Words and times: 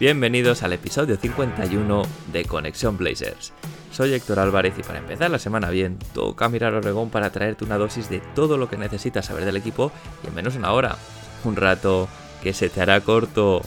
Bienvenidos 0.00 0.62
al 0.62 0.72
episodio 0.72 1.18
51 1.18 2.02
de 2.32 2.46
Conexión 2.46 2.96
Blazers. 2.96 3.52
Soy 3.92 4.14
Héctor 4.14 4.38
Álvarez 4.38 4.72
y 4.78 4.82
para 4.82 4.98
empezar 4.98 5.30
la 5.30 5.38
semana 5.38 5.68
bien, 5.68 5.98
toca 6.14 6.48
mirar 6.48 6.72
a 6.72 6.78
Oregón 6.78 7.10
para 7.10 7.28
traerte 7.28 7.66
una 7.66 7.76
dosis 7.76 8.08
de 8.08 8.20
todo 8.34 8.56
lo 8.56 8.70
que 8.70 8.78
necesitas 8.78 9.26
saber 9.26 9.44
del 9.44 9.58
equipo 9.58 9.92
y 10.24 10.28
en 10.28 10.34
menos 10.34 10.56
una 10.56 10.72
hora. 10.72 10.96
Un 11.44 11.54
rato 11.54 12.08
que 12.42 12.54
se 12.54 12.70
te 12.70 12.80
hará 12.80 13.02
corto. 13.02 13.60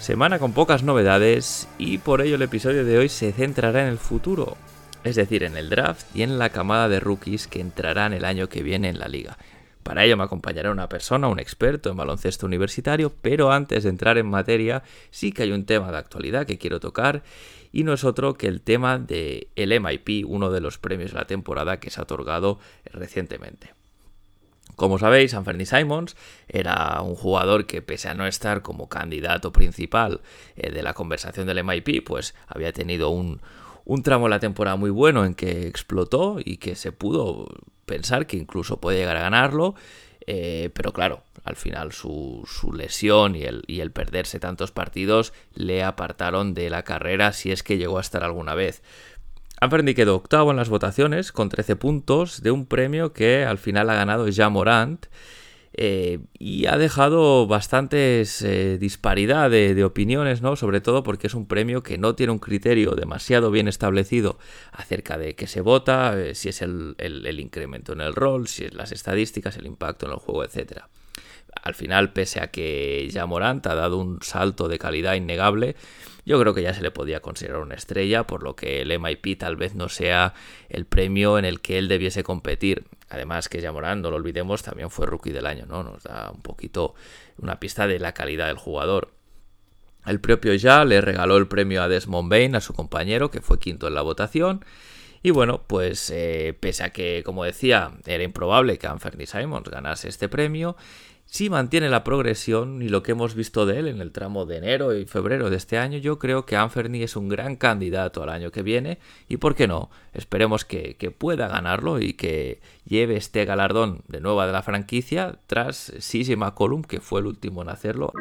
Semana 0.00 0.38
con 0.38 0.54
pocas 0.54 0.82
novedades 0.82 1.68
y 1.76 1.98
por 1.98 2.22
ello 2.22 2.36
el 2.36 2.42
episodio 2.42 2.86
de 2.86 2.96
hoy 2.96 3.10
se 3.10 3.30
centrará 3.30 3.82
en 3.82 3.88
el 3.88 3.98
futuro, 3.98 4.56
es 5.04 5.14
decir, 5.14 5.42
en 5.42 5.58
el 5.58 5.68
draft 5.68 6.06
y 6.16 6.22
en 6.22 6.38
la 6.38 6.48
camada 6.48 6.88
de 6.88 7.00
rookies 7.00 7.48
que 7.48 7.60
entrarán 7.60 8.14
el 8.14 8.24
año 8.24 8.48
que 8.48 8.62
viene 8.62 8.88
en 8.88 8.98
la 8.98 9.08
liga. 9.08 9.36
Para 9.84 10.02
ello 10.02 10.16
me 10.16 10.24
acompañará 10.24 10.70
una 10.70 10.88
persona, 10.88 11.28
un 11.28 11.38
experto 11.38 11.90
en 11.90 11.96
baloncesto 11.96 12.46
universitario, 12.46 13.12
pero 13.20 13.52
antes 13.52 13.84
de 13.84 13.90
entrar 13.90 14.16
en 14.16 14.26
materia, 14.26 14.82
sí 15.10 15.30
que 15.30 15.42
hay 15.42 15.52
un 15.52 15.66
tema 15.66 15.92
de 15.92 15.98
actualidad 15.98 16.46
que 16.46 16.56
quiero 16.56 16.80
tocar 16.80 17.22
y 17.70 17.84
no 17.84 17.92
es 17.92 18.02
otro 18.02 18.34
que 18.34 18.46
el 18.46 18.62
tema 18.62 18.98
del 18.98 19.48
el 19.56 19.80
MIP, 19.80 20.26
uno 20.26 20.50
de 20.50 20.62
los 20.62 20.78
premios 20.78 21.12
de 21.12 21.18
la 21.18 21.26
temporada 21.26 21.80
que 21.80 21.90
se 21.90 22.00
ha 22.00 22.04
otorgado 22.04 22.58
recientemente. 22.92 23.74
Como 24.74 24.98
sabéis, 24.98 25.34
Anthony 25.34 25.66
Simons 25.66 26.16
era 26.48 27.00
un 27.02 27.14
jugador 27.14 27.66
que 27.66 27.82
pese 27.82 28.08
a 28.08 28.14
no 28.14 28.26
estar 28.26 28.62
como 28.62 28.88
candidato 28.88 29.52
principal 29.52 30.22
eh, 30.56 30.70
de 30.70 30.82
la 30.82 30.94
conversación 30.94 31.46
del 31.46 31.62
MIP, 31.62 32.02
pues 32.06 32.34
había 32.48 32.72
tenido 32.72 33.10
un, 33.10 33.42
un 33.84 34.02
tramo 34.02 34.26
de 34.26 34.30
la 34.30 34.40
temporada 34.40 34.76
muy 34.76 34.90
bueno 34.90 35.26
en 35.26 35.34
que 35.34 35.66
explotó 35.68 36.38
y 36.42 36.56
que 36.56 36.74
se 36.74 36.90
pudo 36.90 37.48
pensar 37.86 38.26
que 38.26 38.36
incluso 38.36 38.80
puede 38.80 38.98
llegar 38.98 39.16
a 39.16 39.22
ganarlo, 39.22 39.74
eh, 40.26 40.70
pero 40.74 40.92
claro, 40.92 41.22
al 41.44 41.56
final 41.56 41.92
su, 41.92 42.42
su 42.46 42.72
lesión 42.72 43.36
y 43.36 43.44
el, 43.44 43.90
perderse 43.92 44.40
tantos 44.40 44.72
partidos 44.72 45.32
le 45.54 45.84
apartaron 45.84 46.54
de 46.54 46.70
la 46.70 46.82
carrera 46.82 47.32
si 47.32 47.52
es 47.52 47.62
que 47.62 47.76
llegó 47.76 47.98
a 47.98 48.00
estar 48.00 48.24
alguna 48.24 48.54
vez. 48.54 48.82
Anferni 49.60 49.94
quedó 49.94 50.16
octavo 50.16 50.50
en 50.50 50.56
las 50.56 50.68
votaciones 50.68 51.32
con 51.32 51.48
13 51.48 51.76
puntos 51.76 52.42
de 52.42 52.50
un 52.50 52.66
premio 52.66 53.12
que 53.12 53.44
al 53.44 53.58
final 53.58 53.88
ha 53.90 53.94
ganado 53.94 54.28
Jean 54.28 54.52
Morant. 54.52 55.06
Eh, 55.76 56.20
y 56.38 56.66
ha 56.66 56.78
dejado 56.78 57.48
bastantes 57.48 58.42
eh, 58.42 58.78
disparidad 58.78 59.50
de, 59.50 59.84
opiniones, 59.84 60.40
¿no? 60.40 60.54
Sobre 60.54 60.80
todo 60.80 61.02
porque 61.02 61.26
es 61.26 61.34
un 61.34 61.46
premio 61.46 61.82
que 61.82 61.98
no 61.98 62.14
tiene 62.14 62.32
un 62.32 62.38
criterio 62.38 62.92
demasiado 62.92 63.50
bien 63.50 63.66
establecido 63.66 64.38
acerca 64.70 65.18
de 65.18 65.34
qué 65.34 65.48
se 65.48 65.62
vota, 65.62 66.16
eh, 66.16 66.36
si 66.36 66.48
es 66.48 66.62
el, 66.62 66.94
el, 66.98 67.26
el, 67.26 67.40
incremento 67.40 67.92
en 67.92 68.02
el 68.02 68.14
rol, 68.14 68.46
si 68.46 68.66
es 68.66 68.74
las 68.74 68.92
estadísticas, 68.92 69.56
el 69.56 69.66
impacto 69.66 70.06
en 70.06 70.12
el 70.12 70.18
juego, 70.18 70.44
etc. 70.44 70.82
Al 71.60 71.74
final, 71.74 72.12
pese 72.12 72.40
a 72.40 72.52
que 72.52 73.08
ya 73.10 73.26
Morant 73.26 73.66
ha 73.66 73.74
dado 73.74 73.98
un 73.98 74.22
salto 74.22 74.68
de 74.68 74.78
calidad 74.78 75.14
innegable, 75.14 75.74
yo 76.26 76.40
creo 76.40 76.54
que 76.54 76.62
ya 76.62 76.72
se 76.72 76.82
le 76.82 76.90
podía 76.90 77.20
considerar 77.20 77.60
una 77.60 77.74
estrella, 77.74 78.26
por 78.26 78.42
lo 78.42 78.56
que 78.56 78.80
el 78.80 78.98
MIP 78.98 79.38
tal 79.38 79.56
vez 79.56 79.74
no 79.74 79.88
sea 79.88 80.34
el 80.68 80.86
premio 80.86 81.38
en 81.38 81.44
el 81.44 81.60
que 81.60 81.78
él 81.78 81.88
debiese 81.88 82.22
competir. 82.22 82.84
Además 83.08 83.48
que 83.48 83.70
Morant, 83.70 84.02
no 84.02 84.10
lo 84.10 84.16
olvidemos, 84.16 84.62
también 84.62 84.90
fue 84.90 85.06
rookie 85.06 85.32
del 85.32 85.46
año, 85.46 85.66
¿no? 85.66 85.82
Nos 85.82 86.02
da 86.04 86.30
un 86.34 86.42
poquito 86.42 86.94
una 87.38 87.60
pista 87.60 87.86
de 87.86 87.98
la 87.98 88.12
calidad 88.12 88.46
del 88.46 88.58
jugador. 88.58 89.12
El 90.06 90.20
propio 90.20 90.54
Ya 90.54 90.84
le 90.84 91.00
regaló 91.00 91.36
el 91.36 91.48
premio 91.48 91.82
a 91.82 91.88
Desmond 91.88 92.30
Bain, 92.30 92.56
a 92.56 92.60
su 92.60 92.74
compañero, 92.74 93.30
que 93.30 93.40
fue 93.40 93.58
quinto 93.58 93.88
en 93.88 93.94
la 93.94 94.02
votación. 94.02 94.64
Y 95.22 95.30
bueno, 95.30 95.62
pues 95.66 96.10
eh, 96.10 96.54
pese 96.60 96.84
a 96.84 96.90
que, 96.90 97.22
como 97.24 97.44
decía, 97.44 97.92
era 98.04 98.22
improbable 98.22 98.76
que 98.76 98.86
Anthony 98.86 99.24
Simons 99.26 99.70
ganase 99.70 100.08
este 100.08 100.28
premio, 100.28 100.76
si 101.26 101.50
mantiene 101.50 101.88
la 101.88 102.04
progresión 102.04 102.80
y 102.82 102.88
lo 102.88 103.02
que 103.02 103.12
hemos 103.12 103.34
visto 103.34 103.66
de 103.66 103.78
él 103.78 103.88
en 103.88 104.00
el 104.00 104.12
tramo 104.12 104.44
de 104.46 104.58
enero 104.58 104.94
y 104.94 105.04
febrero 105.04 105.50
de 105.50 105.56
este 105.56 105.78
año, 105.78 105.98
yo 105.98 106.18
creo 106.18 106.46
que 106.46 106.56
Anferny 106.56 107.02
es 107.02 107.16
un 107.16 107.28
gran 107.28 107.56
candidato 107.56 108.22
al 108.22 108.28
año 108.28 108.50
que 108.50 108.62
viene 108.62 108.98
y 109.28 109.38
por 109.38 109.54
qué 109.54 109.66
no, 109.66 109.90
esperemos 110.12 110.64
que, 110.64 110.96
que, 110.96 111.10
pueda 111.10 111.48
ganarlo 111.48 112.00
y 112.00 112.12
que 112.12 112.60
lleve 112.84 113.16
este 113.16 113.44
galardón 113.44 114.02
de 114.08 114.20
nueva 114.20 114.46
de 114.46 114.52
la 114.52 114.62
franquicia 114.62 115.38
tras 115.46 115.92
CJ 115.98 116.36
McCollum, 116.36 116.82
que 116.82 117.00
fue 117.00 117.20
el 117.20 117.26
último 117.26 117.62
en 117.62 117.68
hacerlo. 117.68 118.12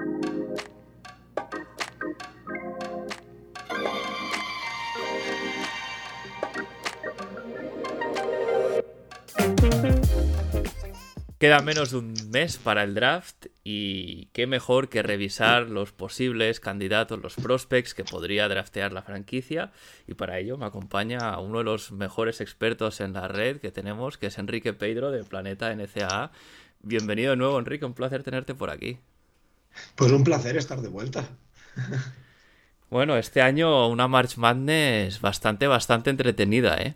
Queda 11.44 11.59
menos 11.59 11.92
de 11.92 11.98
un 11.98 12.14
mes 12.30 12.56
para 12.56 12.84
el 12.84 12.94
draft 12.94 13.48
y 13.66 14.28
qué 14.28 14.48
mejor 14.48 14.88
que 14.88 15.04
revisar 15.04 15.64
los 15.64 15.92
posibles 15.92 16.62
candidatos, 16.62 17.22
los 17.22 17.36
prospects 17.36 17.94
que 17.94 18.06
podría 18.06 18.48
draftear 18.48 18.94
la 18.94 19.02
franquicia 19.02 19.74
y 20.08 20.14
para 20.14 20.40
ello 20.40 20.58
me 20.58 20.66
acompaña 20.66 21.38
uno 21.40 21.58
de 21.58 21.66
los 21.66 21.92
mejores 21.92 22.40
expertos 22.40 23.02
en 23.02 23.12
la 23.12 23.28
red 23.28 23.59
que 23.59 23.74
tenemos, 23.74 24.18
que 24.18 24.28
es 24.28 24.38
Enrique 24.38 24.72
Pedro 24.72 25.12
de 25.12 25.26
Planeta 25.26 25.76
NCAA. 25.76 26.31
Bienvenido 26.81 27.31
de 27.31 27.36
nuevo, 27.36 27.60
Enrique, 27.60 27.84
un 27.84 27.94
placer 27.94 28.24
tenerte 28.24 28.56
por 28.56 28.70
aquí. 28.70 29.00
Pues 29.96 30.14
un 30.14 30.24
placer 30.24 30.56
estar 30.56 30.80
de 30.80 30.88
vuelta. 30.88 31.28
Bueno, 32.90 33.18
este 33.18 33.42
año 33.42 33.90
una 33.90 34.08
March 34.08 34.38
Madness 34.38 35.20
bastante, 35.20 35.68
bastante 35.68 36.10
entretenida, 36.10 36.78
¿eh? 36.78 36.96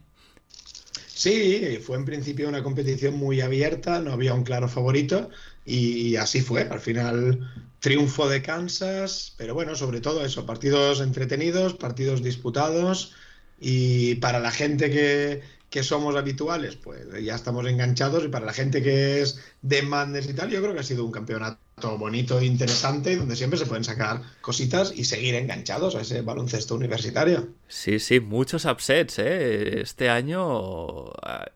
Sí, 1.17 1.79
fue 1.81 1.97
en 1.97 2.05
principio 2.05 2.47
una 2.47 2.61
competición 2.63 3.15
muy 3.17 3.41
abierta, 3.41 3.99
no 4.01 4.11
había 4.13 4.35
un 4.35 4.43
claro 4.43 4.67
favorito 4.69 5.29
y 5.65 6.15
así 6.15 6.41
fue. 6.41 6.61
Al 6.61 6.79
final, 6.79 7.73
triunfo 7.79 8.29
de 8.29 8.43
Kansas, 8.43 9.33
pero 9.35 9.55
bueno, 9.55 9.75
sobre 9.75 9.99
todo 9.99 10.23
eso, 10.23 10.45
partidos 10.45 11.01
entretenidos, 11.01 11.73
partidos 11.73 12.21
disputados 12.21 13.15
y 13.59 14.15
para 14.15 14.39
la 14.39 14.51
gente 14.51 14.91
que, 14.91 15.41
que 15.71 15.81
somos 15.83 16.15
habituales, 16.15 16.75
pues 16.75 17.07
ya 17.23 17.33
estamos 17.35 17.65
enganchados 17.67 18.23
y 18.23 18.27
para 18.27 18.45
la 18.45 18.53
gente 18.53 18.83
que 18.83 19.21
es 19.21 19.39
de 19.63 19.81
Madness 19.81 20.29
y 20.29 20.33
tal, 20.35 20.51
yo 20.51 20.61
creo 20.61 20.73
que 20.75 20.81
ha 20.81 20.83
sido 20.83 21.03
un 21.03 21.11
campeonato 21.11 21.59
bonito 21.79 22.39
e 22.39 22.45
interesante 22.45 23.15
donde 23.15 23.35
siempre 23.35 23.59
se 23.59 23.67
pueden 23.67 23.83
sacar 23.83 24.23
cositas 24.41 24.91
y 24.95 25.05
seguir 25.05 25.35
enganchados 25.35 25.95
a 25.95 26.01
ese 26.01 26.21
baloncesto 26.21 26.73
universitario. 26.73 27.49
Sí, 27.67 27.99
sí, 27.99 28.19
muchos 28.19 28.65
upsets, 28.65 29.19
¿eh? 29.19 29.81
Este 29.81 30.09
año 30.09 31.13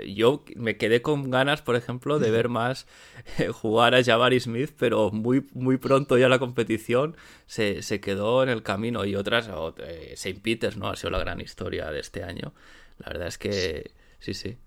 yo 0.08 0.44
me 0.56 0.78
quedé 0.78 1.02
con 1.02 1.32
ganas, 1.32 1.64
por 1.64 1.76
ejemplo, 1.76 2.20
de 2.20 2.30
ver 2.30 2.50
más 2.50 2.86
eh, 3.40 3.48
jugar 3.48 3.96
a 3.96 4.04
Jabari 4.04 4.40
Smith, 4.40 4.72
pero 4.78 5.10
muy, 5.10 5.48
muy 5.54 5.78
pronto 5.78 6.20
ya 6.20 6.30
la 6.30 6.38
competición 6.38 7.18
se, 7.48 7.82
se 7.82 8.00
quedó 8.00 8.44
en 8.44 8.50
el 8.50 8.62
camino 8.62 9.06
y 9.06 9.16
otras, 9.16 9.50
eh, 9.80 10.12
St. 10.14 10.40
Peters, 10.40 10.78
¿no? 10.78 10.90
Ha 10.90 10.96
sido 10.96 11.10
la 11.10 11.20
gran 11.20 11.42
historia 11.42 11.90
de 11.90 12.00
este 12.00 12.24
año. 12.24 12.54
La 13.00 13.08
verdad 13.08 13.28
es 13.28 13.40
que 13.40 13.92
sí, 14.20 14.36
sí. 14.36 14.60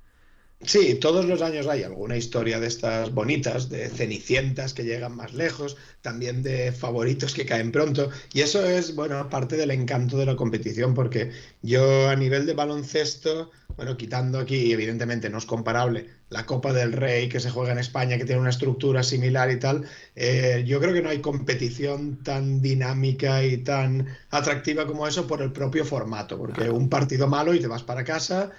Sí, 0.67 0.95
todos 0.95 1.27
los 1.27 1.43
años 1.43 1.67
hay 1.67 1.83
alguna 1.83 2.17
historia 2.17 2.59
de 2.59 2.69
estas 2.69 3.13
bonitas, 3.13 3.69
de 3.69 3.91
cenicientas 3.91 4.73
que 4.73 4.85
llegan 4.85 5.15
más 5.15 5.35
lejos, 5.35 5.77
también 6.01 6.43
de 6.43 6.73
favoritos 6.73 7.35
que 7.35 7.45
caen 7.45 7.71
pronto. 7.71 8.09
Y 8.33 8.41
eso 8.41 8.65
es, 8.65 8.95
bueno, 8.95 9.29
parte 9.29 9.57
del 9.57 9.71
encanto 9.73 10.17
de 10.17 10.25
la 10.25 10.37
competición, 10.37 10.95
porque 10.95 11.33
yo 11.61 12.09
a 12.09 12.17
nivel 12.17 12.47
de 12.47 12.55
baloncesto, 12.55 13.51
bueno, 13.77 13.99
quitando 13.99 14.39
aquí, 14.39 14.73
evidentemente 14.73 15.29
no 15.29 15.37
es 15.37 15.45
comparable, 15.45 16.09
la 16.31 16.47
Copa 16.47 16.73
del 16.73 16.93
Rey 16.93 17.29
que 17.29 17.41
se 17.41 17.51
juega 17.51 17.73
en 17.73 17.79
España, 17.79 18.17
que 18.17 18.25
tiene 18.25 18.41
una 18.41 18.51
estructura 18.51 19.03
similar 19.03 19.51
y 19.51 19.59
tal, 19.59 19.85
eh, 20.17 20.65
yo 20.67 20.81
creo 20.81 20.95
que 20.95 21.03
no 21.03 21.11
hay 21.11 21.21
competición 21.21 22.23
tan 22.23 22.63
dinámica 22.63 23.45
y 23.45 23.59
tan 23.59 24.09
atractiva 24.31 24.87
como 24.87 25.07
eso 25.07 25.27
por 25.27 25.43
el 25.43 25.53
propio 25.53 25.85
formato, 25.85 26.39
porque 26.39 26.71
un 26.71 26.89
partido 26.89 27.29
malo 27.29 27.53
y 27.53 27.61
te 27.61 27.67
vas 27.67 27.83
para 27.83 28.03
casa 28.03 28.51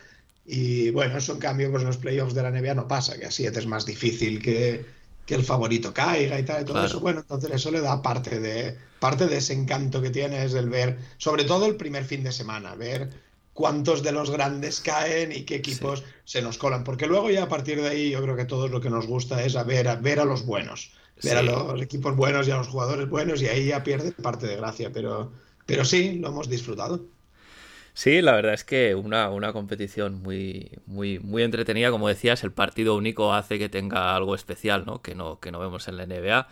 y 0.46 0.92
bueno, 0.92 1.18
eso 1.18 1.34
en 1.34 1.40
cambio 1.40 1.72
pues 1.72 1.82
en 1.82 1.88
los 1.88 1.98
playoffs 1.98 2.36
de 2.36 2.44
la 2.44 2.52
NBA 2.52 2.76
no 2.76 2.88
pasa, 2.88 3.18
que 3.18 3.26
así 3.26 3.46
es 3.46 3.66
más 3.66 3.86
difícil 3.86 4.42
que, 4.42 4.86
que 5.26 5.36
el 5.36 5.44
favorito 5.44 5.94
caiga 5.94 6.40
y 6.40 6.44
tal, 6.44 6.62
y 6.62 6.66
todo 6.66 6.74
claro. 6.74 6.88
eso. 6.88 7.00
Bueno, 7.00 7.22
entonces 7.22 7.52
eso 7.52 7.72
le 7.72 7.82
da 7.82 8.02
parte 8.02 8.40
de, 8.40 8.78
parte 9.00 9.28
de 9.28 9.38
ese 9.38 9.54
encanto 9.54 10.02
que 10.02 10.12
tiene, 10.12 10.44
es 10.44 10.54
el 10.54 10.70
ver, 10.70 11.00
sobre 11.18 11.46
todo 11.46 11.66
el 11.66 11.76
primer 11.76 12.06
fin 12.06 12.24
de 12.24 12.32
semana, 12.32 12.76
ver 12.76 13.10
cuántos 13.54 14.04
de 14.04 14.12
los 14.12 14.30
grandes 14.30 14.82
caen 14.82 15.32
y 15.32 15.44
qué 15.44 15.56
equipos 15.56 16.04
se 16.26 16.42
nos 16.42 16.58
colan. 16.58 16.84
Porque 16.84 17.08
luego 17.08 17.32
ya 17.32 17.44
a 17.44 17.50
partir 17.50 17.82
de 17.82 17.88
ahí 17.88 18.10
yo 18.12 18.22
creo 18.22 18.36
que 18.36 18.46
todos 18.46 18.70
lo 18.70 18.82
que 18.82 18.90
nos 18.90 19.08
gusta 19.08 19.44
es 19.44 19.56
a 19.56 19.64
ver, 19.64 19.88
a 19.88 19.96
ver 19.96 20.20
a 20.20 20.26
los 20.26 20.46
buenos, 20.46 20.92
ver 21.24 21.38
a 21.38 21.42
los 21.42 21.82
equipos 21.82 22.16
buenos 22.16 22.48
y 22.48 22.52
a 22.52 22.58
los 22.58 22.68
jugadores 22.68 23.10
buenos 23.10 23.42
y 23.42 23.48
ahí 23.48 23.68
ya 23.68 23.84
pierde 23.84 24.12
parte 24.12 24.46
de 24.46 24.58
gracia. 24.58 24.92
Pero, 24.94 25.32
pero 25.66 25.86
sí, 25.86 26.20
lo 26.20 26.28
hemos 26.28 26.50
disfrutado. 26.50 27.15
Sí, 27.96 28.22
la 28.22 28.34
verdad 28.34 28.54
es 28.54 28.66
que 28.66 28.94
una, 28.94 29.30
una, 29.30 29.54
competición 29.54 30.22
muy, 30.22 30.70
muy, 30.86 31.18
muy 31.20 31.44
entretenida, 31.44 31.92
como 31.92 32.10
decías, 32.10 32.44
el 32.44 32.52
partido 32.52 32.94
único 32.98 33.34
hace 33.34 33.58
que 33.58 33.70
tenga 33.70 34.14
algo 34.18 34.36
especial, 34.36 34.86
¿no? 34.86 35.02
Que 35.02 35.16
no, 35.16 35.40
que 35.40 35.50
no 35.50 35.60
vemos 35.60 35.88
en 35.88 35.96
la 35.96 36.06
NBA. 36.06 36.50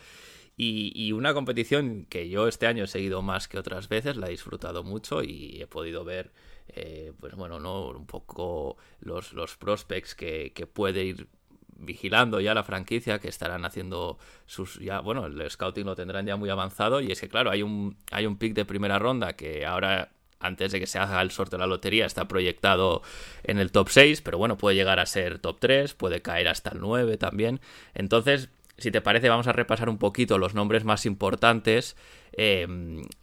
Y, 0.56 1.12
una 1.12 1.34
competición 1.34 2.06
que 2.10 2.30
yo 2.30 2.48
este 2.48 2.66
año 2.68 2.86
he 2.86 2.88
seguido 2.88 3.22
más 3.22 3.50
que 3.50 3.60
otras 3.60 3.90
veces, 3.90 4.16
la 4.16 4.28
he 4.28 4.31
disfrutado 4.31 4.84
mucho 4.86 5.22
y 5.22 5.62
he 5.62 5.68
podido 5.68 6.06
ver, 6.06 6.31
eh, 6.69 7.12
pues 7.19 7.36
bueno, 7.36 7.60
¿no? 7.60 7.89
Un 7.89 8.06
poco 8.06 8.78
los, 9.01 9.34
los 9.34 9.57
prospects 9.57 10.16
que, 10.16 10.54
que 10.54 10.66
puede 10.66 11.04
ir 11.04 11.28
vigilando 11.75 12.39
ya 12.39 12.54
la 12.54 12.63
franquicia 12.63 13.19
que 13.19 13.28
estarán 13.28 13.66
haciendo 13.66 14.18
sus 14.46 14.80
ya 14.80 15.01
bueno 15.01 15.25
el 15.25 15.50
scouting 15.50 15.86
lo 15.86 15.96
tendrán 15.96 16.25
ya 16.25 16.38
muy 16.38 16.50
avanzado 16.50 17.01
y 17.01 17.12
es 17.12 17.19
que 17.19 17.28
claro 17.28 17.51
hay 17.51 17.62
un 17.62 17.98
hay 18.12 18.25
un 18.25 18.38
pick 18.38 18.54
de 18.54 18.63
primera 18.63 19.00
ronda 19.00 19.34
que 19.34 19.66
ahora 19.66 20.12
antes 20.44 20.72
de 20.72 20.80
que 20.80 20.88
se 20.88 21.00
haga 21.00 21.22
el 21.22 21.31
sorteo 21.31 21.57
de 21.57 21.63
la 21.63 21.68
lotería, 21.68 22.06
está 22.06 22.28
proyectado 22.28 23.01
en 23.44 23.57
el 23.57 23.72
top 23.72 23.90
6, 23.90 24.22
pero 24.22 24.38
bueno, 24.38 24.57
puede 24.57 24.75
llegar 24.75 25.00
a 25.00 25.06
ser 25.06 25.40
top 25.40 25.57
3, 25.60 25.94
puede 25.94 26.22
caer 26.22 26.48
hasta 26.48 26.72
el 26.72 26.80
9 26.80 27.18
también. 27.18 27.60
Entonces, 27.94 28.50
si 28.78 28.92
te 28.92 29.01
parece, 29.01 29.30
vamos 29.30 29.48
a 29.48 29.54
repasar 29.54 29.88
un 29.88 29.98
poquito 29.98 30.38
los 30.38 30.56
nombres 30.56 30.84
más 30.84 31.06
importantes 31.06 31.95
eh, 32.36 32.68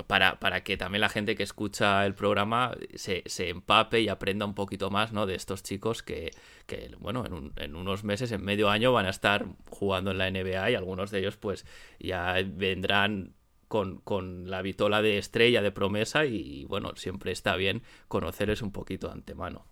para, 0.07 0.63
que 0.63 0.77
también 0.77 1.01
la 1.01 1.09
gente 1.09 1.35
que 1.35 1.43
escucha 1.43 2.07
el 2.07 2.15
programa 2.15 2.77
se, 2.95 3.25
empape 3.49 4.01
y 4.01 4.09
aprenda 4.09 4.47
un 4.47 4.55
poquito 4.55 4.91
más 4.91 5.13
¿no? 5.13 5.27
de 5.27 5.35
estos 5.35 5.63
chicos 5.63 6.03
que, 6.03 6.31
que 6.67 6.95
bueno, 6.99 7.25
en, 7.27 7.53
en, 7.57 7.75
unos 7.75 8.05
meses, 8.05 8.31
en 8.31 8.45
medio 8.45 8.71
año, 8.71 8.93
van 8.93 9.07
a 9.07 9.11
estar 9.11 9.47
jugando 9.69 10.13
en 10.13 10.19
la 10.19 10.31
NBA 10.31 10.71
y 10.71 10.75
algunos 10.77 11.11
de 11.11 11.19
ellos 11.19 11.37
pues 11.37 11.67
ya 11.99 12.37
vendrán 12.47 13.35
con, 13.71 14.51
la 14.51 14.63
vitola 14.63 15.01
de 15.01 15.17
estrella, 15.17 15.63
de 15.63 15.71
promesa, 15.71 16.27
y 16.27 16.65
bueno, 16.65 16.97
siempre 16.97 17.31
está 17.31 17.55
bien 17.55 17.83
conocerles 18.09 18.63
un 18.63 18.73
poquito 18.73 19.07
de 19.07 19.13
antemano. 19.13 19.65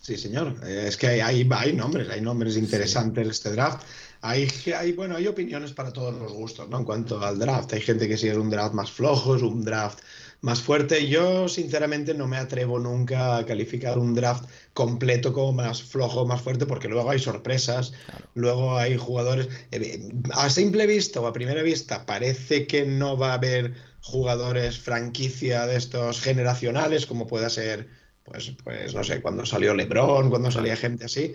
Sí, 0.00 0.16
señor. 0.16 0.54
Eh, 0.64 0.84
es 0.86 0.96
que 0.96 1.08
hay, 1.08 1.20
hay, 1.50 1.72
nombres, 1.74 2.08
hay 2.08 2.20
nombres 2.20 2.56
interesantes 2.56 3.26
este 3.28 3.50
draft. 3.50 3.84
Hay, 4.22 4.48
hay, 4.76 4.92
bueno, 4.92 5.16
hay 5.16 5.26
opiniones 5.26 5.72
para 5.72 5.92
todos 5.92 6.14
los 6.14 6.32
gustos, 6.32 6.68
¿no? 6.68 6.78
En 6.78 6.84
cuanto 6.84 7.20
al 7.20 7.38
draft. 7.38 7.72
Hay 7.72 7.80
gente 7.80 8.06
que 8.08 8.16
si 8.16 8.28
es 8.28 8.36
un 8.36 8.48
draft 8.48 8.74
más 8.74 8.92
flojo, 8.92 9.34
es 9.34 9.42
un 9.42 9.64
draft 9.64 9.98
más 10.40 10.62
fuerte. 10.62 11.06
Yo, 11.08 11.48
sinceramente, 11.48 12.14
no 12.14 12.26
me 12.26 12.36
atrevo 12.36 12.78
nunca 12.78 13.36
a 13.36 13.46
calificar 13.46 13.98
un 13.98 14.14
draft 14.14 14.48
completo 14.72 15.32
como 15.32 15.52
más 15.52 15.82
flojo, 15.82 16.26
más 16.26 16.40
fuerte, 16.40 16.66
porque 16.66 16.88
luego 16.88 17.10
hay 17.10 17.18
sorpresas, 17.18 17.92
luego 18.34 18.76
hay 18.76 18.96
jugadores. 18.96 19.48
Eh, 19.70 20.08
a 20.32 20.48
simple 20.50 20.86
vista 20.86 21.20
o 21.20 21.26
a 21.26 21.32
primera 21.32 21.62
vista, 21.62 22.06
parece 22.06 22.66
que 22.66 22.84
no 22.86 23.16
va 23.16 23.32
a 23.32 23.34
haber 23.34 23.74
jugadores 24.00 24.78
franquicia 24.78 25.66
de 25.66 25.76
estos 25.76 26.20
generacionales, 26.20 27.06
como 27.06 27.26
pueda 27.26 27.50
ser, 27.50 27.88
pues, 28.24 28.52
pues 28.64 28.94
no 28.94 29.04
sé, 29.04 29.20
cuando 29.20 29.44
salió 29.44 29.74
LeBron, 29.74 30.30
cuando 30.30 30.50
salía 30.50 30.76
gente 30.76 31.04
así. 31.04 31.34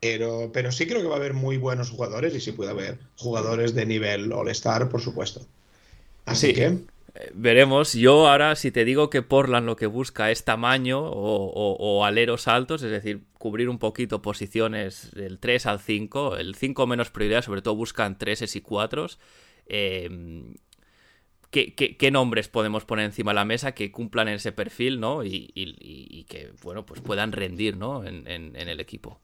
Pero, 0.00 0.50
pero 0.54 0.72
sí 0.72 0.86
creo 0.86 1.02
que 1.02 1.08
va 1.08 1.16
a 1.16 1.18
haber 1.18 1.34
muy 1.34 1.58
buenos 1.58 1.90
jugadores 1.90 2.34
y 2.34 2.40
sí 2.40 2.52
puede 2.52 2.70
haber 2.70 2.98
jugadores 3.16 3.74
de 3.74 3.84
nivel 3.84 4.32
All-Star, 4.32 4.88
por 4.88 5.02
supuesto. 5.02 5.46
Así 6.24 6.54
que. 6.54 6.78
Eh, 7.14 7.30
veremos. 7.34 7.94
Yo 7.94 8.28
ahora, 8.28 8.56
si 8.56 8.70
te 8.70 8.84
digo 8.84 9.10
que 9.10 9.22
Portland 9.22 9.66
lo 9.66 9.76
que 9.76 9.86
busca 9.86 10.30
es 10.30 10.44
tamaño 10.44 11.00
o, 11.02 12.04
aleros 12.04 12.48
altos, 12.48 12.82
es 12.82 12.90
decir, 12.90 13.22
cubrir 13.38 13.68
un 13.68 13.78
poquito 13.78 14.22
posiciones 14.22 15.10
del 15.12 15.38
3 15.38 15.66
al 15.66 15.80
5, 15.80 16.36
el 16.36 16.54
5 16.54 16.86
menos 16.86 17.10
prioridad, 17.10 17.42
sobre 17.42 17.62
todo 17.62 17.74
buscan 17.74 18.18
3 18.18 18.56
y 18.56 18.60
4. 18.60 19.06
Em, 19.66 20.54
¿qué, 21.50 22.10
nombres 22.12 22.48
podemos 22.48 22.84
poner 22.84 23.06
encima 23.06 23.32
de 23.32 23.36
la 23.36 23.44
mesa 23.44 23.72
que 23.72 23.90
cumplan 23.90 24.28
ese 24.28 24.52
perfil, 24.52 25.00
¿no? 25.00 25.24
Y, 25.24 26.26
que, 26.28 26.52
bueno, 26.62 26.86
pues 26.86 27.00
puedan 27.00 27.32
rendir, 27.32 27.76
¿no? 27.76 28.04
en 28.04 28.56
el 28.56 28.80
equipo. 28.80 29.20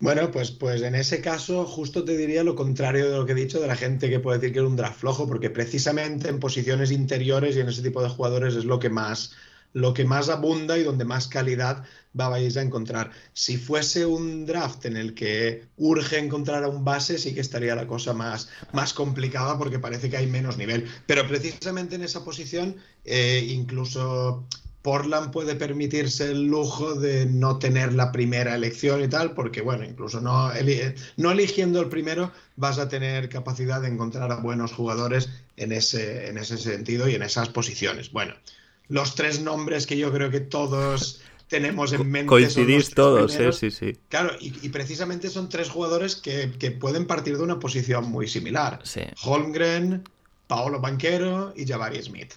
Bueno, 0.00 0.30
pues, 0.30 0.50
pues 0.50 0.82
en 0.82 0.94
ese 0.94 1.20
caso 1.20 1.64
justo 1.64 2.04
te 2.04 2.16
diría 2.16 2.42
lo 2.44 2.56
contrario 2.56 3.10
de 3.10 3.16
lo 3.16 3.24
que 3.24 3.32
he 3.32 3.36
dicho 3.36 3.60
de 3.60 3.68
la 3.68 3.76
gente 3.76 4.10
que 4.10 4.20
puede 4.20 4.38
decir 4.38 4.52
que 4.52 4.58
es 4.58 4.64
un 4.64 4.76
draft 4.76 5.00
flojo, 5.00 5.26
porque 5.26 5.50
precisamente 5.50 6.28
en 6.28 6.40
posiciones 6.40 6.90
interiores 6.90 7.56
y 7.56 7.60
en 7.60 7.68
ese 7.68 7.82
tipo 7.82 8.02
de 8.02 8.08
jugadores 8.08 8.54
es 8.54 8.64
lo 8.64 8.78
que 8.78 8.90
más, 8.90 9.32
lo 9.72 9.94
que 9.94 10.04
más 10.04 10.28
abunda 10.28 10.76
y 10.78 10.82
donde 10.82 11.04
más 11.04 11.28
calidad 11.28 11.84
vais 12.12 12.56
a 12.56 12.62
encontrar. 12.62 13.10
Si 13.32 13.56
fuese 13.56 14.04
un 14.04 14.46
draft 14.46 14.84
en 14.86 14.96
el 14.96 15.14
que 15.14 15.66
urge 15.76 16.18
encontrar 16.18 16.64
a 16.64 16.68
un 16.68 16.84
base, 16.84 17.18
sí 17.18 17.32
que 17.32 17.40
estaría 17.40 17.74
la 17.74 17.86
cosa 17.86 18.14
más, 18.14 18.48
más 18.72 18.94
complicada 18.94 19.58
porque 19.58 19.78
parece 19.78 20.10
que 20.10 20.16
hay 20.16 20.26
menos 20.26 20.56
nivel. 20.56 20.86
Pero 21.06 21.26
precisamente 21.26 21.96
en 21.96 22.02
esa 22.02 22.24
posición, 22.24 22.76
eh, 23.04 23.46
incluso 23.48 24.46
Portland 24.84 25.32
puede 25.32 25.54
permitirse 25.54 26.30
el 26.30 26.44
lujo 26.44 26.94
de 26.94 27.24
no 27.24 27.58
tener 27.58 27.94
la 27.94 28.12
primera 28.12 28.54
elección 28.54 29.02
y 29.02 29.08
tal, 29.08 29.32
porque 29.32 29.62
bueno, 29.62 29.82
incluso 29.82 30.20
no, 30.20 30.50
no 31.16 31.30
eligiendo 31.30 31.80
el 31.80 31.88
primero 31.88 32.30
vas 32.56 32.78
a 32.78 32.86
tener 32.86 33.30
capacidad 33.30 33.80
de 33.80 33.88
encontrar 33.88 34.30
a 34.30 34.36
buenos 34.36 34.74
jugadores 34.74 35.30
en 35.56 35.72
ese, 35.72 36.28
en 36.28 36.36
ese 36.36 36.58
sentido 36.58 37.08
y 37.08 37.14
en 37.14 37.22
esas 37.22 37.48
posiciones. 37.48 38.12
Bueno, 38.12 38.34
los 38.88 39.14
tres 39.14 39.40
nombres 39.40 39.86
que 39.86 39.96
yo 39.96 40.12
creo 40.12 40.30
que 40.30 40.40
todos 40.40 41.22
tenemos 41.48 41.94
en 41.94 42.10
mente. 42.10 42.26
Coincidís 42.26 42.90
todos, 42.90 43.34
¿eh? 43.36 43.52
sí, 43.52 43.70
sí. 43.70 43.96
Claro, 44.10 44.32
y, 44.38 44.68
precisamente 44.68 45.30
son 45.30 45.48
tres 45.48 45.70
jugadores 45.70 46.14
que, 46.14 46.48
pueden 46.78 47.06
partir 47.06 47.38
de 47.38 47.42
una 47.42 47.58
posición 47.58 48.10
muy 48.10 48.28
similar. 48.28 48.82
Holmgren, 49.22 50.04
Paolo 50.46 50.78
Banquero 50.78 51.54
y 51.56 51.66
Jabari 51.66 52.02
Smith. 52.02 52.34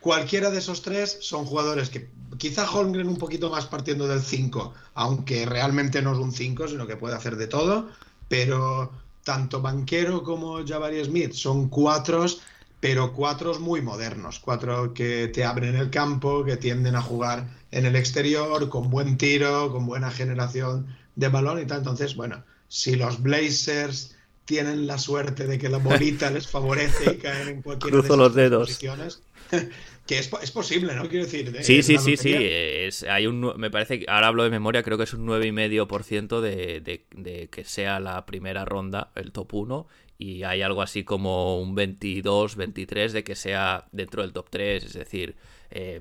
Cualquiera 0.00 0.50
de 0.50 0.58
esos 0.58 0.82
tres 0.82 1.18
son 1.20 1.46
jugadores 1.46 1.90
que 1.90 2.08
quizá 2.38 2.70
Holmgren 2.70 3.08
un 3.08 3.16
poquito 3.16 3.50
más 3.50 3.66
partiendo 3.66 4.06
del 4.06 4.20
5, 4.20 4.72
aunque 4.94 5.46
realmente 5.46 6.02
no 6.02 6.12
es 6.12 6.18
un 6.18 6.32
5, 6.32 6.68
sino 6.68 6.86
que 6.86 6.96
puede 6.96 7.16
hacer 7.16 7.36
de 7.36 7.46
todo, 7.46 7.88
pero 8.28 8.92
tanto 9.24 9.60
Banquero 9.60 10.22
como 10.22 10.64
Jabari 10.64 11.04
Smith 11.04 11.32
son 11.32 11.68
cuatros, 11.68 12.40
pero 12.78 13.12
cuatros 13.12 13.58
muy 13.58 13.82
modernos, 13.82 14.38
cuatro 14.38 14.94
que 14.94 15.28
te 15.28 15.44
abren 15.44 15.74
el 15.76 15.90
campo, 15.90 16.44
que 16.44 16.56
tienden 16.56 16.94
a 16.94 17.02
jugar 17.02 17.48
en 17.72 17.86
el 17.86 17.96
exterior, 17.96 18.68
con 18.68 18.90
buen 18.90 19.18
tiro, 19.18 19.72
con 19.72 19.86
buena 19.86 20.10
generación 20.10 20.86
de 21.16 21.28
balón 21.28 21.60
y 21.60 21.66
tal. 21.66 21.78
Entonces, 21.78 22.14
bueno, 22.14 22.44
si 22.68 22.94
los 22.94 23.20
Blazers 23.22 24.14
tienen 24.44 24.86
la 24.86 24.98
suerte 24.98 25.46
de 25.46 25.58
que 25.58 25.68
la 25.68 25.78
bolita 25.78 26.30
les 26.32 26.46
favorece 26.46 27.14
y 27.14 27.16
caen 27.18 27.48
en 27.48 27.62
cualquiera 27.62 28.00
de 28.00 28.16
los 28.16 28.34
dedos. 28.34 28.68
posiciones, 28.68 29.22
que 30.06 30.18
es, 30.18 30.28
posible, 30.50 30.94
¿no? 30.94 31.08
Quiero 31.08 31.24
decir. 31.24 31.52
sí, 31.62 31.82
sí, 31.82 31.98
sí, 31.98 32.16
sí. 32.16 32.34
Es, 32.34 33.02
hay 33.02 33.26
un, 33.26 33.52
me 33.56 33.70
parece 33.70 34.00
que 34.00 34.06
ahora 34.08 34.28
hablo 34.28 34.44
de 34.44 34.50
memoria, 34.50 34.82
creo 34.82 34.98
que 34.98 35.04
es 35.04 35.14
un 35.14 35.26
9,5% 35.26 36.40
de, 36.40 36.80
de, 36.80 37.04
de 37.14 37.48
que 37.48 37.64
sea 37.64 38.00
la 38.00 38.24
primera 38.26 38.64
ronda, 38.64 39.10
el 39.14 39.32
top 39.32 39.54
1, 39.54 39.86
y 40.18 40.44
hay 40.44 40.62
algo 40.62 40.82
así 40.82 41.04
como 41.04 41.60
un 41.60 41.74
22, 41.74 42.56
23 42.56 43.12
de 43.12 43.24
que 43.24 43.34
sea 43.34 43.86
dentro 43.92 44.22
del 44.22 44.32
top 44.32 44.48
3, 44.50 44.84
es 44.84 44.92
decir, 44.92 45.36
eh, 45.70 46.00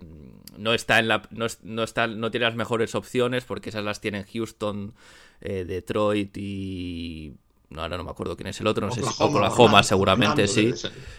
no 0.58 0.74
está 0.74 1.00
en 1.00 1.08
la 1.08 1.24
no, 1.32 1.48
no, 1.64 1.84
está 1.84 2.08
no 2.08 2.32
tiene 2.32 2.46
las 2.46 2.56
mejores 2.56 2.96
opciones 2.96 3.44
porque 3.44 3.70
esas 3.70 3.84
las 3.84 4.00
tienen 4.00 4.24
Houston, 4.24 4.94
eh, 5.42 5.66
Detroit 5.66 6.38
y 6.38 7.34
no, 7.70 7.82
ahora 7.82 7.98
no 7.98 8.04
me 8.04 8.12
acuerdo 8.12 8.36
quién 8.36 8.48
es 8.48 8.60
el 8.60 8.68
otro, 8.68 8.88
no 8.88 8.94
sé 8.94 9.02
si 9.02 9.10
Oklahoma 9.20 9.84
seguramente 9.84 10.48
sí, 10.48 10.74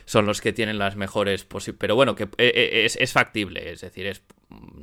son 0.05 0.27
los 0.27 0.41
que 0.41 0.53
tienen 0.53 0.79
las 0.79 0.97
mejores 0.97 1.45
posibilidades, 1.45 1.81
pero 1.81 1.95
bueno, 1.97 2.15
que 2.15 2.25
eh, 2.25 2.29
eh, 2.39 2.89
es, 2.99 3.13
factible, 3.13 3.73
es 3.73 3.81
decir, 3.81 4.07
es, 4.07 4.23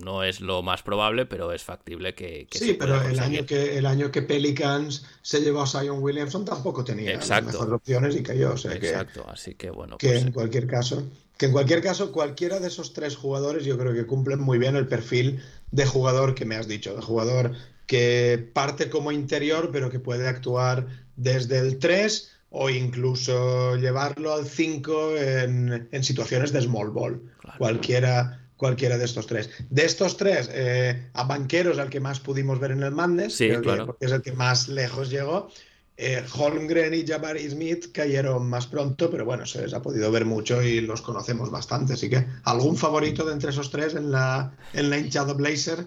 no 0.03 0.23
es 0.23 0.41
lo 0.41 0.61
más 0.61 0.83
probable, 0.83 1.25
pero 1.25 1.53
es 1.53 1.63
factible 1.63 2.13
que... 2.15 2.47
sí, 2.51 2.73
pero 2.73 3.01
el 3.01 3.19
año, 3.19 3.45
que, 3.45 3.77
el 3.77 3.85
año 3.85 4.11
que 4.11 4.21
Pelicans 4.21 5.05
se 5.21 5.41
llevó 5.41 5.61
a 5.61 5.67
Zion 5.67 6.01
Williamson 6.01 6.45
tampoco 6.45 6.83
tenía 6.83 7.15
las 7.15 7.43
mejores 7.43 7.73
opciones 7.73 8.15
y 8.15 8.23
cayó, 8.23 8.53
o 8.53 8.57
sea 8.57 8.73
Exacto, 8.73 9.25
así 9.29 9.55
que 9.55 9.69
bueno. 9.69 9.97
Que 9.97 10.09
pues 10.09 10.23
en 10.23 10.31
cualquier 10.31 10.67
caso... 10.67 11.03
Que 11.37 11.47
en 11.47 11.51
cualquier 11.51 11.81
caso, 11.81 12.11
cualquiera 12.11 12.59
de 12.59 12.67
esos 12.67 12.93
tres 12.93 13.15
jugadores 13.15 13.65
yo 13.65 13.75
creo 13.77 13.91
que 13.93 14.05
cumplen 14.05 14.39
muy 14.39 14.59
bien 14.59 14.75
el 14.75 14.87
perfil 14.87 15.41
de 15.71 15.85
jugador 15.85 16.35
que 16.35 16.45
me 16.45 16.55
has 16.55 16.67
dicho, 16.67 16.95
de 16.95 17.01
jugador 17.01 17.53
que 17.87 18.49
parte 18.53 18.89
como 18.89 19.11
interior, 19.11 19.69
pero 19.71 19.89
que 19.89 19.99
puede 19.99 20.27
actuar 20.27 20.87
desde 21.15 21.59
el 21.59 21.79
3 21.79 22.31
o 22.49 22.69
incluso 22.69 23.75
llevarlo 23.77 24.33
al 24.33 24.45
5 24.45 25.17
en, 25.17 26.03
situaciones 26.03 26.53
de 26.53 26.61
small 26.61 26.91
ball. 26.91 27.21
Cualquiera, 27.57 28.47
cualquiera 28.57 28.97
de 28.97 29.05
estos 29.05 29.25
tres. 29.25 29.49
De 29.69 29.85
estos 29.85 30.17
tres, 30.17 30.49
eh, 30.53 31.09
a 31.13 31.23
Banqueros, 31.23 31.79
al 31.79 31.89
que 31.89 31.99
más 31.99 32.19
pudimos 32.19 32.59
ver 32.59 32.71
en 32.71 32.83
el 32.83 32.91
Mandes, 32.91 33.35
sí, 33.35 33.49
porque 33.63 34.05
es 34.05 34.11
el 34.11 34.21
que 34.21 34.33
más 34.33 34.67
lejos 34.67 35.09
llegó. 35.09 35.49
Eh, 35.97 36.23
Holmgren 36.35 36.93
y 36.93 37.05
Jabari 37.05 37.47
Smith 37.49 37.91
cayeron 37.91 38.49
más 38.49 38.65
pronto, 38.67 39.11
pero 39.11 39.25
bueno, 39.25 39.45
se 39.45 39.61
les 39.61 39.73
ha 39.73 39.81
podido 39.81 40.11
ver 40.11 40.25
mucho 40.25 40.61
y 40.61 40.81
los 40.81 41.01
conocemos 41.01 41.51
bastante. 41.51 41.93
Así 41.93 42.09
que, 42.09 42.25
¿algún 42.43 42.77
favorito 42.77 43.25
de 43.25 43.33
entre 43.33 43.49
esos 43.49 43.69
tres 43.69 43.95
en 43.95 44.11
la, 44.11 44.55
en 44.73 44.89
la 44.89 44.97
hinchada 44.97 45.33
Blazer? 45.33 45.85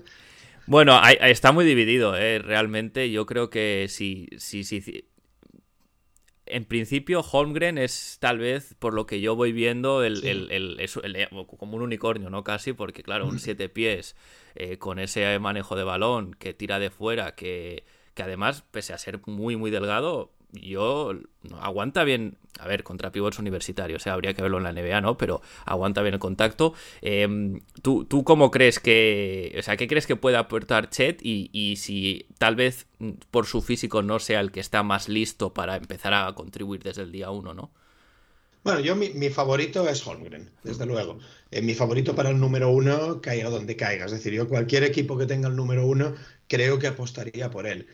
Bueno, 0.66 1.00
está 1.20 1.52
muy 1.52 1.64
dividido, 1.64 2.16
¿eh? 2.16 2.40
realmente. 2.40 3.10
Yo 3.10 3.24
creo 3.24 3.50
que 3.50 3.86
sí, 3.88 4.28
sí, 4.36 4.64
sí. 4.64 4.82
En 6.46 6.64
principio, 6.64 7.20
Holmgren 7.20 7.76
es 7.76 8.18
tal 8.20 8.38
vez, 8.38 8.74
por 8.78 8.94
lo 8.94 9.06
que 9.06 9.20
yo 9.20 9.34
voy 9.34 9.52
viendo, 9.52 10.04
el, 10.04 10.20
como 11.58 11.76
un 11.76 11.82
unicornio, 11.82 12.30
¿no? 12.30 12.44
Casi, 12.44 12.72
porque 12.72 13.02
claro, 13.02 13.26
un 13.26 13.40
siete 13.40 13.68
pies 13.68 14.14
eh, 14.54 14.78
con 14.78 14.98
ese 14.98 15.38
manejo 15.40 15.74
de 15.74 15.84
balón 15.84 16.34
que 16.34 16.54
tira 16.54 16.78
de 16.78 16.90
fuera, 16.90 17.34
que, 17.34 17.84
que 18.14 18.22
además, 18.22 18.62
pese 18.70 18.92
a 18.92 18.98
ser 18.98 19.20
muy, 19.26 19.56
muy 19.56 19.70
delgado, 19.70 20.35
yo 20.56 21.12
aguanta 21.60 22.04
bien, 22.04 22.36
a 22.58 22.66
ver, 22.66 22.82
contra 22.82 23.12
pivots 23.12 23.38
universitarios, 23.38 24.02
o 24.02 24.04
sea, 24.04 24.14
habría 24.14 24.34
que 24.34 24.42
verlo 24.42 24.58
en 24.58 24.64
la 24.64 24.72
NBA, 24.72 25.00
¿no? 25.00 25.16
Pero 25.16 25.42
aguanta 25.64 26.02
bien 26.02 26.14
el 26.14 26.20
contacto. 26.20 26.74
Em, 27.02 27.60
¿tú, 27.82 28.04
¿tú, 28.04 28.24
cómo 28.24 28.50
crees 28.50 28.80
que, 28.80 29.54
o 29.58 29.62
sea, 29.62 29.76
qué 29.76 29.88
crees 29.88 30.06
que 30.06 30.16
puede 30.16 30.36
aportar 30.36 30.90
Chet 30.90 31.20
y, 31.22 31.50
y, 31.52 31.76
si 31.76 32.26
tal 32.38 32.56
vez 32.56 32.86
mm, 32.98 33.10
por 33.30 33.46
su 33.46 33.62
físico 33.62 34.02
no 34.02 34.18
sea 34.18 34.40
el 34.40 34.52
que 34.52 34.60
está 34.60 34.82
más 34.82 35.08
listo 35.08 35.54
para 35.54 35.76
empezar 35.76 36.14
a 36.14 36.32
contribuir 36.34 36.82
desde 36.82 37.02
el 37.02 37.12
día 37.12 37.30
uno, 37.30 37.54
¿no? 37.54 37.70
Bueno, 38.66 38.80
yo 38.80 38.96
mi, 38.96 39.10
mi 39.10 39.30
favorito 39.30 39.88
es 39.88 40.04
Holmgren, 40.04 40.50
desde 40.64 40.86
luego. 40.86 41.20
Eh, 41.52 41.62
mi 41.62 41.74
favorito 41.74 42.16
para 42.16 42.30
el 42.30 42.40
número 42.40 42.68
uno, 42.70 43.20
caiga 43.20 43.48
donde 43.48 43.76
caiga. 43.76 44.06
Es 44.06 44.10
decir, 44.10 44.32
yo 44.32 44.48
cualquier 44.48 44.82
equipo 44.82 45.16
que 45.16 45.26
tenga 45.26 45.46
el 45.46 45.54
número 45.54 45.86
uno, 45.86 46.16
creo 46.48 46.76
que 46.80 46.88
apostaría 46.88 47.48
por 47.48 47.68
él. 47.68 47.86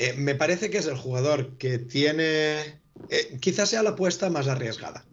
Eh, 0.00 0.14
me 0.16 0.34
parece 0.34 0.70
que 0.70 0.78
es 0.78 0.86
el 0.86 0.96
jugador 0.96 1.58
que 1.58 1.78
tiene, 1.78 2.58
eh, 3.10 3.36
quizás 3.38 3.68
sea 3.68 3.82
la 3.82 3.90
apuesta 3.90 4.30
más 4.30 4.48
arriesgada 4.48 5.04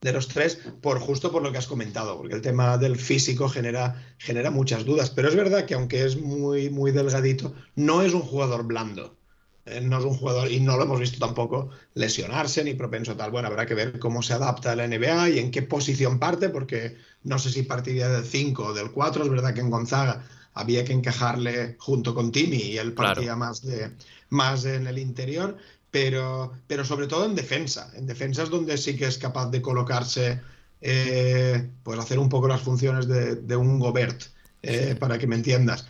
de 0.00 0.12
los 0.12 0.28
tres, 0.28 0.60
por 0.80 1.00
justo 1.00 1.32
por 1.32 1.42
lo 1.42 1.50
que 1.50 1.58
has 1.58 1.66
comentado, 1.66 2.16
porque 2.16 2.36
el 2.36 2.42
tema 2.42 2.78
del 2.78 2.94
físico 2.94 3.48
genera, 3.48 4.14
genera 4.18 4.52
muchas 4.52 4.84
dudas. 4.84 5.10
Pero 5.10 5.28
es 5.28 5.34
verdad 5.34 5.66
que 5.66 5.74
aunque 5.74 6.04
es 6.04 6.16
muy, 6.16 6.70
muy 6.70 6.92
delgadito, 6.92 7.54
no 7.74 8.02
es 8.02 8.14
un 8.14 8.22
jugador 8.22 8.62
blando. 8.62 9.16
Eh, 9.64 9.80
no 9.80 9.98
es 9.98 10.04
un 10.04 10.14
jugador, 10.14 10.48
y 10.48 10.60
no 10.60 10.76
lo 10.76 10.84
hemos 10.84 11.00
visto 11.00 11.18
tampoco 11.18 11.70
lesionarse 11.94 12.62
ni 12.62 12.74
propenso 12.74 13.16
tal. 13.16 13.32
Bueno, 13.32 13.48
habrá 13.48 13.66
que 13.66 13.74
ver 13.74 13.98
cómo 13.98 14.22
se 14.22 14.34
adapta 14.34 14.70
a 14.70 14.76
la 14.76 14.86
NBA 14.86 15.30
y 15.30 15.38
en 15.40 15.50
qué 15.50 15.62
posición 15.62 16.20
parte, 16.20 16.50
porque 16.50 16.96
no 17.24 17.40
sé 17.40 17.50
si 17.50 17.64
partiría 17.64 18.08
del 18.08 18.24
5 18.24 18.66
o 18.66 18.74
del 18.74 18.92
4. 18.92 19.24
Es 19.24 19.28
verdad 19.28 19.54
que 19.54 19.60
en 19.60 19.70
Gonzaga 19.70 20.24
había 20.56 20.84
que 20.84 20.92
encajarle 20.94 21.76
junto 21.78 22.14
con 22.14 22.32
Timmy 22.32 22.56
y 22.56 22.78
él 22.78 22.94
partía 22.94 23.36
más, 23.36 23.60
de, 23.60 23.90
más 24.30 24.64
en 24.64 24.86
el 24.86 24.98
interior, 24.98 25.56
pero, 25.90 26.52
pero 26.66 26.84
sobre 26.84 27.06
todo 27.06 27.24
en 27.24 27.34
defensa. 27.34 27.90
En 27.94 28.06
defensa 28.06 28.42
es 28.42 28.50
donde 28.50 28.76
sí 28.78 28.96
que 28.96 29.06
es 29.06 29.18
capaz 29.18 29.50
de 29.50 29.62
colocarse, 29.62 30.40
eh, 30.80 31.68
pues 31.82 31.98
hacer 31.98 32.18
un 32.18 32.28
poco 32.28 32.48
las 32.48 32.60
funciones 32.60 33.06
de, 33.08 33.56
un 33.56 33.78
Gobert, 33.78 34.24
eh, 34.62 34.96
para 34.98 35.18
que 35.18 35.26
me 35.26 35.36
entiendas. 35.36 35.86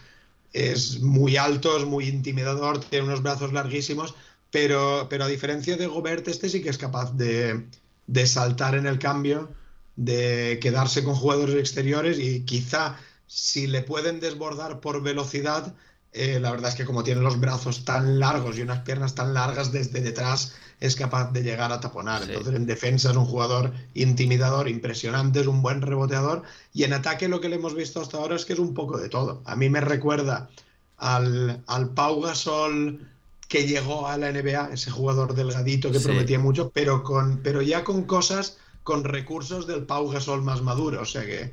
Es 0.53 1.01
muy 1.01 1.37
alto, 1.37 1.77
es 1.77 1.85
muy 1.85 2.09
intimidador, 2.09 2.81
tiene 2.81 3.07
unos 3.07 3.23
brazos 3.23 3.53
larguísimos, 3.53 4.15
pero, 4.51 5.07
pero 5.11 5.25
a 5.25 5.29
diferencia 5.29 5.77
de 5.77 5.87
Gobert, 5.87 6.29
este 6.29 6.49
sí 6.49 6.63
que 6.63 6.71
es 6.71 6.79
capaz 6.79 7.13
de, 7.17 7.67
de 8.07 8.27
saltar 8.27 8.75
en 8.75 8.87
el 8.87 8.99
cambio, 8.99 9.51
de 9.97 10.59
quedarse 10.61 11.03
con 11.03 11.15
jugadores 11.15 11.57
exteriores 11.57 12.19
y 12.19 12.43
quizá 12.45 12.99
si 13.27 13.67
le 13.67 13.83
pueden 13.83 14.21
desbordar 14.21 14.81
por 14.81 15.03
velocidad, 15.03 15.75
eh, 16.17 16.41
la 16.41 16.51
verdad 16.51 16.71
es 16.71 16.75
que 16.77 16.85
como 16.87 17.05
tiene 17.05 17.21
los 17.21 17.39
brazos 17.39 17.85
tan 17.85 18.19
largos 18.19 18.57
y 18.57 18.63
unas 18.63 18.81
piernas 18.81 19.15
tan 19.15 19.35
largas 19.35 19.71
desde 19.71 20.01
detrás, 20.01 20.55
es 20.81 20.97
capaz 20.97 21.31
de 21.33 21.43
llegar 21.43 21.73
a 21.73 21.81
taponar. 21.81 22.23
Entonces 22.23 22.55
en 22.55 22.67
defensa 22.67 23.11
es 23.11 23.17
un 23.17 23.27
jugador 23.27 23.73
intimidador, 23.95 24.69
impresionante, 24.69 25.41
es 25.41 25.47
un 25.47 25.63
buen 25.63 25.83
reboteador. 25.83 26.43
Y 26.73 26.85
en 26.85 26.95
ataque 26.95 27.29
lo 27.29 27.41
que 27.41 27.49
le 27.49 27.57
hemos 27.57 27.75
visto 27.75 28.01
hasta 28.01 28.17
ahora 28.17 28.37
es 28.37 28.45
que 28.45 28.55
es 28.55 28.59
un 28.59 28.75
poco 28.75 28.99
de 28.99 29.09
todo. 29.09 29.43
A 29.45 29.57
mí 29.57 29.69
me 29.69 29.81
recuerda 29.81 30.49
al, 30.97 31.63
al 31.67 31.91
Pau 31.91 32.23
Gasol 32.23 33.07
que 33.49 33.67
llegó 33.67 34.09
a 34.09 34.17
la 34.17 34.33
NBA, 34.33 34.73
ese 34.73 34.91
jugador 34.91 35.35
delgadito 35.35 35.93
que 35.93 36.01
prometía 36.01 36.39
mucho, 36.39 36.71
pero, 36.71 37.03
con, 37.03 37.41
pero 37.43 37.63
ya 37.63 37.85
con 37.85 38.05
cosas, 38.05 38.59
con 38.83 39.05
recursos 39.05 39.67
del 39.67 39.85
Pau 39.85 40.09
Gasol 40.11 40.43
más 40.43 40.63
maduro. 40.63 41.03
O 41.03 41.07
sea 41.07 41.25
que 41.25 41.53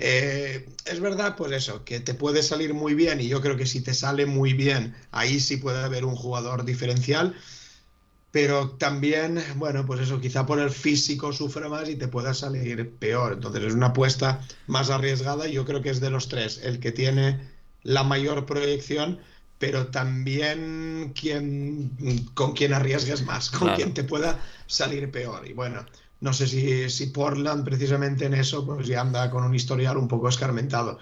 eh, 0.00 0.68
es 0.84 1.00
verdad, 1.00 1.34
pues 1.36 1.50
eso, 1.50 1.84
que 1.84 1.98
te 1.98 2.14
puede 2.14 2.44
salir 2.44 2.72
muy 2.72 2.94
bien 2.94 3.20
y 3.20 3.26
yo 3.26 3.40
creo 3.40 3.56
que 3.56 3.66
si 3.66 3.80
te 3.80 3.94
sale 3.94 4.26
muy 4.26 4.52
bien, 4.52 4.94
ahí 5.10 5.40
sí 5.40 5.56
puede 5.56 5.82
haber 5.82 6.04
un 6.04 6.14
jugador 6.14 6.64
diferencial, 6.64 7.34
pero 8.30 8.70
también, 8.70 9.42
bueno, 9.56 9.84
pues 9.84 10.00
eso, 10.00 10.20
quizá 10.20 10.46
por 10.46 10.60
el 10.60 10.70
físico 10.70 11.32
sufre 11.32 11.68
más 11.68 11.88
y 11.88 11.96
te 11.96 12.06
pueda 12.06 12.32
salir 12.32 12.90
peor. 12.98 13.32
Entonces 13.32 13.64
es 13.64 13.74
una 13.74 13.86
apuesta 13.86 14.40
más 14.68 14.90
arriesgada 14.90 15.48
y 15.48 15.54
yo 15.54 15.64
creo 15.64 15.82
que 15.82 15.90
es 15.90 16.00
de 16.00 16.10
los 16.10 16.28
tres 16.28 16.60
el 16.62 16.78
que 16.78 16.92
tiene 16.92 17.40
la 17.82 18.04
mayor 18.04 18.46
proyección, 18.46 19.18
pero 19.58 19.88
también 19.88 21.12
quien, 21.18 22.28
con 22.34 22.52
quien 22.52 22.72
arriesgues 22.72 23.24
más, 23.24 23.50
con 23.50 23.74
quien 23.74 23.94
te 23.94 24.04
pueda 24.04 24.40
salir 24.68 25.10
peor. 25.10 25.48
Y 25.48 25.54
bueno, 25.54 25.84
no 26.20 26.32
sé 26.32 26.46
si, 26.46 26.90
si, 26.90 27.06
Portland 27.06 27.64
precisamente 27.64 28.26
en 28.26 28.34
eso 28.34 28.64
pues 28.66 28.86
ya 28.86 29.00
anda 29.00 29.30
con 29.30 29.44
un 29.44 29.54
historial 29.54 29.96
un 29.96 30.08
poco 30.08 30.28
escarmentado. 30.28 30.98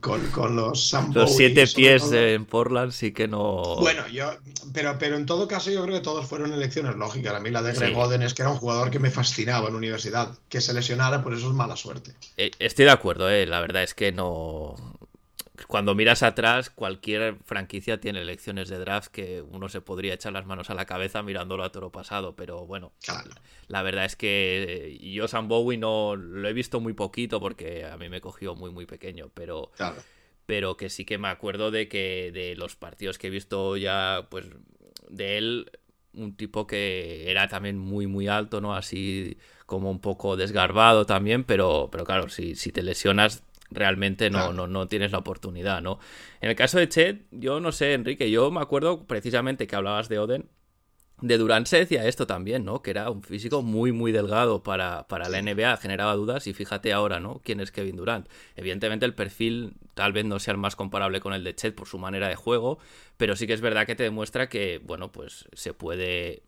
Con, 0.00 0.20
con 0.32 0.56
los 0.56 0.92
Los 1.14 1.36
siete 1.36 1.64
pies 1.68 2.10
en 2.10 2.44
Portland 2.44 2.90
sí 2.90 3.12
que 3.12 3.28
no. 3.28 3.76
Bueno, 3.76 4.08
yo. 4.08 4.32
Pero, 4.72 4.96
pero 4.98 5.16
en 5.16 5.26
todo 5.26 5.46
caso, 5.46 5.70
yo 5.70 5.80
creo 5.84 5.94
que 5.94 6.00
todos 6.00 6.26
fueron 6.26 6.52
elecciones 6.52 6.96
lógicas. 6.96 7.34
A 7.34 7.38
mí 7.38 7.50
la 7.50 7.62
de 7.62 7.72
Greg 7.72 7.96
Oden 7.96 8.22
es 8.22 8.34
que 8.34 8.42
era 8.42 8.50
un 8.50 8.56
jugador 8.56 8.90
que 8.90 8.98
me 8.98 9.10
fascinaba 9.10 9.68
en 9.68 9.74
la 9.74 9.78
universidad. 9.78 10.36
Que 10.48 10.60
se 10.60 10.74
lesionara, 10.74 11.22
por 11.22 11.34
eso 11.34 11.46
es 11.46 11.54
mala 11.54 11.76
suerte. 11.76 12.14
Eh, 12.36 12.50
estoy 12.58 12.86
de 12.86 12.90
acuerdo, 12.90 13.30
eh. 13.30 13.46
la 13.46 13.60
verdad 13.60 13.84
es 13.84 13.94
que 13.94 14.10
no 14.10 14.74
cuando 15.66 15.94
miras 15.94 16.22
atrás, 16.22 16.70
cualquier 16.70 17.36
franquicia 17.44 18.00
tiene 18.00 18.20
elecciones 18.20 18.68
de 18.68 18.78
draft 18.78 19.10
que 19.10 19.42
uno 19.42 19.68
se 19.68 19.80
podría 19.80 20.14
echar 20.14 20.32
las 20.32 20.46
manos 20.46 20.70
a 20.70 20.74
la 20.74 20.86
cabeza 20.86 21.22
mirándolo 21.22 21.64
a 21.64 21.72
toro 21.72 21.90
pasado, 21.90 22.36
pero 22.36 22.66
bueno, 22.66 22.92
la 23.68 23.82
verdad 23.82 24.04
es 24.04 24.16
que 24.16 24.98
yo 25.00 25.28
Sam 25.28 25.48
Bowie 25.48 25.78
no 25.78 26.16
lo 26.16 26.48
he 26.48 26.52
visto 26.52 26.80
muy 26.80 26.92
poquito 26.92 27.40
porque 27.40 27.84
a 27.84 27.96
mí 27.96 28.08
me 28.08 28.20
cogió 28.20 28.54
muy 28.54 28.70
muy 28.70 28.86
pequeño, 28.86 29.30
pero 29.34 29.70
pero 30.46 30.76
que 30.76 30.90
sí 30.90 31.04
que 31.04 31.18
me 31.18 31.28
acuerdo 31.28 31.70
de 31.70 31.88
que 31.88 32.30
de 32.32 32.54
los 32.56 32.76
partidos 32.76 33.18
que 33.18 33.28
he 33.28 33.30
visto 33.30 33.76
ya 33.76 34.26
pues 34.30 34.46
de 35.08 35.38
él 35.38 35.70
un 36.12 36.34
tipo 36.34 36.66
que 36.66 37.30
era 37.30 37.48
también 37.48 37.78
muy 37.78 38.06
muy 38.06 38.28
alto, 38.28 38.60
¿no? 38.60 38.74
Así 38.74 39.36
como 39.66 39.90
un 39.90 40.00
poco 40.00 40.36
desgarbado 40.36 41.06
también, 41.06 41.44
pero 41.44 41.88
pero 41.90 42.04
claro, 42.04 42.28
si 42.28 42.54
si 42.54 42.72
te 42.72 42.82
lesionas 42.82 43.42
realmente 43.70 44.30
no, 44.30 44.52
no, 44.52 44.66
no 44.66 44.88
tienes 44.88 45.12
la 45.12 45.18
oportunidad, 45.18 45.82
¿no? 45.82 45.98
En 46.40 46.50
el 46.50 46.56
caso 46.56 46.78
de 46.78 46.88
Chet, 46.88 47.26
yo 47.30 47.60
no 47.60 47.72
sé, 47.72 47.94
Enrique, 47.94 48.30
yo 48.30 48.50
me 48.50 48.60
acuerdo 48.60 49.06
precisamente 49.06 49.66
que 49.66 49.76
hablabas 49.76 50.08
de 50.08 50.18
Oden. 50.18 50.48
De 51.22 51.38
Durant 51.38 51.66
se 51.66 51.78
decía 51.78 52.06
esto 52.06 52.26
también, 52.26 52.66
¿no? 52.66 52.82
Que 52.82 52.90
era 52.90 53.08
un 53.08 53.22
físico 53.22 53.62
muy, 53.62 53.90
muy 53.90 54.12
delgado 54.12 54.62
para, 54.62 55.06
para 55.08 55.30
la 55.30 55.40
NBA, 55.40 55.78
generaba 55.78 56.14
dudas 56.14 56.46
y 56.46 56.52
fíjate 56.52 56.92
ahora, 56.92 57.20
¿no? 57.20 57.40
¿Quién 57.42 57.60
es 57.60 57.72
Kevin 57.72 57.96
Durant? 57.96 58.28
Evidentemente 58.54 59.06
el 59.06 59.14
perfil 59.14 59.76
tal 59.94 60.12
vez 60.12 60.26
no 60.26 60.38
sea 60.38 60.52
el 60.52 60.58
más 60.58 60.76
comparable 60.76 61.20
con 61.20 61.32
el 61.32 61.42
de 61.42 61.54
Chet 61.54 61.74
por 61.74 61.88
su 61.88 61.96
manera 61.96 62.28
de 62.28 62.34
juego, 62.34 62.78
pero 63.16 63.34
sí 63.34 63.46
que 63.46 63.54
es 63.54 63.62
verdad 63.62 63.86
que 63.86 63.94
te 63.94 64.02
demuestra 64.02 64.50
que, 64.50 64.78
bueno, 64.84 65.10
pues 65.10 65.48
se 65.54 65.72
puede, 65.72 66.42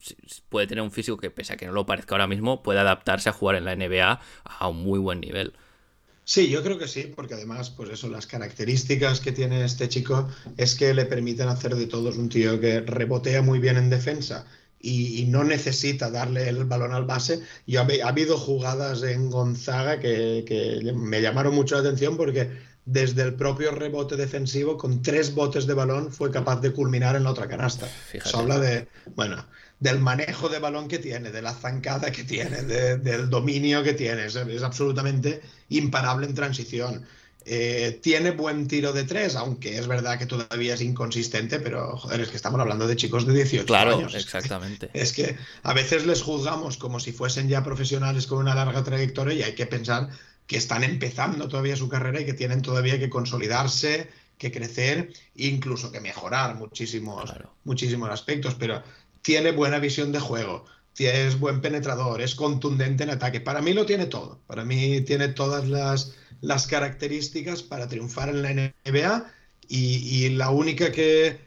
puede 0.50 0.66
tener 0.66 0.82
un 0.82 0.90
físico 0.90 1.16
que 1.16 1.30
pese 1.30 1.54
a 1.54 1.56
que 1.56 1.64
no 1.64 1.72
lo 1.72 1.86
parezca 1.86 2.14
ahora 2.14 2.26
mismo, 2.26 2.62
puede 2.62 2.80
adaptarse 2.80 3.30
a 3.30 3.32
jugar 3.32 3.56
en 3.56 3.64
la 3.64 3.74
NBA 3.74 4.20
a 4.44 4.68
un 4.68 4.82
muy 4.82 4.98
buen 4.98 5.20
nivel. 5.20 5.54
Sí, 6.28 6.50
yo 6.50 6.62
creo 6.62 6.76
que 6.76 6.88
sí, 6.88 7.10
porque 7.16 7.32
además, 7.32 7.70
pues 7.70 7.88
eso, 7.88 8.06
las 8.10 8.26
características 8.26 9.20
que 9.22 9.32
tiene 9.32 9.64
este 9.64 9.88
chico 9.88 10.28
es 10.58 10.74
que 10.74 10.92
le 10.92 11.06
permiten 11.06 11.48
hacer 11.48 11.74
de 11.74 11.86
todo. 11.86 12.10
Es 12.10 12.18
un 12.18 12.28
tío 12.28 12.60
que 12.60 12.82
rebotea 12.82 13.40
muy 13.40 13.60
bien 13.60 13.78
en 13.78 13.88
defensa 13.88 14.44
y, 14.78 15.24
no 15.30 15.42
necesita 15.42 16.10
darle 16.10 16.50
el 16.50 16.66
balón 16.66 16.92
al 16.92 17.06
base. 17.06 17.40
Y 17.64 17.76
ha, 17.76 17.88
habido 18.04 18.36
jugadas 18.36 19.02
en 19.04 19.30
Gonzaga 19.30 20.00
que, 20.00 20.92
me 20.94 21.22
llamaron 21.22 21.54
mucho 21.54 21.76
la 21.76 21.80
atención 21.80 22.18
porque 22.18 22.50
desde 22.84 23.22
el 23.22 23.32
propio 23.32 23.70
rebote 23.70 24.16
defensivo, 24.16 24.76
con 24.76 25.00
tres 25.00 25.34
botes 25.34 25.66
de 25.66 25.72
balón, 25.72 26.12
fue 26.12 26.30
capaz 26.30 26.60
de 26.60 26.72
culminar 26.72 27.16
en 27.16 27.24
la 27.24 27.30
otra 27.30 27.48
canasta. 27.48 27.88
Eso 28.12 28.40
habla 28.40 28.58
de, 28.58 28.86
bueno, 29.14 29.46
del 29.80 30.00
manejo 30.00 30.48
de 30.48 30.58
balón 30.58 30.88
que 30.88 30.98
tiene, 30.98 31.30
de 31.30 31.42
la 31.42 31.54
zancada 31.54 32.10
que 32.10 32.24
tiene, 32.24 32.62
del 32.62 33.30
dominio 33.30 33.82
que 33.82 33.92
tiene. 33.92 34.26
Es, 34.26 34.36
absolutamente 34.62 35.40
imparable 35.68 36.26
en 36.26 36.34
transición. 36.34 37.06
Eh, 37.44 38.00
tiene 38.02 38.32
buen 38.32 38.68
tiro 38.68 38.92
de 38.92 39.04
tres, 39.04 39.34
aunque 39.36 39.78
es 39.78 39.86
verdad 39.86 40.18
que 40.18 40.26
todavía 40.26 40.74
es 40.74 40.82
inconsistente, 40.82 41.60
pero 41.60 41.96
joder, 41.96 42.20
es 42.20 42.28
que 42.28 42.36
estamos 42.36 42.60
hablando 42.60 42.86
de 42.86 42.96
chicos 42.96 43.26
de 43.26 43.32
18 43.32 43.64
claro, 43.64 43.96
años. 43.96 44.14
exactamente. 44.14 44.90
Es 44.94 45.12
que 45.12 45.36
a 45.62 45.72
veces 45.72 46.04
les 46.04 46.22
juzgamos 46.22 46.76
como 46.76 47.00
si 47.00 47.12
fuesen 47.12 47.48
ya 47.48 47.62
profesionales 47.62 48.26
con 48.26 48.38
una 48.38 48.54
larga 48.54 48.82
trayectoria 48.84 49.34
y 49.34 49.42
hay 49.42 49.54
que 49.54 49.66
pensar 49.66 50.10
que 50.46 50.56
están 50.56 50.82
empezando 50.82 51.48
todavía 51.48 51.76
su 51.76 51.88
carrera 51.88 52.20
y 52.20 52.26
que 52.26 52.34
tienen 52.34 52.60
todavía 52.60 52.98
que 52.98 53.08
consolidarse, 53.08 54.10
que 54.36 54.50
crecer, 54.50 55.12
incluso 55.34 55.92
que 55.92 56.00
mejorar 56.00 56.54
muchísimos, 56.56 57.32
muchísimos 57.64 58.10
aspectos. 58.10 58.54
Pero 58.54 58.82
tiene 59.28 59.52
buena 59.52 59.78
visión 59.78 60.10
de 60.10 60.20
juego, 60.20 60.64
es 60.96 61.38
buen 61.38 61.60
penetrador, 61.60 62.22
es 62.22 62.34
contundente 62.34 63.04
en 63.04 63.10
ataque. 63.10 63.42
Para 63.42 63.60
mí 63.60 63.74
lo 63.74 63.84
tiene 63.84 64.06
todo. 64.06 64.40
Para 64.46 64.64
mí 64.64 65.02
tiene 65.02 65.28
todas 65.28 65.68
las, 65.68 66.14
las 66.40 66.66
características 66.66 67.62
para 67.62 67.88
triunfar 67.88 68.30
en 68.30 68.40
la 68.40 68.72
NBA 68.86 69.30
y, 69.68 70.30
la 70.30 70.48
única 70.48 70.90
que, 70.92 71.40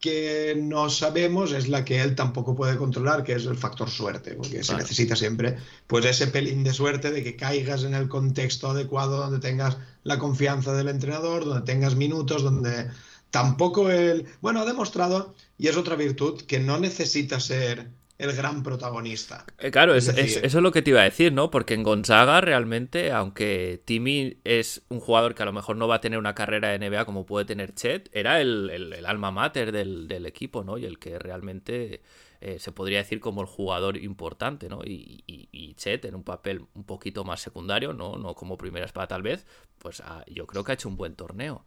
que 0.00 0.56
no 0.58 0.88
sabemos 0.88 1.52
es 1.52 1.68
la 1.68 1.84
que 1.84 2.00
él 2.00 2.14
tampoco 2.14 2.56
puede 2.56 2.78
controlar, 2.78 3.24
que 3.24 3.34
es 3.34 3.44
el 3.44 3.58
factor 3.58 3.90
suerte, 3.90 4.32
porque 4.32 4.64
se 4.64 4.74
necesita 4.74 5.14
siempre 5.14 5.58
pues 5.86 6.06
ese 6.06 6.28
pelín 6.28 6.64
de 6.64 6.72
suerte 6.72 7.10
de 7.10 7.22
que 7.22 7.36
caigas 7.36 7.84
en 7.84 7.92
el 7.92 8.08
contexto 8.08 8.70
adecuado 8.70 9.18
donde 9.18 9.38
tengas 9.38 9.76
la 10.02 10.18
confianza 10.18 10.72
del 10.72 10.88
entrenador, 10.88 11.44
donde 11.44 11.70
tengas 11.70 11.94
minutos, 11.94 12.42
donde 12.42 12.88
tampoco 13.30 13.90
él, 13.90 14.26
bueno, 14.40 14.60
ha 14.60 14.64
demostrado, 14.64 15.34
y 15.56 15.68
es 15.68 15.76
otra 15.76 15.96
virtud, 15.96 16.42
que 16.42 16.60
no 16.60 16.78
necesita 16.78 17.40
ser 17.40 17.90
el 18.18 18.32
gran 18.34 18.64
protagonista. 18.64 19.44
Eh, 19.58 19.70
claro, 19.70 19.94
es, 19.94 20.08
eso 20.08 20.40
es 20.42 20.54
lo 20.54 20.72
que 20.72 20.82
te 20.82 20.90
iba 20.90 21.00
a 21.00 21.04
decir, 21.04 21.32
¿no? 21.32 21.50
Porque 21.50 21.74
en 21.74 21.84
Gonzaga 21.84 22.40
realmente, 22.40 23.12
aunque 23.12 23.80
Timmy 23.84 24.38
es 24.42 24.82
un 24.88 24.98
jugador 24.98 25.36
que 25.36 25.44
a 25.44 25.46
lo 25.46 25.52
mejor 25.52 25.76
no 25.76 25.86
va 25.86 25.96
a 25.96 26.00
tener 26.00 26.18
una 26.18 26.34
carrera 26.34 26.68
de 26.68 26.78
NBA 26.78 27.04
como 27.04 27.26
puede 27.26 27.44
tener 27.46 27.74
Chet, 27.74 28.10
era 28.12 28.40
el, 28.40 29.04
alma 29.06 29.30
mater 29.30 29.70
del, 29.70 30.26
equipo, 30.26 30.64
¿no? 30.64 30.78
Y 30.78 30.84
el 30.84 30.98
que 30.98 31.18
realmente 31.18 32.02
eh, 32.40 32.58
se 32.58 32.72
podría 32.72 32.98
decir 32.98 33.20
como 33.20 33.40
el 33.40 33.46
jugador 33.46 33.96
importante, 33.96 34.68
¿no? 34.68 34.80
Y, 34.84 35.22
y, 35.26 35.74
Chet 35.74 36.04
en 36.04 36.16
un 36.16 36.24
papel 36.24 36.64
un 36.74 36.82
poquito 36.82 37.22
más 37.22 37.40
secundario, 37.40 37.92
¿no? 37.92 38.16
No 38.16 38.34
como 38.34 38.58
primera 38.58 38.84
espada 38.84 39.06
tal 39.06 39.22
vez, 39.22 39.46
pues 39.78 40.00
ah, 40.04 40.24
yo 40.26 40.44
creo 40.48 40.64
que 40.64 40.72
ha 40.72 40.74
hecho 40.74 40.88
un 40.88 40.96
buen 40.96 41.14
torneo. 41.14 41.64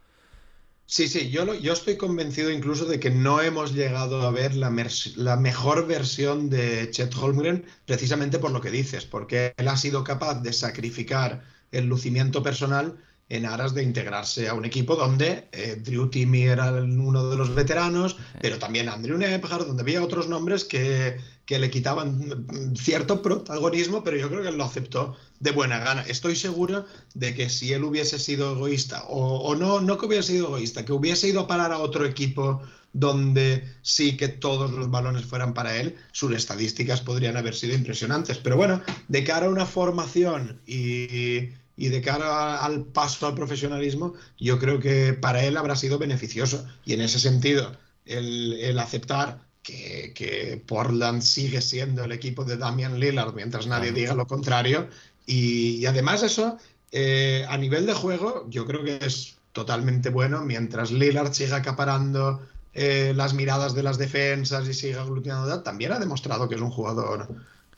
Sí, 0.93 1.07
sí, 1.07 1.29
yo, 1.29 1.53
yo 1.53 1.71
estoy 1.71 1.95
convencido 1.95 2.51
incluso 2.51 2.83
de 2.83 2.99
que 2.99 3.09
no 3.09 3.41
hemos 3.41 3.73
llegado 3.73 4.23
a 4.23 4.31
ver 4.31 4.55
la, 4.55 4.69
la, 5.15 5.37
mejor 5.37 5.87
versión 5.87 6.49
de 6.49 6.89
Chet 6.91 7.15
Holmgren 7.15 7.63
precisamente 7.85 8.39
por 8.39 8.51
lo 8.51 8.59
que 8.59 8.71
dices, 8.71 9.05
porque 9.05 9.53
él 9.55 9.69
ha 9.69 9.77
sido 9.77 10.03
capaz 10.03 10.41
de 10.41 10.51
sacrificar 10.51 11.45
el 11.71 11.85
lucimiento 11.85 12.43
personal 12.43 12.97
en 13.29 13.45
aras 13.45 13.73
de 13.73 13.83
integrarse 13.83 14.49
a 14.49 14.53
un 14.53 14.65
equipo 14.65 14.97
donde 14.97 15.47
eh, 15.53 15.77
Drew 15.81 16.09
Timmy 16.09 16.43
era 16.43 16.73
uno 16.73 17.29
de 17.29 17.37
los 17.37 17.55
veteranos, 17.55 18.17
pero 18.41 18.59
también 18.59 18.89
Andrew 18.89 19.17
Nebhard, 19.17 19.67
donde 19.67 19.83
había 19.83 20.03
otros 20.03 20.27
nombres 20.27 20.65
que, 20.65 21.17
que 21.51 21.59
le 21.59 21.69
quitaban 21.69 22.47
cierto 22.77 23.21
protagonismo, 23.21 24.05
pero 24.05 24.15
yo 24.15 24.29
creo 24.29 24.41
que 24.41 24.47
él 24.47 24.57
lo 24.57 24.63
aceptó 24.63 25.17
de 25.41 25.51
buena 25.51 25.79
gana. 25.79 26.01
Estoy 26.03 26.37
seguro 26.37 26.85
de 27.13 27.35
que 27.35 27.49
si 27.49 27.73
él 27.73 27.83
hubiese 27.83 28.19
sido 28.19 28.53
egoísta, 28.53 29.03
o, 29.09 29.53
no, 29.55 29.81
no 29.81 29.97
que 29.97 30.05
hubiese 30.05 30.31
sido 30.31 30.47
egoísta, 30.47 30.85
que 30.85 30.93
hubiese 30.93 31.27
ido 31.27 31.41
a 31.41 31.47
parar 31.47 31.73
a 31.73 31.79
otro 31.79 32.05
equipo 32.05 32.61
donde 32.93 33.69
sí 33.81 34.15
que 34.15 34.29
todos 34.29 34.71
los 34.71 34.89
balones 34.89 35.25
fueran 35.25 35.53
para 35.53 35.75
él, 35.75 35.97
sus 36.13 36.33
estadísticas 36.33 37.01
podrían 37.01 37.35
haber 37.35 37.53
sido 37.53 37.75
impresionantes. 37.75 38.37
Pero 38.37 38.55
bueno, 38.55 38.81
de 39.09 39.25
cara 39.25 39.47
a 39.47 39.49
una 39.49 39.65
formación 39.65 40.61
y, 40.65 41.49
de 41.75 42.01
cara 42.01 42.63
al 42.63 42.85
paso 42.85 43.27
al 43.27 43.35
profesionalismo, 43.35 44.13
yo 44.39 44.57
creo 44.57 44.79
que 44.79 45.11
para 45.11 45.43
él 45.43 45.57
habrá 45.57 45.75
sido 45.75 45.99
beneficioso. 45.99 46.65
Y 46.85 46.93
en 46.93 47.01
ese 47.01 47.19
sentido, 47.19 47.75
el, 48.05 48.79
aceptar 48.79 49.50
que, 49.63 50.13
que, 50.15 50.61
Portland 50.65 51.21
sigue 51.21 51.61
siendo 51.61 52.03
el 52.03 52.11
equipo 52.11 52.43
de 52.43 52.57
Damian 52.57 52.99
Lillard 52.99 53.33
mientras 53.33 53.67
nadie 53.67 53.91
diga 53.91 54.13
lo 54.13 54.25
contrario, 54.25 54.89
y, 55.25 55.85
además 55.85 56.23
eso, 56.23 56.57
eh, 56.91 57.45
a 57.47 57.57
nivel 57.57 57.85
de 57.85 57.93
juego, 57.93 58.47
yo 58.49 58.65
creo 58.65 58.83
que 58.83 58.99
es 59.05 59.37
totalmente 59.51 60.09
bueno 60.09 60.41
mientras 60.41 60.91
Lillard 60.91 61.33
siga 61.33 61.57
acaparando 61.57 62.41
eh, 62.73 63.13
las 63.15 63.33
miradas 63.33 63.73
de 63.75 63.83
las 63.83 63.97
defensas 63.97 64.67
y 64.67 64.73
siga 64.73 65.01
aglutinando, 65.01 65.61
también 65.61 65.91
ha 65.91 65.99
demostrado 65.99 66.47
que 66.47 66.55
es 66.55 66.61
un 66.61 66.71
jugador 66.71 67.27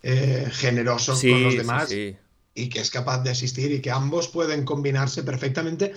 eh, 0.02 0.48
generoso 0.52 1.14
con 1.20 1.44
los 1.44 1.58
demás 1.58 1.94
y 2.56 2.70
que 2.70 2.80
es 2.80 2.92
capaz 2.92 3.24
de 3.24 3.32
asistir 3.32 3.72
y 3.72 3.82
que 3.82 3.90
ambos 3.90 4.28
pueden 4.28 4.64
combinarse 4.64 5.24
perfectamente. 5.24 5.94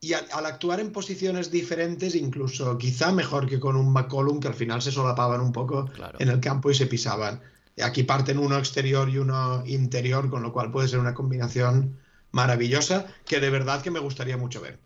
Y 0.00 0.14
al, 0.14 0.46
actuar 0.46 0.80
en 0.80 0.92
posiciones 0.92 1.50
diferentes, 1.50 2.14
incluso 2.14 2.78
quizá 2.78 3.12
mejor 3.12 3.46
que 3.46 3.60
con 3.60 3.76
un 3.76 3.92
McCollum, 3.92 4.40
que 4.40 4.48
al 4.48 4.54
final 4.54 4.80
se 4.80 4.90
solapaban 4.90 5.42
un 5.42 5.52
poco 5.52 5.90
en 6.18 6.28
el 6.28 6.40
campo 6.40 6.70
y 6.70 6.74
se 6.74 6.86
pisaban. 6.86 7.42
Aquí 7.82 8.02
parten 8.02 8.38
uno 8.38 8.58
exterior 8.58 9.10
y 9.10 9.18
uno 9.18 9.62
interior, 9.66 10.30
con 10.30 10.42
lo 10.42 10.52
cual 10.52 10.70
puede 10.70 10.88
ser 10.88 11.00
una 11.00 11.14
combinación 11.14 11.98
maravillosa 12.32 13.06
que 13.26 13.40
de 13.40 13.50
verdad 13.50 13.82
que 13.82 13.90
me 13.90 14.00
gustaría 14.00 14.38
mucho 14.38 14.62
ver. 14.62 14.78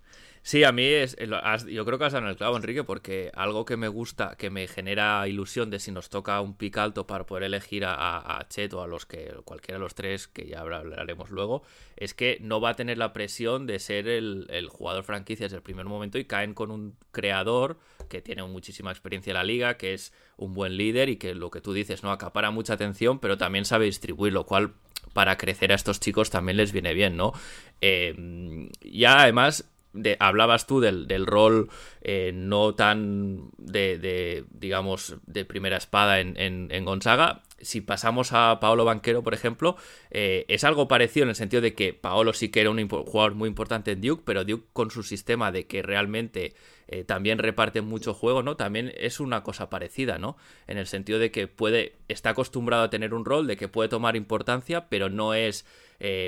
Sí, 0.46 0.62
a 0.62 0.72
mí 0.72 0.84
es, 0.84 1.16
eh, 1.18 1.26
yo 1.72 1.86
creo 1.86 1.98
que 1.98 2.04
has 2.04 2.12
dado 2.12 2.28
el 2.28 2.36
clavo, 2.36 2.58
Enrique, 2.58 2.84
porque 2.84 3.32
algo 3.34 3.64
que 3.64 3.78
me 3.78 3.88
gusta, 3.88 4.36
que 4.36 4.50
me 4.50 4.68
genera 4.68 5.26
ilusión 5.26 5.70
de 5.70 5.78
si 5.78 5.90
nos 5.90 6.10
toca 6.10 6.38
un 6.42 6.54
pick 6.54 6.76
alto 6.76 7.06
para 7.06 7.24
poder 7.24 7.44
elegir 7.44 7.84
a, 7.86 8.44
Chet 8.50 8.74
o 8.74 8.82
a 8.82 8.86
los 8.86 9.06
que, 9.06 9.32
cualquiera 9.46 9.78
de 9.78 9.84
los 9.84 9.94
tres, 9.94 10.28
que 10.28 10.46
ya 10.46 10.60
hablaremos 10.60 11.30
luego, 11.30 11.62
es 11.96 12.12
que 12.12 12.36
no 12.42 12.60
va 12.60 12.70
a 12.70 12.74
tener 12.74 12.98
la 12.98 13.14
presión 13.14 13.66
de 13.66 13.78
ser 13.78 14.06
el, 14.06 14.68
jugador 14.68 15.04
franquicia 15.04 15.46
desde 15.46 15.56
el 15.56 15.62
primer 15.62 15.86
momento 15.86 16.18
y 16.18 16.26
caen 16.26 16.52
con 16.52 16.70
un 16.70 16.94
creador 17.10 17.78
que 18.10 18.20
tiene 18.20 18.42
muchísima 18.42 18.90
experiencia 18.90 19.30
en 19.30 19.36
la 19.36 19.44
liga, 19.44 19.78
que 19.78 19.94
es 19.94 20.12
un 20.36 20.52
buen 20.52 20.76
líder 20.76 21.08
y 21.08 21.16
que 21.16 21.34
lo 21.34 21.50
que 21.50 21.62
tú 21.62 21.72
dices, 21.72 22.02
¿no? 22.02 22.12
Acapara 22.12 22.50
mucha 22.50 22.74
atención, 22.74 23.18
pero 23.18 23.38
también 23.38 23.64
sabe 23.64 23.86
distribuir, 23.86 24.34
lo 24.34 24.44
cual 24.44 24.74
para 25.14 25.38
crecer 25.38 25.72
a 25.72 25.74
estos 25.74 26.00
chicos 26.00 26.28
también 26.28 26.58
les 26.58 26.70
viene 26.70 26.92
bien, 26.92 27.16
¿no? 27.16 27.32
Eh, 27.80 28.68
ya 28.82 29.22
además 29.22 29.70
hablabas 30.18 30.66
tú 30.66 30.80
del, 30.80 31.26
rol 31.26 31.68
eh, 32.02 32.32
no 32.34 32.74
tan 32.74 33.50
de, 33.56 34.44
digamos, 34.50 35.16
de 35.26 35.44
primera 35.44 35.76
espada 35.76 36.20
en, 36.20 36.36
en, 36.36 36.84
Gonzaga. 36.84 37.42
Si 37.60 37.80
pasamos 37.80 38.32
a 38.32 38.58
Paolo 38.60 38.84
Banquero, 38.84 39.22
por 39.22 39.32
ejemplo, 39.32 39.76
eh, 40.10 40.44
es 40.48 40.64
algo 40.64 40.86
parecido 40.86 41.24
en 41.24 41.30
el 41.30 41.34
sentido 41.34 41.62
de 41.62 41.74
que 41.74 41.94
Paolo 41.94 42.32
sí 42.32 42.50
que 42.50 42.60
era 42.60 42.70
un 42.70 42.88
jugador 42.88 43.34
muy 43.34 43.48
importante 43.48 43.92
en 43.92 44.02
Duke, 44.02 44.22
pero 44.26 44.44
Duke 44.44 44.66
con 44.72 44.90
su 44.90 45.02
sistema 45.02 45.50
de 45.50 45.66
que 45.66 45.80
realmente 45.80 46.54
eh, 46.88 47.04
también 47.04 47.38
reparte 47.38 47.80
mucho 47.80 48.12
juego, 48.12 48.42
¿no? 48.42 48.56
También 48.56 48.92
es 48.96 49.20
una 49.20 49.42
cosa 49.42 49.70
parecida, 49.70 50.18
¿no? 50.18 50.36
En 50.66 50.76
el 50.76 50.86
sentido 50.86 51.18
de 51.18 51.30
que 51.30 51.46
puede, 51.46 51.94
está 52.08 52.30
acostumbrado 52.30 52.82
a 52.82 52.90
tener 52.90 53.14
un 53.14 53.24
rol, 53.24 53.46
de 53.46 53.56
que 53.56 53.68
puede 53.68 53.88
tomar 53.88 54.16
importancia, 54.16 54.88
pero 54.88 55.08
no 55.08 55.32
es, 55.32 55.64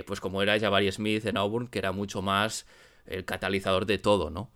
pues 0.06 0.20
como 0.20 0.40
era 0.40 0.58
Jabari 0.58 0.90
Smith 0.90 1.26
en 1.26 1.36
Auburn, 1.36 1.68
que 1.68 1.80
era 1.80 1.92
mucho 1.92 2.22
más 2.22 2.66
el 3.06 3.24
catalizador 3.24 3.86
de 3.86 3.98
todo, 3.98 4.30
¿no? 4.30 4.50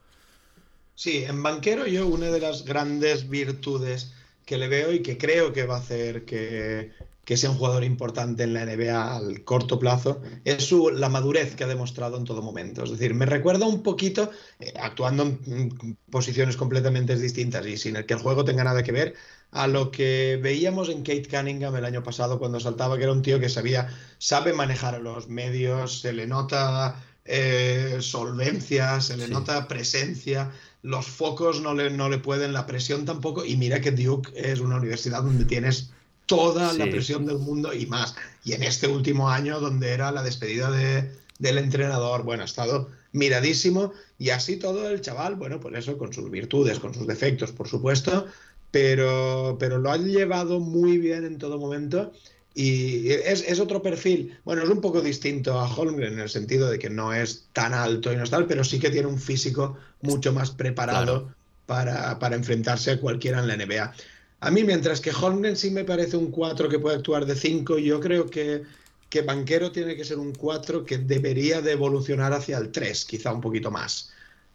Sí, 0.94 1.24
en 1.24 1.42
Banquero 1.42 1.86
yo 1.86 2.06
una 2.06 2.26
de 2.26 2.40
las 2.40 2.64
grandes 2.64 3.28
virtudes 3.30 4.12
que 4.44 4.58
le 4.58 4.68
veo 4.68 4.92
y 4.92 5.00
que 5.00 5.16
creo 5.16 5.52
que 5.52 5.64
va 5.64 5.76
a 5.76 5.78
hacer 5.78 6.24
que, 6.24 6.92
sea 7.24 7.50
un 7.50 7.56
jugador 7.56 7.84
importante 7.84 8.42
en 8.42 8.52
la 8.52 8.66
NBA 8.66 9.16
al 9.16 9.44
corto 9.44 9.78
plazo 9.78 10.20
es 10.44 10.64
su, 10.64 10.90
la 10.90 11.08
madurez 11.08 11.54
que 11.54 11.64
ha 11.64 11.68
demostrado 11.68 12.16
en 12.18 12.24
todo 12.24 12.42
momento. 12.42 12.82
Es 12.82 12.90
decir, 12.90 13.14
me 13.14 13.24
recuerda 13.24 13.66
un 13.66 13.82
poquito, 13.82 14.30
eh, 14.58 14.74
actuando 14.78 15.22
en 15.22 15.96
posiciones 16.10 16.56
completamente 16.56 17.16
distintas 17.16 17.64
y 17.66 17.78
sin 17.78 17.96
el 17.96 18.04
que 18.04 18.14
el 18.14 18.20
juego 18.20 18.44
tenga 18.44 18.64
nada 18.64 18.82
que 18.82 18.92
ver, 18.92 19.14
a 19.52 19.68
lo 19.68 19.90
que 19.90 20.38
veíamos 20.42 20.88
en 20.88 21.02
Kate 21.02 21.28
Cunningham 21.30 21.76
el 21.76 21.84
año 21.84 22.02
pasado 22.02 22.38
cuando 22.38 22.60
saltaba, 22.60 22.96
que 22.96 23.04
era 23.04 23.12
un 23.12 23.22
tío 23.22 23.40
que 23.40 23.48
sabía, 23.48 23.88
sabe 24.18 24.52
manejar 24.52 25.00
los 25.00 25.28
medios, 25.28 26.00
se 26.00 26.12
le 26.12 26.26
nota 26.26 27.00
eh, 27.24 27.98
solvencia, 28.00 29.00
se 29.00 29.16
le 29.16 29.28
nota 29.28 29.68
presencia, 29.68 30.50
los 30.82 31.06
focos 31.06 31.60
no 31.60 31.74
le, 31.74 31.90
no 31.90 32.08
le 32.08 32.18
pueden, 32.18 32.52
la 32.52 32.66
presión 32.66 33.04
tampoco, 33.04 33.44
y 33.44 33.56
mira 33.56 33.80
que 33.80 33.90
Duke 33.90 34.32
es 34.34 34.60
una 34.60 34.76
universidad 34.76 35.22
donde 35.22 35.44
tienes 35.44 35.90
toda 36.26 36.72
la 36.74 36.84
presión 36.84 37.26
del 37.26 37.38
mundo 37.38 37.74
y 37.74 37.86
más. 37.86 38.14
Y 38.44 38.52
en 38.52 38.62
este 38.62 38.86
último 38.86 39.30
año, 39.30 39.60
donde 39.60 39.90
era 39.90 40.12
la 40.12 40.22
despedida 40.22 40.70
de, 40.70 41.10
del 41.38 41.58
entrenador, 41.58 42.22
bueno, 42.22 42.42
ha 42.42 42.46
estado 42.46 42.88
miradísimo 43.12 43.92
y 44.18 44.30
así 44.30 44.56
todo 44.56 44.88
el 44.88 45.00
chaval, 45.00 45.34
bueno, 45.34 45.58
por 45.58 45.76
eso, 45.76 45.98
con 45.98 46.12
sus 46.12 46.30
virtudes, 46.30 46.78
con 46.78 46.94
sus 46.94 47.06
defectos, 47.06 47.50
por 47.50 47.66
supuesto, 47.68 48.26
pero, 48.70 49.56
pero 49.58 49.78
lo 49.78 49.90
ha 49.90 49.96
llevado 49.96 50.60
muy 50.60 50.98
bien 50.98 51.24
en 51.24 51.38
todo 51.38 51.58
momento 51.58 52.12
y 52.54 53.10
es, 53.10 53.60
otro 53.60 53.80
perfil, 53.80 54.36
bueno, 54.44 54.62
es 54.62 54.68
un 54.68 54.80
poco 54.80 55.00
distinto 55.00 55.58
a 55.58 55.72
Holmgren 55.72 56.14
en 56.14 56.20
el 56.20 56.28
sentido 56.28 56.68
de 56.68 56.78
que 56.78 56.90
no 56.90 57.12
es 57.12 57.46
tan 57.52 57.72
alto 57.72 58.12
y 58.12 58.16
no 58.16 58.24
es 58.24 58.30
tal, 58.30 58.46
pero 58.46 58.64
sí 58.64 58.80
que 58.80 58.90
tiene 58.90 59.06
un 59.06 59.18
físico 59.18 59.78
mucho 60.02 60.32
más 60.32 60.50
preparado 60.50 61.32
para, 61.66 62.18
enfrentarse 62.34 62.90
a 62.90 63.00
cualquiera 63.00 63.38
en 63.38 63.46
la 63.46 63.56
NBA. 63.56 63.94
A 64.40 64.50
mí, 64.50 64.64
mientras 64.64 65.00
que 65.00 65.12
Holmgren 65.12 65.56
sí 65.56 65.70
me 65.70 65.84
parece 65.84 66.16
un 66.16 66.32
4 66.32 66.68
que 66.68 66.80
puede 66.80 66.96
actuar 66.96 67.24
de 67.24 67.36
5, 67.36 67.78
yo 67.78 68.00
creo 68.00 68.26
que, 68.28 68.62
que 69.08 69.22
Banquero 69.22 69.70
tiene 69.70 69.94
que 69.94 70.04
ser 70.04 70.18
un 70.18 70.32
4 70.32 70.84
que 70.84 70.98
debería 70.98 71.60
de 71.60 71.72
evolucionar 71.72 72.32
hacia 72.32 72.58
el 72.58 72.72
3, 72.72 73.04
quizá 73.04 73.32
un 73.32 73.40
poquito 73.40 73.70
más. 73.70 74.10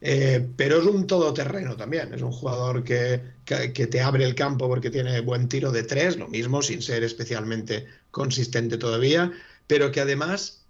Eh, 0.08 0.48
pero 0.56 0.78
es 0.78 0.86
un 0.86 1.08
todoterreno 1.08 1.76
también, 1.76 2.14
es 2.14 2.22
un 2.22 2.32
jugador 2.32 2.84
que, 2.84 3.24
que, 3.44 3.88
te 3.88 4.02
abre 4.02 4.24
el 4.24 4.36
campo 4.36 4.68
porque 4.68 4.92
tiene 4.92 5.20
buen 5.22 5.50
tiro 5.50 5.72
de 5.72 5.82
tres, 5.82 6.16
lo 6.16 6.28
mismo, 6.28 6.62
sin 6.62 6.84
ser 6.84 7.04
especialmente 7.04 7.88
consistente 8.12 8.78
todavía, 8.78 9.32
pero 9.66 9.92
que 9.92 10.02
además, 10.02 10.64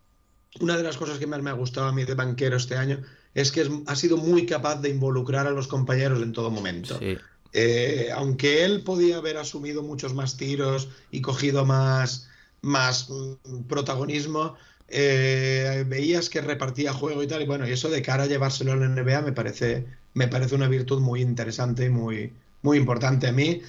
una 0.61 0.77
de 0.77 0.83
las 0.83 0.95
cosas 0.95 1.19
que 1.19 1.27
más 1.27 1.41
me 1.41 1.49
ha 1.49 1.53
gustado 1.53 1.87
a 1.87 1.91
mí 1.91 2.05
de 2.05 2.13
banquero 2.13 2.55
este 2.55 2.77
año 2.77 3.01
es 3.33 3.51
que 3.51 3.69
ha 3.87 3.95
sido 3.97 4.15
muy 4.15 4.45
capaz 4.45 4.77
de 4.77 4.87
involucrar 4.87 5.47
a 5.47 5.51
los 5.51 5.67
compañeros 5.67 6.23
en 6.23 6.31
todo 6.31 6.49
momento. 6.49 6.97
Eh, 7.51 8.09
aunque 8.15 8.63
él 8.63 8.83
podía 8.83 9.17
haber 9.17 9.35
asumido 9.35 9.83
muchos 9.83 10.13
más 10.13 10.37
tiros 10.37 10.87
y 11.11 11.19
cogido 11.19 11.65
más, 11.65 12.29
más 12.61 13.09
mm, 13.09 13.63
protagonismo, 13.67 14.55
eh, 14.87 15.83
veías 15.87 16.29
que 16.29 16.41
repartía 16.41 16.93
juego 16.93 17.23
y 17.23 17.27
tal. 17.27 17.41
Y 17.41 17.45
bueno, 17.45 17.67
y 17.67 17.71
eso 17.71 17.89
de 17.89 18.01
cara 18.01 18.23
a 18.23 18.27
llevárselo 18.27 18.73
a 18.73 18.75
la 18.75 18.87
NBA 18.87 19.21
me 19.21 19.31
parece, 19.31 19.85
me 20.13 20.27
parece 20.27 20.55
una 20.55 20.67
virtud 20.67 20.99
muy 21.01 21.21
interesante 21.21 21.85
y 21.85 21.89
muy, 21.89 22.33
muy 22.61 22.77
importante 22.77 23.27
a 23.27 23.31
mí. 23.31 23.61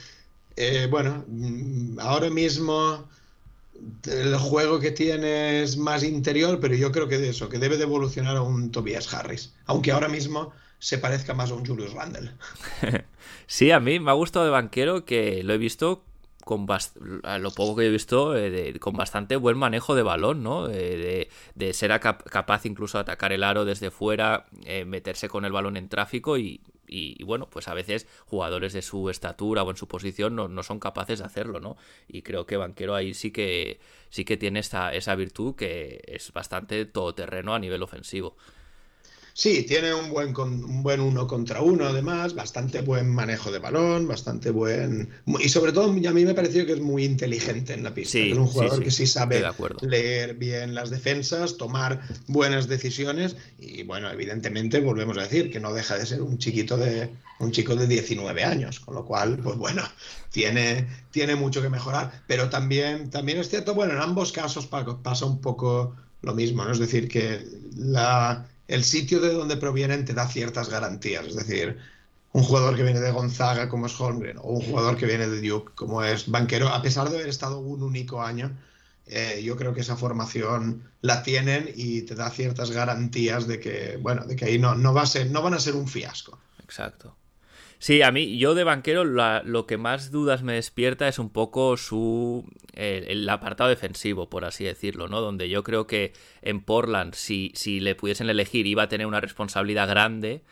Eh, 0.56 0.88
bueno, 0.90 1.24
mm, 1.28 1.98
ahora 2.00 2.30
mismo 2.30 3.08
el 4.06 4.36
juego 4.36 4.80
que 4.80 4.90
tiene 4.90 5.62
es 5.62 5.76
más 5.76 6.02
interior, 6.02 6.58
pero 6.60 6.74
yo 6.74 6.92
creo 6.92 7.08
que 7.08 7.18
de 7.18 7.30
eso, 7.30 7.48
que 7.48 7.58
debe 7.58 7.76
de 7.76 7.84
evolucionar 7.84 8.36
a 8.36 8.42
un 8.42 8.70
Tobias 8.70 9.12
Harris, 9.12 9.52
aunque 9.66 9.92
ahora 9.92 10.08
mismo 10.08 10.52
se 10.78 10.98
parezca 10.98 11.34
más 11.34 11.50
a 11.50 11.54
un 11.54 11.66
Julius 11.66 11.92
Randle. 11.92 12.32
sí, 13.46 13.70
a 13.70 13.80
mí 13.80 14.00
me 14.00 14.10
ha 14.10 14.14
gustado 14.14 14.44
de 14.44 14.50
banquero 14.50 15.04
que 15.04 15.42
lo 15.42 15.54
he 15.54 15.58
visto 15.58 16.04
con 16.46 16.64
lo 17.40 17.50
poco 17.50 17.74
que 17.74 17.86
he 17.86 17.90
visto, 17.90 18.36
eh, 18.36 18.78
con 18.78 18.94
bastante 18.94 19.34
buen 19.34 19.58
manejo 19.58 19.96
de 19.96 20.04
balón, 20.04 20.44
¿no? 20.44 20.68
de, 20.68 21.28
ser 21.72 21.98
capaz 21.98 22.66
incluso 22.66 22.98
de 22.98 23.02
atacar 23.02 23.32
el 23.32 23.42
aro 23.42 23.64
desde 23.64 23.90
fuera, 23.90 24.46
eh, 24.64 24.84
meterse 24.84 25.28
con 25.28 25.44
el 25.44 25.50
balón 25.50 25.76
en 25.76 25.88
tráfico 25.88 26.38
y, 26.38 26.60
bueno, 27.24 27.50
pues 27.50 27.66
a 27.66 27.74
veces 27.74 28.06
jugadores 28.26 28.72
de 28.74 28.82
su 28.82 29.10
estatura 29.10 29.64
o 29.64 29.70
en 29.72 29.76
su 29.76 29.88
posición 29.88 30.36
no, 30.36 30.62
son 30.62 30.78
capaces 30.78 31.18
de 31.18 31.24
hacerlo, 31.24 31.58
¿no? 31.58 31.76
Y 32.06 32.22
creo 32.22 32.46
que 32.46 32.56
Banquero 32.56 32.94
ahí 32.94 33.12
sí 33.12 33.32
que 33.32 33.80
sí 34.10 34.24
que 34.24 34.36
tiene 34.36 34.60
esa 34.60 35.14
virtud 35.16 35.56
que 35.56 36.00
es 36.06 36.32
bastante 36.32 36.86
todoterreno 36.86 37.56
a 37.56 37.58
nivel 37.58 37.82
ofensivo. 37.82 38.36
Sí, 39.38 39.64
tiene 39.64 39.92
un 39.92 40.08
buen, 40.08 40.34
un 40.34 40.82
buen 40.82 40.98
uno 40.98 41.26
contra 41.26 41.60
uno, 41.60 41.84
además, 41.84 42.34
bastante 42.34 42.80
buen 42.80 43.10
manejo 43.10 43.52
de 43.52 43.58
balón, 43.58 44.08
bastante 44.08 44.48
buen. 44.50 45.10
Y 45.40 45.50
sobre 45.50 45.72
todo, 45.72 45.90
a 45.90 45.92
mí 45.92 46.24
me 46.24 46.32
pareció 46.32 46.64
que 46.64 46.72
es 46.72 46.80
muy 46.80 47.04
inteligente 47.04 47.74
en 47.74 47.84
la 47.84 47.92
pista. 47.92 48.18
es 48.18 48.34
un 48.34 48.46
jugador 48.46 48.82
que 48.82 48.90
sí 48.90 49.06
sabe 49.06 49.44
leer 49.82 50.36
bien 50.36 50.74
las 50.74 50.88
defensas, 50.88 51.58
tomar 51.58 52.00
buenas 52.28 52.66
decisiones. 52.66 53.36
Y 53.58 53.82
bueno, 53.82 54.10
evidentemente, 54.10 54.80
volvemos 54.80 55.18
a 55.18 55.24
decir 55.24 55.50
que 55.50 55.60
no 55.60 55.74
deja 55.74 55.98
de 55.98 56.06
ser 56.06 56.22
un 56.22 56.38
chiquito 56.38 56.78
de. 56.78 57.10
un 57.38 57.52
chico 57.52 57.76
de 57.76 57.86
19 57.86 58.42
años. 58.42 58.80
Con 58.80 58.94
lo 58.94 59.04
cual, 59.04 59.38
pues 59.44 59.58
bueno, 59.58 59.82
tiene, 60.30 60.88
tiene 61.10 61.36
mucho 61.36 61.60
que 61.60 61.68
mejorar. 61.68 62.22
Pero 62.26 62.48
también, 62.48 63.10
también 63.10 63.36
es 63.36 63.50
cierto, 63.50 63.74
bueno, 63.74 63.92
en 63.92 64.00
ambos 64.00 64.32
casos 64.32 64.66
pasa 64.66 65.26
un 65.26 65.42
poco 65.42 65.94
lo 66.22 66.34
mismo, 66.34 66.64
¿no? 66.64 66.72
Es 66.72 66.78
decir, 66.78 67.06
que 67.06 67.44
la 67.76 68.46
el 68.68 68.84
sitio 68.84 69.20
de 69.20 69.32
donde 69.32 69.56
provienen 69.56 70.04
te 70.04 70.14
da 70.14 70.26
ciertas 70.28 70.68
garantías. 70.68 71.26
Es 71.26 71.36
decir, 71.36 71.78
un 72.32 72.42
jugador 72.42 72.76
que 72.76 72.82
viene 72.82 73.00
de 73.00 73.10
Gonzaga 73.10 73.68
como 73.68 73.86
es 73.86 73.98
Holmgren 73.98 74.38
o 74.38 74.50
un 74.50 74.62
jugador 74.62 74.96
que 74.96 75.06
viene 75.06 75.26
de 75.26 75.40
Duke 75.40 75.72
como 75.74 76.02
es 76.02 76.28
Banquero, 76.30 76.68
a 76.68 76.82
pesar 76.82 77.08
de 77.08 77.16
haber 77.16 77.28
estado 77.28 77.58
un 77.58 77.82
único 77.82 78.22
año, 78.22 78.56
eh, 79.06 79.40
yo 79.42 79.56
creo 79.56 79.72
que 79.72 79.82
esa 79.82 79.96
formación 79.96 80.82
la 81.00 81.22
tienen 81.22 81.70
y 81.74 82.02
te 82.02 82.14
da 82.14 82.28
ciertas 82.30 82.72
garantías 82.72 83.46
de 83.46 83.60
que, 83.60 83.98
bueno, 84.00 84.24
de 84.26 84.34
que 84.34 84.46
ahí 84.46 84.58
no, 84.58 84.74
no, 84.74 84.92
va 84.92 85.02
a 85.02 85.06
ser, 85.06 85.30
no 85.30 85.42
van 85.42 85.54
a 85.54 85.60
ser 85.60 85.76
un 85.76 85.86
fiasco. 85.86 86.38
Exacto. 86.62 87.14
Sí, 87.78 88.02
a 88.02 88.10
mí, 88.10 88.38
yo 88.38 88.54
de 88.54 88.64
banquero 88.64 89.04
lo 89.04 89.66
que 89.66 89.76
más 89.76 90.10
dudas 90.10 90.42
me 90.42 90.54
despierta 90.54 91.08
es 91.08 91.18
un 91.18 91.30
poco 91.30 91.76
su 91.76 92.44
el, 92.72 93.28
apartado 93.28 93.68
defensivo, 93.68 94.28
por 94.30 94.44
así 94.44 94.64
decirlo, 94.64 95.08
¿no? 95.08 95.20
Donde 95.20 95.48
yo 95.48 95.62
creo 95.62 95.86
que 95.86 96.12
en 96.42 96.62
Portland, 96.62 97.14
si, 97.14 97.52
si 97.54 97.80
le 97.80 97.94
pudiesen 97.94 98.30
elegir, 98.30 98.66
iba 98.66 98.84
a 98.84 98.88
tener 98.88 99.06
una 99.06 99.20
responsabilidad 99.20 99.88
grande 99.88 100.42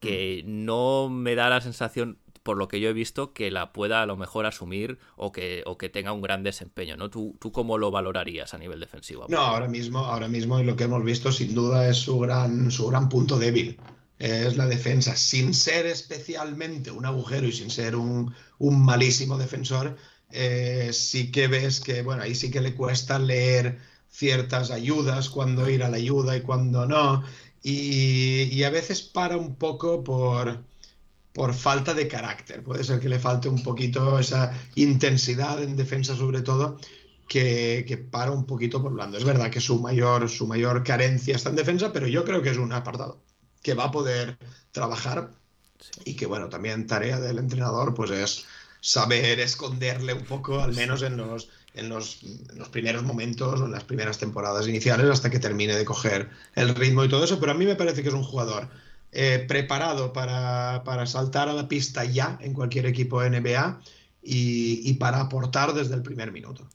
que 0.00 0.42
mm. 0.44 0.64
no 0.64 1.08
me 1.10 1.34
da 1.34 1.50
la 1.50 1.60
sensación, 1.60 2.18
por 2.42 2.56
lo 2.56 2.68
que 2.68 2.80
yo 2.80 2.88
he 2.88 2.94
visto, 2.94 3.34
que 3.34 3.50
la 3.50 3.72
pueda 3.72 4.00
a 4.00 4.06
lo 4.06 4.16
mejor 4.16 4.46
asumir 4.46 4.98
o 5.16 5.32
que, 5.32 5.62
o 5.66 5.76
que 5.76 5.90
tenga 5.90 6.12
un 6.12 6.22
gran 6.22 6.42
desempeño, 6.42 6.96
¿no? 6.96 7.10
¿Tú, 7.10 7.36
¿Tú 7.38 7.52
cómo 7.52 7.76
lo 7.76 7.90
valorarías 7.90 8.54
a 8.54 8.58
nivel 8.58 8.80
defensivo? 8.80 9.26
No, 9.28 9.38
ahora 9.38 9.68
mismo, 9.68 9.98
ahora 9.98 10.28
mismo 10.28 10.62
lo 10.62 10.76
que 10.76 10.84
hemos 10.84 11.04
visto 11.04 11.30
sin 11.30 11.54
duda 11.54 11.88
es 11.88 11.98
su 11.98 12.18
gran, 12.18 12.70
su 12.70 12.88
gran 12.88 13.10
punto 13.10 13.38
débil 13.38 13.78
es 14.20 14.58
la 14.58 14.66
defensa, 14.66 15.16
sin 15.16 15.54
ser 15.54 15.86
especialmente 15.86 16.90
un 16.90 17.06
agujero 17.06 17.48
y 17.48 17.52
sin 17.52 17.70
ser 17.70 17.96
un, 17.96 18.34
malísimo 18.58 19.38
defensor, 19.38 19.96
eh, 20.30 20.90
sí 20.92 21.32
que 21.32 21.48
ves 21.48 21.80
que, 21.80 22.02
bueno, 22.02 22.22
ahí 22.22 22.34
sí 22.34 22.50
que 22.50 22.60
le 22.60 22.74
cuesta 22.74 23.18
leer 23.18 23.78
ciertas 24.10 24.70
ayudas, 24.70 25.30
cuando 25.30 25.70
ir 25.70 25.82
a 25.82 25.88
la 25.88 25.96
ayuda 25.96 26.36
y 26.36 26.42
cuando 26.42 26.86
no, 26.86 27.24
y, 27.62 28.62
a 28.62 28.70
veces 28.70 29.00
para 29.02 29.38
un 29.38 29.56
poco 29.56 30.04
por, 30.04 30.64
por 31.32 31.54
falta 31.54 31.94
de 31.94 32.06
carácter, 32.08 32.62
puede 32.62 32.84
ser 32.84 33.00
que 33.00 33.08
le 33.08 33.18
falte 33.18 33.48
un 33.48 33.62
poquito 33.62 34.18
esa 34.18 34.52
intensidad 34.74 35.62
en 35.62 35.76
defensa 35.76 36.14
sobre 36.14 36.42
todo, 36.42 36.78
que, 37.26 37.84
que, 37.88 37.96
para 37.96 38.32
un 38.32 38.44
poquito 38.44 38.82
por 38.82 38.92
blando. 38.92 39.16
Es 39.16 39.24
verdad 39.24 39.50
que 39.50 39.60
su 39.60 39.80
mayor, 39.80 40.28
su 40.28 40.46
mayor 40.46 40.84
carencia 40.84 41.36
está 41.36 41.50
en 41.50 41.56
defensa, 41.56 41.92
pero 41.92 42.06
yo 42.08 42.24
creo 42.24 42.42
que 42.42 42.50
es 42.50 42.58
un 42.58 42.72
apartado 42.72 43.22
que 43.62 43.74
va 43.74 43.84
a 43.84 43.90
poder 43.90 44.38
trabajar. 44.72 45.30
Y 46.04 46.14
que 46.14 46.26
bueno, 46.26 46.48
también 46.48 46.86
tarea 46.86 47.18
del 47.20 47.38
entrenador 47.38 47.94
pues 47.94 48.10
es 48.10 48.46
saber 48.80 49.40
esconderle 49.40 50.14
un 50.14 50.24
poco, 50.24 50.60
al 50.60 50.74
menos 50.74 51.02
en 51.02 51.16
los, 51.16 51.48
en 51.74 51.88
los, 51.88 52.18
primeros 52.70 53.02
momentos 53.02 53.60
o 53.60 53.66
en 53.66 53.72
las 53.72 53.84
primeras 53.84 54.18
temporadas 54.18 54.66
iniciales 54.68 55.08
hasta 55.08 55.30
que 55.30 55.38
termine 55.38 55.76
de 55.76 55.84
coger 55.84 56.30
el 56.54 56.74
ritmo 56.74 57.04
y 57.04 57.08
todo 57.08 57.24
eso, 57.24 57.38
pero 57.40 57.52
a 57.52 57.54
mí 57.54 57.66
me 57.66 57.76
parece 57.76 58.02
que 58.02 58.08
es 58.08 58.14
un 58.14 58.22
jugador 58.22 58.68
eh, 59.12 59.44
preparado 59.46 60.12
para, 60.12 60.82
para, 60.84 61.06
saltar 61.06 61.48
a 61.48 61.52
la 61.52 61.68
pista 61.68 62.04
ya 62.04 62.38
en 62.40 62.54
cualquier 62.54 62.86
equipo 62.86 63.22
NBA 63.22 63.80
y, 64.22 64.88
y 64.88 64.94
para 64.94 65.20
aportar 65.20 65.74
desde 65.74 65.94
el 65.94 66.02
primer 66.02 66.32
minuto. 66.32 66.68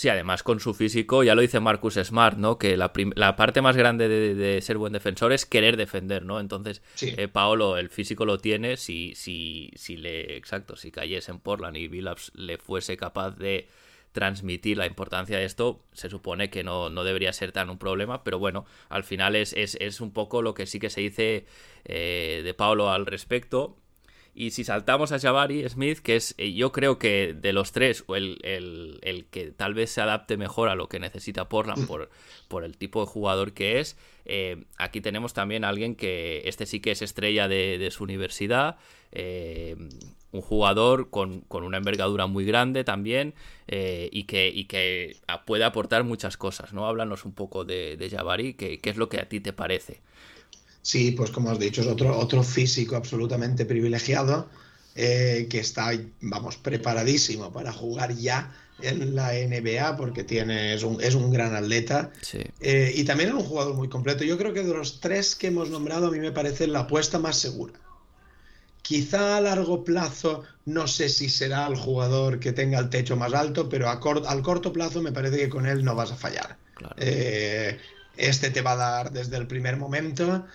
Sí, 0.00 0.08
además 0.08 0.42
con 0.42 0.60
su 0.60 0.72
físico, 0.72 1.24
ya 1.24 1.34
lo 1.34 1.42
dice 1.42 1.60
Marcus 1.60 1.96
Smart, 2.02 2.38
¿no? 2.38 2.56
Que 2.56 2.78
la, 2.78 2.90
parte 3.36 3.60
más 3.60 3.76
grande 3.76 4.08
de, 4.08 4.62
ser 4.62 4.78
buen 4.78 4.94
defensor 4.94 5.30
es 5.30 5.44
querer 5.44 5.76
defender, 5.76 6.24
¿no? 6.24 6.40
Entonces, 6.40 6.80
eh, 7.02 7.28
Paolo, 7.28 7.76
el 7.76 7.90
físico 7.90 8.24
lo 8.24 8.38
tiene, 8.38 8.78
si, 8.78 9.14
si, 9.14 9.70
si 9.74 9.98
le, 9.98 10.38
exacto, 10.38 10.74
si 10.74 10.90
cayese 10.90 11.32
en 11.32 11.38
Portland 11.38 11.76
y 11.76 11.88
Billups 11.88 12.32
le 12.34 12.56
fuese 12.56 12.96
capaz 12.96 13.32
de 13.32 13.68
transmitir 14.12 14.78
la 14.78 14.86
importancia 14.86 15.36
de 15.36 15.44
esto, 15.44 15.84
se 15.92 16.08
supone 16.08 16.48
que 16.48 16.64
no, 16.64 16.88
debería 17.04 17.34
ser 17.34 17.52
tan 17.52 17.68
un 17.68 17.76
problema, 17.76 18.24
pero 18.24 18.38
bueno, 18.38 18.64
al 18.88 19.04
final 19.04 19.36
es, 19.36 19.52
es, 19.52 20.00
un 20.00 20.14
poco 20.14 20.40
lo 20.40 20.54
que 20.54 20.64
sí 20.64 20.78
que 20.78 20.88
se 20.88 21.02
dice 21.02 21.44
eh, 21.84 22.40
de 22.42 22.54
Paolo 22.54 22.90
al 22.90 23.04
respecto. 23.04 23.76
Y 24.34 24.52
si 24.52 24.64
saltamos 24.64 25.10
a 25.12 25.18
Jabari 25.18 25.68
Smith, 25.68 25.98
que 25.98 26.16
es 26.16 26.34
eh, 26.38 26.52
yo 26.52 26.70
creo 26.70 26.98
que 26.98 27.34
de 27.34 27.52
los 27.52 27.72
tres, 27.72 28.04
el, 28.14 28.38
el, 29.02 29.26
que 29.30 29.50
tal 29.50 29.74
vez 29.74 29.90
se 29.90 30.00
adapte 30.00 30.36
mejor 30.36 30.68
a 30.68 30.76
lo 30.76 30.88
que 30.88 31.00
necesita 31.00 31.48
Portland 31.48 31.86
por, 31.86 32.10
por 32.48 32.64
el 32.64 32.76
tipo 32.76 33.00
de 33.00 33.06
jugador 33.06 33.52
que 33.52 33.80
es, 33.80 33.96
eh, 34.24 34.64
aquí 34.78 35.00
tenemos 35.00 35.34
también 35.34 35.64
a 35.64 35.68
alguien 35.68 35.96
que 35.96 36.42
este 36.44 36.66
sí 36.66 36.80
que 36.80 36.92
es 36.92 37.02
estrella 37.02 37.48
de, 37.48 37.88
su 37.90 38.04
universidad, 38.04 38.76
eh, 39.10 39.76
un 40.30 40.40
jugador 40.42 41.10
con, 41.10 41.44
una 41.48 41.78
envergadura 41.78 42.26
muy 42.26 42.44
grande 42.44 42.84
también 42.84 43.34
y, 43.66 44.24
que, 44.24 44.48
y 44.48 44.64
que 44.66 45.16
puede 45.44 45.64
aportar 45.64 46.04
muchas 46.04 46.36
cosas, 46.36 46.72
¿no? 46.72 46.86
Háblanos 46.86 47.24
un 47.24 47.32
poco 47.32 47.64
de, 47.64 47.96
de 47.96 48.10
Jabari, 48.10 48.54
¿qué, 48.54 48.78
¿qué 48.78 48.90
es 48.90 48.96
lo 48.96 49.08
que 49.08 49.18
a 49.18 49.28
ti 49.28 49.40
te 49.40 49.52
parece? 49.52 50.00
Sí, 50.82 51.10
pues 51.12 51.30
como 51.30 51.50
has 51.50 51.58
dicho, 51.58 51.82
es 51.82 51.86
otro, 51.86 52.18
otro 52.18 52.42
físico 52.42 52.96
absolutamente 52.96 53.66
privilegiado 53.66 54.48
eh, 54.94 55.46
que 55.48 55.60
está, 55.60 55.92
vamos, 56.20 56.56
preparadísimo 56.56 57.52
para 57.52 57.72
jugar 57.72 58.14
ya 58.16 58.52
en 58.82 59.14
la 59.14 59.32
NBA 59.32 59.96
porque 59.96 60.24
tiene, 60.24 60.74
es, 60.74 60.82
un, 60.82 61.00
es 61.00 61.14
un 61.14 61.30
gran 61.30 61.54
atleta 61.54 62.10
eh, 62.60 62.92
y 62.94 63.04
también 63.04 63.30
es 63.30 63.34
un 63.34 63.44
jugador 63.44 63.74
muy 63.74 63.88
completo. 63.88 64.24
Yo 64.24 64.38
creo 64.38 64.52
que 64.52 64.62
de 64.62 64.72
los 64.72 65.00
tres 65.00 65.36
que 65.36 65.48
hemos 65.48 65.70
nombrado 65.70 66.08
a 66.08 66.10
mí 66.10 66.18
me 66.18 66.32
parece 66.32 66.66
la 66.66 66.80
apuesta 66.80 67.18
más 67.18 67.36
segura. 67.36 67.74
Quizá 68.82 69.36
a 69.36 69.40
largo 69.40 69.84
plazo 69.84 70.42
no 70.64 70.88
sé 70.88 71.08
si 71.08 71.28
será 71.28 71.66
el 71.66 71.76
jugador 71.76 72.40
que 72.40 72.52
tenga 72.52 72.78
el 72.78 72.90
techo 72.90 73.16
más 73.16 73.34
alto, 73.34 73.68
pero 73.68 73.88
a 73.88 74.00
al 74.00 74.42
corto 74.42 74.72
plazo 74.72 75.02
me 75.02 75.12
parece 75.12 75.36
que 75.36 75.48
con 75.48 75.66
él 75.66 75.84
no 75.84 75.94
vas 75.94 76.10
a 76.10 76.16
fallar. 76.16 76.56
Eh, 76.96 77.78
este 78.16 78.50
te 78.50 78.62
va 78.62 78.72
a 78.72 78.76
dar 78.76 79.12
desde 79.12 79.36
el 79.36 79.46
primer 79.46 79.76
momento 79.76 80.46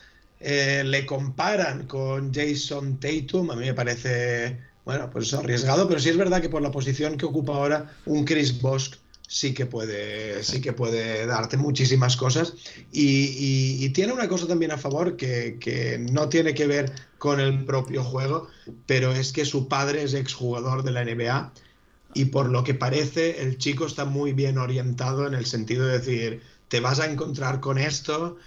eh, 0.47 0.84
le 0.86 1.08
comparan 1.08 1.88
con 1.88 2.31
Jason 2.31 2.99
Tatum, 2.99 3.49
a 3.49 3.55
mí 3.55 3.65
me 3.65 3.73
parece, 3.73 4.60
bueno, 4.86 5.10
pues 5.10 5.34
arriesgado, 5.34 5.88
pero 5.88 5.99
sí 5.99 6.10
es 6.10 6.17
verdad 6.17 6.39
que 6.39 6.49
por 6.49 6.62
la 6.62 6.69
posición 6.69 7.17
que 7.17 7.25
ocupa 7.25 7.55
ahora 7.55 7.91
un 8.05 8.25
Chris 8.25 8.62
Bosch 8.62 8.97
sí 9.27 9.55
que 9.55 9.65
puede, 9.65 10.43
sí 10.43 10.62
que 10.62 10.71
puede 10.71 11.25
darte 11.25 11.58
muchísimas 11.58 12.15
cosas. 12.15 12.53
Y, 12.91 13.89
tiene 13.89 14.13
una 14.13 14.27
cosa 14.27 14.45
también 14.45 14.71
a 14.71 14.77
favor 14.77 15.17
que, 15.17 15.58
que, 15.60 15.97
no 15.97 16.29
tiene 16.29 16.53
que 16.53 16.67
ver 16.67 16.91
con 17.17 17.39
el 17.39 17.65
propio 17.65 18.03
juego, 18.03 18.47
pero 18.86 19.13
es 19.13 19.31
que 19.31 19.45
su 19.45 19.67
padre 19.67 20.03
es 20.03 20.13
exjugador 20.13 20.84
de 20.84 20.91
la 20.91 21.03
NBA 21.03 21.53
y 22.13 22.25
por 22.25 22.49
lo 22.49 22.63
que 22.63 22.75
parece 22.75 23.41
el 23.41 23.58
chico 23.58 23.88
está 23.88 24.05
muy 24.05 24.34
bien 24.34 24.60
orientado 24.60 25.25
en 25.25 25.34
el 25.34 25.47
sentido 25.47 25.88
de 25.88 25.97
decir, 25.97 26.41
te 26.67 26.81
vas 26.81 26.99
a 26.99 27.10
encontrar 27.10 27.62
con 27.62 27.79
esto, 27.79 28.38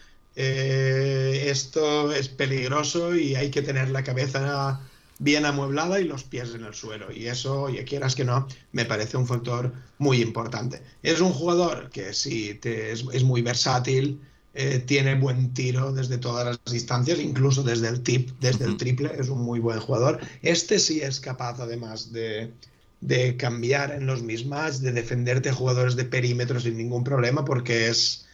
eh, 0.41 1.51
esto 1.51 2.13
es 2.13 2.29
peligroso 2.29 3.17
y 3.17 3.35
hay 3.35 3.51
que 3.51 3.61
tener 3.61 3.91
la 3.91 4.05
cabeza 4.05 4.81
bien 5.19 5.45
amueblada 5.45 5.99
y 5.99 6.05
los 6.05 6.23
pies 6.23 6.55
en 6.55 6.65
el 6.65 6.75
suelo. 6.75 7.11
Y 7.13 7.27
eso, 7.27 7.69
ya 7.69 7.85
quieras 7.85 8.15
que 8.15 8.25
no, 8.25 8.47
me 8.71 8.85
parece 8.85 9.17
un 9.17 9.27
factor 9.27 9.73
muy 9.99 10.23
importante. 10.23 10.81
Es 11.03 11.21
un 11.21 11.33
jugador 11.33 11.91
que 11.91 12.15
sí 12.15 12.55
te, 12.55 12.93
es, 12.93 13.05
es, 13.13 13.25
muy 13.25 13.43
versátil, 13.43 14.21
eh, 14.55 14.79
tiene 14.79 15.17
buen 15.17 15.55
tiro 15.55 15.93
desde 15.93 16.19
todas 16.19 16.47
las 16.47 16.73
distancias, 16.73 17.19
incluso 17.19 17.65
desde 17.65 17.89
el 17.89 18.03
tip, 18.03 18.31
desde 18.39 18.65
el 18.67 18.77
triple, 18.77 19.11
es 19.19 19.31
un 19.31 19.43
muy 19.43 19.59
buen 19.59 19.81
jugador. 19.81 20.21
Este 20.43 20.79
sí 20.79 21.01
es 21.01 21.19
capaz 21.19 21.59
además 21.59 22.13
de, 22.13 22.53
de 23.01 23.37
cambiar 23.37 23.91
en 23.91 24.07
los 24.07 24.23
mismas, 24.23 24.83
de 24.83 24.93
defenderte 24.93 25.49
a 25.49 25.55
jugadores 25.55 25.97
de 25.97 26.05
perímetro 26.05 26.61
sin 26.61 26.77
ningún 26.77 27.03
problema, 27.03 27.45
porque 27.45 27.89
es 27.89 28.28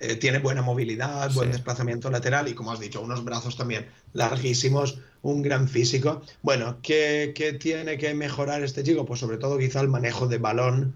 eh, 0.00 0.16
tiene 0.16 0.38
buena 0.38 0.62
movilidad, 0.62 1.30
buen 1.34 1.50
sí. 1.50 1.52
desplazamiento 1.52 2.10
lateral 2.10 2.48
y, 2.48 2.54
como 2.54 2.72
has 2.72 2.80
dicho, 2.80 3.02
unos 3.02 3.22
brazos 3.22 3.56
también 3.56 3.86
larguísimos, 4.14 4.98
un 5.20 5.42
gran 5.42 5.68
físico. 5.68 6.22
Bueno, 6.40 6.78
¿qué, 6.82 7.32
¿qué, 7.34 7.52
tiene 7.52 7.98
que 7.98 8.14
mejorar 8.14 8.62
este 8.62 8.82
chico? 8.82 9.04
Pues 9.04 9.20
sobre 9.20 9.36
todo 9.36 9.58
quizá 9.58 9.80
el 9.80 9.88
manejo 9.88 10.26
de 10.26 10.38
balón, 10.38 10.94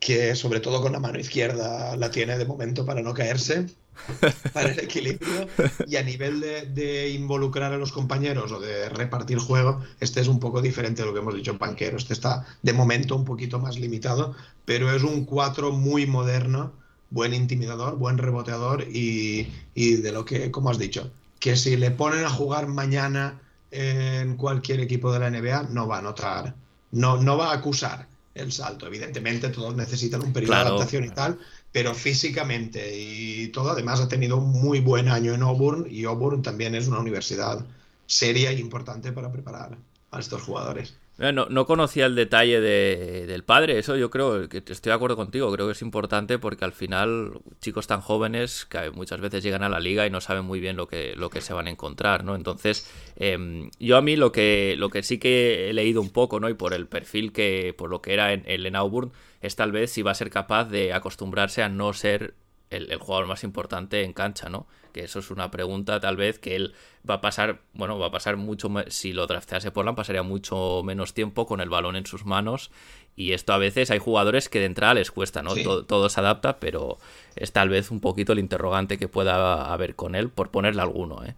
que 0.00 0.34
sobre 0.34 0.58
todo 0.58 0.82
con 0.82 0.90
la 0.90 0.98
mano 0.98 1.20
izquierda 1.20 1.96
la 1.96 2.10
tiene 2.10 2.36
de 2.36 2.44
momento 2.44 2.84
para 2.84 3.02
no 3.02 3.14
caerse, 3.14 3.66
para 4.52 4.72
el 4.72 4.80
equilibrio. 4.80 5.46
Y 5.86 5.94
a 5.94 6.02
nivel 6.02 6.40
de, 6.40 6.66
de 6.66 7.10
involucrar 7.10 7.72
a 7.72 7.78
los 7.78 7.92
compañeros 7.92 8.50
o 8.50 8.58
de 8.58 8.88
repartir 8.88 9.38
juego, 9.38 9.80
este 10.00 10.20
es 10.20 10.26
un 10.26 10.40
poco 10.40 10.60
diferente 10.60 11.02
de 11.02 11.06
lo 11.06 11.14
que 11.14 11.20
hemos 11.20 11.36
dicho 11.36 11.52
en 11.52 11.58
Panquero. 11.58 11.98
Este 11.98 12.14
está 12.14 12.44
de 12.62 12.72
momento 12.72 13.14
un 13.14 13.24
poquito 13.24 13.60
más 13.60 13.78
limitado, 13.78 14.34
pero 14.64 14.92
es 14.92 15.04
un 15.04 15.24
4 15.24 15.70
muy 15.70 16.06
moderno 16.06 16.83
buen 17.14 17.32
intimidador, 17.32 17.96
buen 17.96 18.18
reboteador 18.18 18.82
y, 18.82 19.48
y, 19.74 19.94
de 19.96 20.12
lo 20.12 20.24
que, 20.24 20.50
como 20.50 20.68
has 20.68 20.78
dicho, 20.78 21.10
que 21.38 21.56
si 21.56 21.76
le 21.76 21.92
ponen 21.92 22.24
a 22.24 22.30
jugar 22.30 22.66
mañana 22.66 23.40
en 23.70 24.36
cualquier 24.36 24.80
equipo 24.80 25.12
de 25.12 25.20
la 25.20 25.30
NBA, 25.30 25.68
no 25.70 25.86
va 25.86 25.98
a 25.98 26.02
notar, 26.02 26.54
no, 26.90 27.22
no 27.22 27.36
va 27.36 27.52
a 27.52 27.54
acusar 27.54 28.08
el 28.34 28.50
salto. 28.50 28.88
Evidentemente, 28.88 29.48
todos 29.50 29.76
necesitan 29.76 30.22
un 30.22 30.32
periodo 30.32 30.52
claro. 30.54 30.64
de 30.64 30.74
adaptación 30.74 31.04
y 31.04 31.10
tal, 31.10 31.38
pero 31.70 31.94
físicamente 31.94 32.98
y 32.98 33.48
todo, 33.48 33.70
además 33.70 34.00
ha 34.00 34.08
tenido 34.08 34.36
un 34.36 34.50
muy 34.50 34.80
buen 34.80 35.08
año 35.08 35.34
en 35.34 35.42
Auburn 35.42 35.86
y 35.88 36.04
Auburn 36.04 36.42
también 36.42 36.74
es 36.74 36.88
una 36.88 36.98
universidad 36.98 37.64
seria 38.06 38.50
e 38.50 38.58
importante 38.58 39.12
para 39.12 39.30
preparar 39.30 39.78
a 40.10 40.18
estos 40.18 40.42
jugadores. 40.42 40.94
No, 41.16 41.46
no, 41.46 41.64
conocía 41.64 42.06
el 42.06 42.16
detalle 42.16 42.60
de, 42.60 43.26
del 43.28 43.44
padre, 43.44 43.78
eso 43.78 43.96
yo 43.96 44.10
creo 44.10 44.48
que 44.48 44.58
estoy 44.58 44.90
de 44.90 44.94
acuerdo 44.94 45.14
contigo, 45.14 45.52
creo 45.52 45.66
que 45.66 45.72
es 45.72 45.82
importante 45.82 46.40
porque 46.40 46.64
al 46.64 46.72
final 46.72 47.38
chicos 47.60 47.86
tan 47.86 48.00
jóvenes 48.00 48.64
que 48.64 48.90
muchas 48.90 49.20
veces 49.20 49.44
llegan 49.44 49.62
a 49.62 49.68
la 49.68 49.78
liga 49.78 50.08
y 50.08 50.10
no 50.10 50.20
saben 50.20 50.44
muy 50.44 50.58
bien 50.58 50.76
lo 50.76 50.88
que, 50.88 51.14
lo 51.14 51.30
que 51.30 51.40
se 51.40 51.54
van 51.54 51.68
a 51.68 51.70
encontrar, 51.70 52.24
¿no? 52.24 52.34
Entonces, 52.34 52.90
eh, 53.14 53.70
yo 53.78 53.96
a 53.96 54.02
mí 54.02 54.16
lo 54.16 54.32
que, 54.32 54.74
lo 54.76 54.90
que 54.90 55.04
sí 55.04 55.18
que 55.18 55.70
he 55.70 55.72
leído 55.72 56.00
un 56.00 56.10
poco, 56.10 56.40
¿no? 56.40 56.48
Y 56.48 56.54
por 56.54 56.74
el 56.74 56.88
perfil 56.88 57.32
que, 57.32 57.72
por 57.78 57.90
lo 57.90 58.02
que 58.02 58.12
era 58.12 58.32
en, 58.32 58.42
en 58.46 58.74
Auburn, 58.74 59.12
es 59.40 59.54
tal 59.54 59.70
vez 59.70 59.92
si 59.92 60.02
va 60.02 60.10
a 60.10 60.14
ser 60.14 60.30
capaz 60.30 60.64
de 60.64 60.92
acostumbrarse 60.92 61.62
a 61.62 61.68
no 61.68 61.92
ser 61.92 62.34
el, 62.76 62.90
el, 62.90 62.98
jugador 62.98 63.26
más 63.26 63.44
importante 63.44 64.02
en 64.02 64.12
cancha, 64.12 64.48
¿no? 64.48 64.66
Que 64.92 65.04
eso 65.04 65.18
es 65.18 65.30
una 65.30 65.50
pregunta 65.50 66.00
tal 66.00 66.16
vez 66.16 66.38
que 66.38 66.56
él 66.56 66.74
va 67.08 67.14
a 67.14 67.20
pasar, 67.20 67.60
bueno, 67.72 67.98
va 67.98 68.06
a 68.06 68.10
pasar 68.10 68.36
mucho, 68.36 68.70
si 68.88 69.12
lo 69.12 69.26
draftease 69.26 69.70
Portland 69.70 69.96
pasaría 69.96 70.22
mucho 70.22 70.82
menos 70.84 71.14
tiempo 71.14 71.46
con 71.46 71.60
el 71.60 71.68
balón 71.68 71.96
en 71.96 72.06
sus 72.06 72.24
manos 72.24 72.70
y 73.16 73.32
esto 73.32 73.52
a 73.52 73.58
veces 73.58 73.90
hay 73.90 73.98
jugadores 73.98 74.48
que 74.48 74.60
de 74.60 74.66
entrada 74.66 74.94
les 74.94 75.10
cuesta, 75.10 75.42
¿no? 75.42 75.54
Sí. 75.54 75.62
Todo, 75.62 75.84
todo, 75.84 76.08
se 76.08 76.20
adapta, 76.20 76.58
pero 76.58 76.98
es 77.36 77.52
tal 77.52 77.68
vez 77.68 77.90
un 77.90 78.00
poquito 78.00 78.32
el 78.32 78.38
interrogante 78.38 78.98
que 78.98 79.08
pueda 79.08 79.72
haber 79.72 79.94
con 79.94 80.14
él, 80.14 80.30
por 80.30 80.50
ponerle 80.50 80.82
alguno, 80.82 81.24
¿eh? 81.24 81.34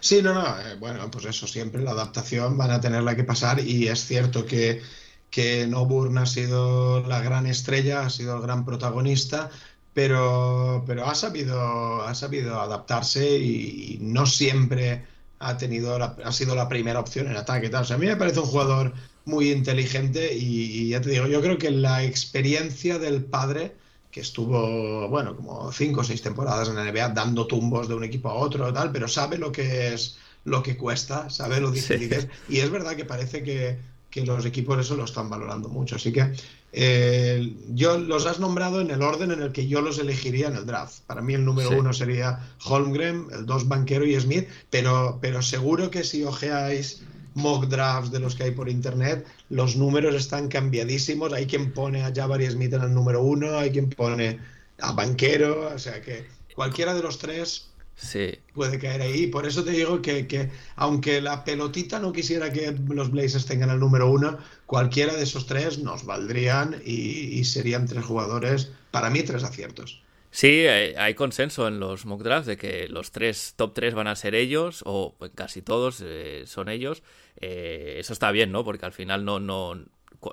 Sí, 0.00 0.20
no, 0.20 0.34
no, 0.34 0.44
eh, 0.60 0.74
bueno, 0.78 1.10
pues 1.10 1.26
eso, 1.26 1.46
siempre 1.46 1.82
la 1.82 1.92
adaptación 1.92 2.58
van 2.58 2.70
a 2.70 2.80
tenerla 2.80 3.14
que 3.14 3.24
pasar 3.24 3.60
y 3.60 3.88
es 3.88 4.04
cierto 4.04 4.44
que 4.44 4.82
que 5.30 5.66
Noburn 5.66 6.18
ha 6.18 6.26
sido 6.26 7.00
la 7.06 7.20
gran 7.20 7.46
estrella, 7.46 8.06
ha 8.06 8.10
sido 8.10 8.36
el 8.36 8.42
gran 8.42 8.64
protagonista, 8.64 9.50
pero, 9.96 10.84
pero 10.86 11.06
ha, 11.06 11.14
sabido, 11.14 12.02
ha 12.02 12.14
sabido 12.14 12.60
adaptarse 12.60 13.38
y, 13.38 13.94
y 13.94 13.98
no 14.02 14.26
siempre 14.26 15.06
ha, 15.38 15.56
tenido 15.56 15.98
la, 15.98 16.14
ha 16.22 16.32
sido 16.32 16.54
la 16.54 16.68
primera 16.68 17.00
opción 17.00 17.28
en 17.28 17.36
ataque. 17.38 17.70
Tal. 17.70 17.80
O 17.80 17.86
sea, 17.86 17.96
a 17.96 17.98
mí 17.98 18.04
me 18.04 18.16
parece 18.16 18.40
un 18.40 18.44
jugador 18.44 18.92
muy 19.24 19.50
inteligente 19.50 20.36
y, 20.36 20.82
y, 20.82 20.88
ya 20.90 21.00
te 21.00 21.08
digo, 21.08 21.26
yo 21.28 21.40
creo 21.40 21.56
que 21.56 21.70
la 21.70 22.04
experiencia 22.04 22.98
del 22.98 23.24
padre, 23.24 23.74
que 24.10 24.20
estuvo, 24.20 25.08
bueno, 25.08 25.34
como 25.34 25.72
cinco 25.72 26.02
o 26.02 26.04
seis 26.04 26.20
temporadas 26.20 26.68
en 26.68 26.74
la 26.74 26.84
NBA 26.84 27.14
dando 27.14 27.46
tumbos 27.46 27.88
de 27.88 27.94
un 27.94 28.04
equipo 28.04 28.28
a 28.28 28.34
otro, 28.34 28.70
tal, 28.74 28.92
pero 28.92 29.08
sabe 29.08 29.38
lo 29.38 29.50
que 29.50 29.94
es 29.94 30.18
lo 30.44 30.62
que 30.62 30.76
cuesta, 30.76 31.30
sabe 31.30 31.58
lo 31.58 31.70
difícil 31.70 32.10
que 32.10 32.16
es. 32.16 32.28
Y 32.50 32.58
es 32.58 32.70
verdad 32.70 32.96
que 32.96 33.06
parece 33.06 33.42
que, 33.42 33.78
que 34.10 34.26
los 34.26 34.44
equipos 34.44 34.78
eso 34.78 34.94
lo 34.94 35.04
están 35.06 35.30
valorando 35.30 35.70
mucho. 35.70 35.96
Así 35.96 36.12
que 36.12 36.34
eh, 36.72 37.54
yo 37.70 37.98
los 37.98 38.26
has 38.26 38.38
nombrado 38.38 38.80
en 38.80 38.90
el 38.90 39.02
orden 39.02 39.30
en 39.30 39.42
el 39.42 39.52
que 39.52 39.66
yo 39.66 39.80
los 39.80 39.98
elegiría 39.98 40.48
en 40.48 40.56
el 40.56 40.66
draft. 40.66 41.00
Para 41.06 41.22
mí 41.22 41.34
el 41.34 41.44
número 41.44 41.70
sí. 41.70 41.74
uno 41.76 41.92
sería 41.92 42.40
Holmgren, 42.64 43.26
el 43.32 43.46
dos 43.46 43.68
Banquero 43.68 44.04
y 44.04 44.18
Smith, 44.20 44.48
pero, 44.70 45.18
pero 45.20 45.42
seguro 45.42 45.90
que 45.90 46.04
si 46.04 46.24
ojeáis 46.24 47.02
mock 47.34 47.66
drafts 47.66 48.10
de 48.10 48.20
los 48.20 48.34
que 48.34 48.44
hay 48.44 48.50
por 48.50 48.68
internet, 48.68 49.26
los 49.50 49.76
números 49.76 50.14
están 50.14 50.48
cambiadísimos. 50.48 51.32
Hay 51.32 51.46
quien 51.46 51.72
pone 51.72 52.02
a 52.02 52.12
Jabari 52.14 52.50
Smith 52.50 52.72
en 52.72 52.82
el 52.82 52.94
número 52.94 53.22
uno, 53.22 53.58
hay 53.58 53.70
quien 53.70 53.90
pone 53.90 54.38
a 54.80 54.92
Banquero, 54.92 55.70
o 55.74 55.78
sea 55.78 56.02
que 56.02 56.26
cualquiera 56.54 56.94
de 56.94 57.02
los 57.02 57.18
tres 57.18 57.68
Sí. 57.96 58.38
Puede 58.52 58.78
caer 58.78 59.02
ahí. 59.02 59.26
Por 59.26 59.46
eso 59.46 59.64
te 59.64 59.72
digo 59.72 60.00
que, 60.02 60.26
que, 60.26 60.50
aunque 60.76 61.20
la 61.20 61.44
pelotita 61.44 61.98
no 61.98 62.12
quisiera 62.12 62.52
que 62.52 62.72
los 62.88 63.10
Blazers 63.10 63.46
tengan 63.46 63.70
el 63.70 63.80
número 63.80 64.10
uno, 64.10 64.38
cualquiera 64.66 65.14
de 65.14 65.22
esos 65.22 65.46
tres 65.46 65.78
nos 65.78 66.04
valdrían 66.04 66.80
y, 66.84 67.38
y 67.38 67.44
serían 67.44 67.86
tres 67.86 68.04
jugadores, 68.04 68.70
para 68.90 69.10
mí, 69.10 69.22
tres 69.22 69.42
aciertos. 69.42 70.02
Sí, 70.36 70.66
hay 70.66 71.14
consenso 71.14 71.66
en 71.66 71.80
los 71.80 72.04
mock 72.04 72.22
drafts 72.22 72.46
de 72.46 72.58
que 72.58 72.88
los 72.88 73.10
tres 73.10 73.54
top 73.56 73.72
tres 73.72 73.94
van 73.94 74.06
a 74.06 74.14
ser 74.16 74.34
ellos, 74.34 74.82
o 74.84 75.14
casi 75.34 75.62
todos 75.62 76.02
eh, 76.04 76.42
son 76.44 76.68
ellos. 76.68 77.02
Eh, 77.40 77.96
eso 77.98 78.12
está 78.12 78.30
bien, 78.32 78.52
¿no? 78.52 78.62
Porque 78.62 78.84
al 78.84 78.92
final 78.92 79.24
no, 79.24 79.40
no, 79.40 79.80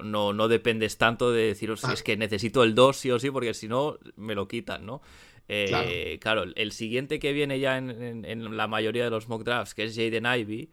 no, 0.03 0.33
no 0.33 0.47
dependes 0.49 0.97
tanto 0.97 1.31
de 1.31 1.47
deciros 1.47 1.85
ah. 1.85 1.87
si 1.87 1.93
es 1.93 2.03
que 2.03 2.17
necesito 2.17 2.63
el 2.63 2.75
2 2.75 2.97
sí 2.97 3.11
o 3.11 3.19
sí, 3.19 3.31
porque 3.31 3.53
si 3.53 3.69
no 3.69 3.97
me 4.17 4.35
lo 4.35 4.49
quitan, 4.49 4.85
¿no? 4.85 5.01
Eh, 5.49 6.19
claro. 6.21 6.45
el 6.55 6.71
siguiente 6.71 7.19
que 7.19 7.33
viene 7.33 7.59
ya 7.59 7.77
en, 7.77 8.25
en, 8.25 8.57
la 8.57 8.67
mayoría 8.67 9.03
de 9.03 9.09
los 9.09 9.27
mock 9.27 9.43
drafts, 9.43 9.73
que 9.73 9.83
es 9.83 9.95
Jaden 9.95 10.25
Ivy, 10.25 10.69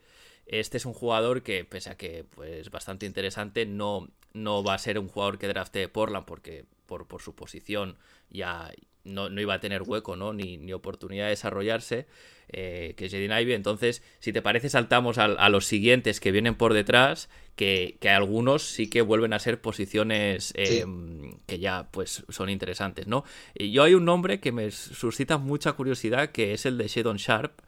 este 0.47 0.77
es 0.77 0.87
un 0.87 0.95
jugador 0.95 1.43
que, 1.43 1.65
pese 1.65 1.91
a 1.91 1.97
que 1.97 2.25
pues 2.25 2.71
bastante 2.71 3.07
interesante, 3.07 3.67
no, 3.67 4.09
no 4.33 4.63
va 4.63 4.75
a 4.75 4.79
ser 4.79 4.99
un 4.99 5.09
jugador 5.09 5.39
que 5.39 5.49
drafte 5.49 5.89
Portland 5.89 6.27
porque 6.27 6.65
por, 6.87 7.07
por 7.07 7.23
su 7.23 7.35
posición 7.35 7.97
ya 8.31 8.73
no, 9.05 9.29
no, 9.29 9.41
iba 9.41 9.55
a 9.55 9.61
tener 9.61 9.83
hueco 9.83 10.17
¿no? 10.17 10.33
ni, 10.33 10.57
ni 10.57 10.73
oportunidad 10.73 11.25
de 11.25 11.31
desarrollarse, 11.31 12.07
eh, 12.49 12.95
que 12.97 13.07
es 13.07 13.13
Jaden 13.13 13.33
Ivy. 13.33 13.55
Entonces, 13.55 14.03
si 14.19 14.33
te 14.33 14.43
parece, 14.43 14.69
saltamos 14.69 15.19
a, 15.19 15.25
a 15.25 15.49
los 15.49 15.67
siguientes 15.67 16.21
que 16.21 16.33
vienen 16.33 16.55
por 16.55 16.75
detrás, 16.75 17.29
que, 17.57 17.97
que, 18.01 18.09
algunos 18.11 18.63
sí 18.63 18.89
que 18.89 19.03
vuelven 19.03 19.33
a 19.33 19.39
ser 19.39 19.61
posiciones 19.61 20.53
eh, 20.57 20.85
sí. 20.85 21.37
que 21.47 21.59
ya 21.59 21.89
pues 21.91 22.25
son 22.29 22.49
interesantes, 22.49 23.07
¿no? 23.07 23.25
Y 23.55 23.71
yo 23.73 23.83
hay 23.83 23.95
un 23.95 24.05
nombre 24.05 24.41
que 24.41 24.53
me 24.53 24.71
suscita 24.71 25.39
mucha 25.39 25.73
curiosidad, 25.73 26.31
que 26.31 26.53
es 26.55 26.67
el 26.67 26.79
de 26.79 26.89
Shadon 26.89 27.19
Sharp, 27.19 27.61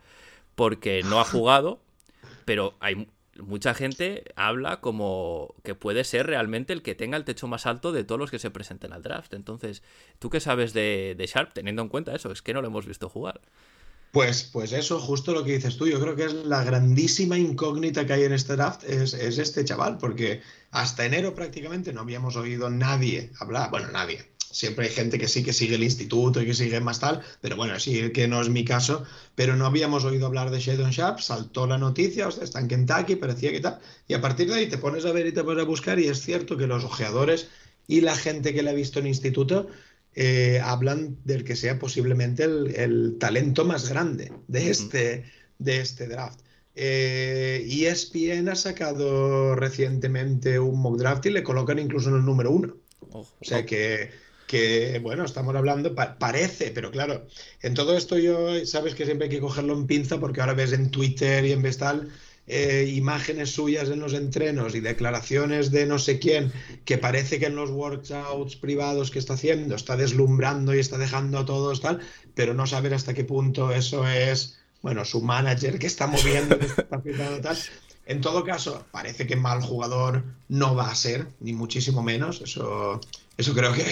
porque 0.54 1.02
no 1.02 1.20
ha 1.20 1.24
jugado, 1.24 1.80
pero 2.44 2.74
hay 2.80 3.06
mucha 3.42 3.74
gente 3.74 4.24
habla 4.36 4.80
como 4.80 5.54
que 5.62 5.74
puede 5.74 6.04
ser 6.04 6.26
realmente 6.26 6.72
el 6.72 6.82
que 6.82 6.94
tenga 6.94 7.16
el 7.16 7.24
techo 7.24 7.46
más 7.46 7.66
alto 7.66 7.92
de 7.92 8.04
todos 8.04 8.18
los 8.18 8.30
que 8.30 8.38
se 8.38 8.50
presenten 8.50 8.92
al 8.92 9.02
draft. 9.02 9.34
Entonces, 9.34 9.82
¿tú 10.18 10.30
qué 10.30 10.40
sabes 10.40 10.72
de, 10.72 11.16
Sharp 11.32 11.52
teniendo 11.52 11.82
en 11.82 11.88
cuenta 11.88 12.14
eso? 12.14 12.30
Es 12.32 12.42
que 12.42 12.54
no 12.54 12.62
lo 12.62 12.68
hemos 12.68 12.86
visto 12.86 13.08
jugar. 13.08 13.40
Pues, 14.12 14.44
pues 14.44 14.72
eso, 14.72 15.00
justo 15.00 15.32
lo 15.32 15.42
que 15.42 15.52
dices 15.52 15.76
tú, 15.78 15.86
yo 15.86 15.98
creo 15.98 16.14
que 16.14 16.24
es 16.24 16.34
la 16.34 16.62
grandísima 16.64 17.38
incógnita 17.38 18.06
que 18.06 18.12
hay 18.12 18.24
en 18.24 18.34
este 18.34 18.56
draft, 18.56 18.84
es, 18.84 19.14
es 19.14 19.38
este 19.38 19.64
chaval, 19.64 19.96
porque 19.96 20.42
hasta 20.70 21.06
enero 21.06 21.34
prácticamente 21.34 21.94
no 21.94 22.02
habíamos 22.02 22.36
oído 22.36 22.68
nadie 22.68 23.30
hablar, 23.40 23.70
bueno, 23.70 23.88
nadie, 23.90 24.31
siempre 24.52 24.86
hay 24.86 24.92
gente 24.92 25.18
que 25.18 25.26
sí 25.26 25.42
que 25.42 25.52
sigue 25.52 25.74
el 25.74 25.82
instituto 25.82 26.40
y 26.40 26.46
que 26.46 26.54
sigue 26.54 26.80
más 26.80 27.00
tal, 27.00 27.22
pero 27.40 27.56
bueno, 27.56 27.78
sí 27.80 28.10
que 28.12 28.28
no 28.28 28.40
es 28.40 28.48
mi 28.48 28.64
caso, 28.64 29.04
pero 29.34 29.56
no 29.56 29.66
habíamos 29.66 30.04
oído 30.04 30.26
hablar 30.26 30.50
de 30.50 30.60
Shadon 30.60 30.90
Sharp, 30.90 31.20
saltó 31.20 31.66
la 31.66 31.78
noticia, 31.78 32.28
o 32.28 32.30
sea, 32.30 32.44
está 32.44 32.60
en 32.60 32.68
Kentucky, 32.68 33.16
parecía 33.16 33.50
que 33.50 33.60
tal, 33.60 33.80
y 34.06 34.14
a 34.14 34.20
partir 34.20 34.48
de 34.48 34.54
ahí 34.54 34.68
te 34.68 34.78
pones 34.78 35.04
a 35.04 35.12
ver 35.12 35.26
y 35.26 35.32
te 35.32 35.42
pones 35.42 35.64
a 35.64 35.66
buscar 35.66 35.98
y 35.98 36.06
es 36.06 36.20
cierto 36.20 36.56
que 36.56 36.66
los 36.66 36.84
ojeadores 36.84 37.48
y 37.88 38.02
la 38.02 38.14
gente 38.14 38.54
que 38.54 38.62
le 38.62 38.70
ha 38.70 38.74
visto 38.74 39.00
en 39.00 39.08
instituto 39.08 39.68
eh, 40.14 40.60
hablan 40.62 41.16
del 41.24 41.42
que 41.42 41.56
sea 41.56 41.78
posiblemente 41.78 42.44
el, 42.44 42.74
el, 42.76 43.16
talento 43.18 43.64
más 43.64 43.88
grande 43.88 44.32
de 44.46 44.70
este, 44.70 45.24
de 45.58 45.80
este 45.80 46.06
draft. 46.06 46.40
Eh, 46.74 47.66
ESPN 47.68 48.48
ha 48.48 48.54
sacado 48.54 49.54
recientemente 49.54 50.58
un 50.58 50.80
mock 50.80 50.98
draft 50.98 51.26
y 51.26 51.30
le 51.30 51.42
colocan 51.42 51.78
incluso 51.78 52.08
en 52.08 52.16
el 52.16 52.24
número 52.24 52.50
uno. 52.50 52.76
Oh, 53.10 53.20
o 53.20 53.44
sea 53.44 53.66
que 53.66 54.10
que, 54.52 54.98
bueno, 55.02 55.24
estamos 55.24 55.56
hablando, 55.56 55.94
pa 55.94 56.18
parece, 56.18 56.72
pero 56.72 56.90
claro, 56.90 57.26
en 57.62 57.72
todo 57.72 57.96
esto 57.96 58.18
yo, 58.18 58.66
sabes 58.66 58.94
que 58.94 59.06
siempre 59.06 59.24
hay 59.24 59.34
que 59.34 59.40
cogerlo 59.40 59.72
en 59.72 59.86
pinza 59.86 60.20
porque 60.20 60.42
ahora 60.42 60.52
ves 60.52 60.74
en 60.74 60.90
Twitter 60.90 61.42
y 61.46 61.52
en 61.52 61.62
Vestal 61.62 62.10
eh, 62.46 62.92
imágenes 62.94 63.54
suyas 63.54 63.88
en 63.88 64.00
los 64.00 64.12
entrenos 64.12 64.74
y 64.74 64.80
declaraciones 64.80 65.70
de 65.70 65.86
no 65.86 65.98
sé 65.98 66.18
quién 66.18 66.52
que 66.84 66.98
parece 66.98 67.38
que 67.38 67.46
en 67.46 67.56
los 67.56 67.70
workouts 67.70 68.56
privados 68.56 69.10
que 69.10 69.20
está 69.20 69.34
haciendo 69.34 69.74
está 69.74 69.96
deslumbrando 69.96 70.74
y 70.74 70.80
está 70.80 70.98
dejando 70.98 71.38
a 71.38 71.46
todos 71.46 71.80
tal, 71.80 72.00
pero 72.34 72.52
no 72.52 72.66
saber 72.66 72.92
hasta 72.92 73.14
qué 73.14 73.24
punto 73.24 73.72
eso 73.72 74.06
es, 74.06 74.58
bueno, 74.82 75.06
su 75.06 75.22
manager 75.22 75.78
que 75.78 75.86
está 75.86 76.06
moviendo, 76.06 76.58
que 76.58 76.66
está 76.66 77.00
tal. 77.40 77.56
En 78.04 78.20
todo 78.20 78.44
caso, 78.44 78.84
parece 78.90 79.26
que 79.26 79.36
mal 79.36 79.62
jugador 79.62 80.24
no 80.48 80.74
va 80.74 80.90
a 80.90 80.94
ser, 80.94 81.28
ni 81.40 81.54
muchísimo 81.54 82.02
menos. 82.02 82.42
Eso, 82.42 83.00
eso 83.38 83.54
creo 83.54 83.72
que 83.72 83.86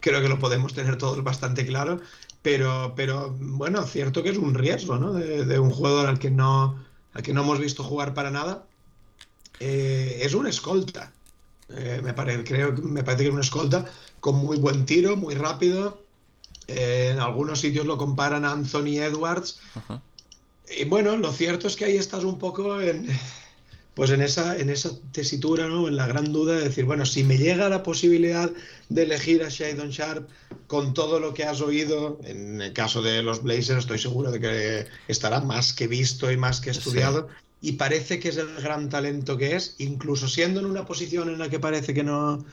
creo 0.00 0.22
que 0.22 0.28
lo 0.28 0.38
podemos 0.38 0.74
tener 0.74 0.98
todos 0.98 1.22
bastante 1.22 1.66
claro. 1.66 2.00
Pero, 2.42 2.92
pero 2.94 3.34
bueno, 3.38 3.82
cierto 3.84 4.22
que 4.22 4.30
es 4.30 4.38
un 4.38 4.54
riesgo, 4.54 4.98
¿no? 4.98 5.12
De, 5.12 5.58
un 5.58 5.70
jugador 5.70 6.06
al 6.06 6.18
que 6.18 6.30
no, 6.30 6.80
al 7.12 7.22
que 7.22 7.32
no 7.32 7.42
hemos 7.42 7.58
visto 7.58 7.82
jugar 7.82 8.14
para 8.14 8.30
nada. 8.30 8.64
Eh, 9.58 10.20
es 10.22 10.34
un 10.34 10.46
escolta. 10.46 11.12
Eh, 11.70 12.00
me, 12.04 12.14
parece, 12.14 12.44
creo, 12.44 12.72
me 12.72 13.02
parece 13.02 13.24
que 13.24 13.28
es 13.30 13.34
un 13.34 13.40
escolta 13.40 13.84
con 14.20 14.36
muy 14.36 14.58
buen 14.58 14.86
tiro, 14.86 15.16
muy 15.16 15.34
rápido. 15.34 16.04
Eh, 16.68 17.10
en 17.12 17.20
algunos 17.20 17.60
sitios 17.60 17.86
lo 17.86 17.98
comparan 17.98 18.44
a 18.44 18.52
Anthony 18.52 18.98
Edwards. 19.00 19.60
Y 20.78 20.84
bueno, 20.84 21.16
lo 21.16 21.32
cierto 21.32 21.66
es 21.66 21.76
que 21.76 21.86
ahí 21.86 21.96
estás 21.96 22.24
un 22.24 22.38
poco 22.38 22.80
en, 22.80 23.08
pues 23.96 24.10
en 24.10 24.20
esa, 24.20 24.58
en 24.58 24.68
esa 24.68 24.90
tesitura, 25.10 25.68
¿no? 25.68 25.88
en 25.88 25.96
la 25.96 26.06
gran 26.06 26.30
duda 26.30 26.56
de 26.56 26.64
decir, 26.64 26.84
bueno, 26.84 27.06
si 27.06 27.24
me 27.24 27.38
llega 27.38 27.70
la 27.70 27.82
posibilidad 27.82 28.52
de 28.90 29.02
elegir 29.04 29.42
a 29.42 29.48
Shadon 29.48 29.88
Sharp 29.88 30.28
con 30.66 30.92
todo 30.92 31.18
lo 31.18 31.32
que 31.32 31.44
has 31.44 31.62
oído, 31.62 32.20
en 32.22 32.60
el 32.60 32.74
caso 32.74 33.00
de 33.00 33.22
los 33.22 33.42
Blazers 33.42 33.78
estoy 33.78 33.98
seguro 33.98 34.30
de 34.30 34.38
que 34.38 34.86
estará 35.08 35.40
más 35.40 35.72
que 35.72 35.86
visto 35.86 36.30
y 36.30 36.36
más 36.36 36.60
que 36.60 36.72
estudiado, 36.72 37.28
y 37.62 37.72
parece 37.72 38.20
que 38.20 38.28
es 38.28 38.36
el 38.36 38.54
gran 38.56 38.90
talento 38.90 39.38
que 39.38 39.56
es, 39.56 39.76
incluso 39.78 40.28
siendo 40.28 40.60
en 40.60 40.66
una 40.66 40.84
posición 40.84 41.30
en 41.30 41.38
la 41.38 41.48
que 41.48 41.58
parece 41.58 41.94
que 41.94 42.04
no... 42.04 42.44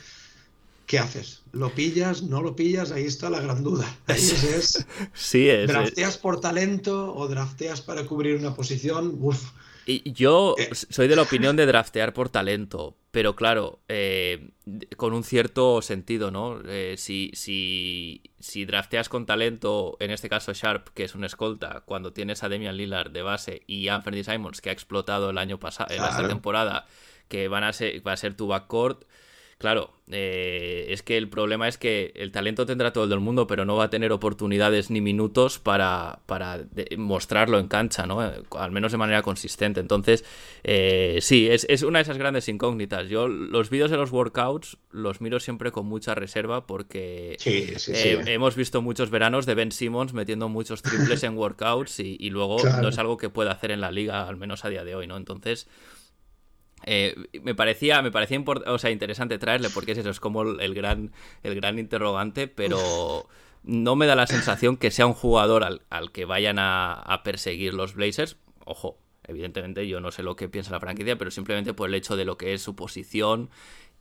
¿Qué 0.86 0.98
haces? 0.98 1.42
¿Lo 1.52 1.76
pillas? 1.76 2.24
¿No 2.24 2.42
lo 2.42 2.56
pillas? 2.56 2.92
Ahí 2.92 3.04
está 3.04 3.30
la 3.30 3.42
gran 3.42 3.64
duda. 3.64 3.86
Ahí 4.08 4.16
es, 4.18 4.86
sí, 5.14 5.50
es. 5.50 5.68
¿Drafteas 5.68 6.18
por 6.18 6.40
talento 6.40 7.14
o 7.14 7.28
drafteas 7.28 7.82
para 7.82 8.06
cubrir 8.06 8.36
una 8.36 8.54
posición? 8.54 9.18
Uf, 9.20 9.44
y 9.86 10.12
yo 10.14 10.56
eh. 10.58 10.70
soy 10.74 11.08
de 11.08 11.16
la 11.16 11.24
opinión 11.24 11.56
de 11.56 11.66
draftear 11.66 12.14
por 12.14 12.30
talento, 12.30 12.98
pero 13.12 13.36
claro, 13.36 13.82
eh, 13.88 14.52
con 14.98 15.14
un 15.14 15.24
cierto 15.24 15.82
sentido, 15.82 16.32
¿no? 16.32 16.62
Eh, 16.66 16.96
si, 16.98 17.32
si, 17.34 18.22
si, 18.40 18.66
drafteas 18.66 19.10
con 19.10 19.26
talento, 19.26 19.98
en 20.00 20.12
este 20.12 20.30
caso 20.30 20.54
Sharp, 20.54 20.90
que 20.90 21.04
es 21.04 21.16
un 21.16 21.24
escolta, 21.24 21.84
cuando 21.86 22.14
tienes 22.14 22.44
a 22.44 22.50
Demian 22.50 22.78
Lillard 22.78 23.12
de 23.12 23.22
base 23.22 23.64
y 23.68 23.88
Anthony 23.90 24.24
Simons, 24.24 24.62
que 24.62 24.70
ha 24.70 24.74
explotado 24.74 25.30
el 25.30 25.38
año 25.38 25.60
pasado, 25.60 25.94
en 25.94 26.04
esta 26.04 26.28
temporada, 26.28 26.86
que 27.28 27.48
van 27.48 27.64
a 27.64 27.74
ser, 27.74 28.06
va 28.06 28.14
a 28.14 28.18
ser 28.18 28.36
tu 28.36 28.48
backcourt 28.48 29.06
Claro, 29.64 29.92
eh, 30.12 30.88
es 30.90 31.04
que 31.04 31.16
el 31.16 31.30
problema 31.30 31.70
es 31.70 31.78
que 31.78 32.12
el 32.16 32.34
talento 32.34 32.66
tendrá 32.66 32.92
todo 32.92 33.14
el 33.14 33.22
mundo, 33.22 33.48
pero 33.48 33.64
no 33.64 33.78
va 33.78 33.86
a 33.86 33.90
tener 33.90 34.12
oportunidades 34.12 34.90
ni 34.90 35.00
minutos 35.00 35.58
para, 35.58 36.20
para 36.26 36.66
mostrarlo 36.98 37.58
en 37.60 37.70
cancha, 37.70 38.06
¿no? 38.06 38.20
Al 38.20 38.72
menos 38.74 38.92
de 38.92 38.98
manera 38.98 39.22
consistente. 39.22 39.80
Entonces, 39.80 40.26
eh, 40.66 41.20
sí, 41.22 41.48
es, 41.50 41.66
es, 41.70 41.84
una 41.84 42.00
de 42.00 42.04
esas 42.04 42.18
grandes 42.18 42.50
incógnitas. 42.50 43.08
Yo 43.08 43.30
los 43.30 43.70
vídeos 43.70 43.90
de 43.90 43.96
los 43.96 44.12
workouts 44.12 44.76
los 44.92 45.22
miro 45.22 45.40
siempre 45.40 45.72
con 45.72 45.86
mucha 45.86 46.14
reserva 46.14 46.68
porque 46.68 47.38
eh, 47.46 48.24
hemos 48.26 48.58
visto 48.58 48.82
muchos 48.82 49.12
veranos 49.12 49.46
de 49.46 49.56
Ben 49.56 49.72
Simmons 49.72 50.12
metiendo 50.12 50.50
muchos 50.50 50.82
triples 50.82 51.24
en 51.24 51.38
workouts 51.38 52.02
y, 52.02 52.18
y 52.20 52.32
luego 52.32 52.58
no 52.82 52.90
es 52.90 52.98
algo 52.98 53.16
que 53.16 53.30
pueda 53.30 53.54
hacer 53.54 53.72
en 53.72 53.80
la 53.80 53.92
liga, 53.92 54.28
al 54.28 54.36
menos 54.36 54.66
a 54.66 54.70
día 54.70 54.84
de 54.84 54.94
hoy, 54.94 55.08
¿no? 55.08 55.16
Entonces... 55.16 55.70
Eh, 56.86 57.16
me 57.42 57.56
parecía, 57.56 58.02
me 58.02 58.12
parecía 58.12 58.44
o 58.68 58.78
sea, 58.78 58.92
interesante 58.92 59.38
traerle 59.38 59.70
porque 59.70 59.94
es 59.94 59.98
eso, 60.00 60.10
es 60.10 60.20
como 60.20 60.44
el 60.44 60.74
gran, 60.74 61.12
el 61.44 61.56
gran 61.56 61.80
interrogante, 61.80 62.48
pero 62.48 63.28
no 63.64 63.96
me 63.96 64.06
da 64.06 64.16
la 64.16 64.28
sensación 64.28 64.78
que 64.78 64.92
sea 64.92 65.06
un 65.06 65.14
jugador 65.14 65.64
al, 65.64 66.12
que 66.12 66.26
vayan 66.26 66.58
a, 66.60 67.22
perseguir 67.24 67.74
los 67.74 67.96
Blazers. 67.96 68.38
Ojo, 68.66 68.98
evidentemente 69.24 69.88
yo 69.88 70.00
no 70.00 70.12
sé 70.12 70.24
lo 70.24 70.36
que 70.36 70.50
piensa 70.50 70.72
la 70.72 70.80
franquicia, 70.80 71.18
pero 71.18 71.32
simplemente 71.32 71.74
por 71.74 71.90
el 71.90 71.96
hecho 71.96 72.16
de 72.16 72.26
lo 72.26 72.38
que 72.38 72.54
es 72.54 72.62
su 72.62 72.76
posición 72.76 73.50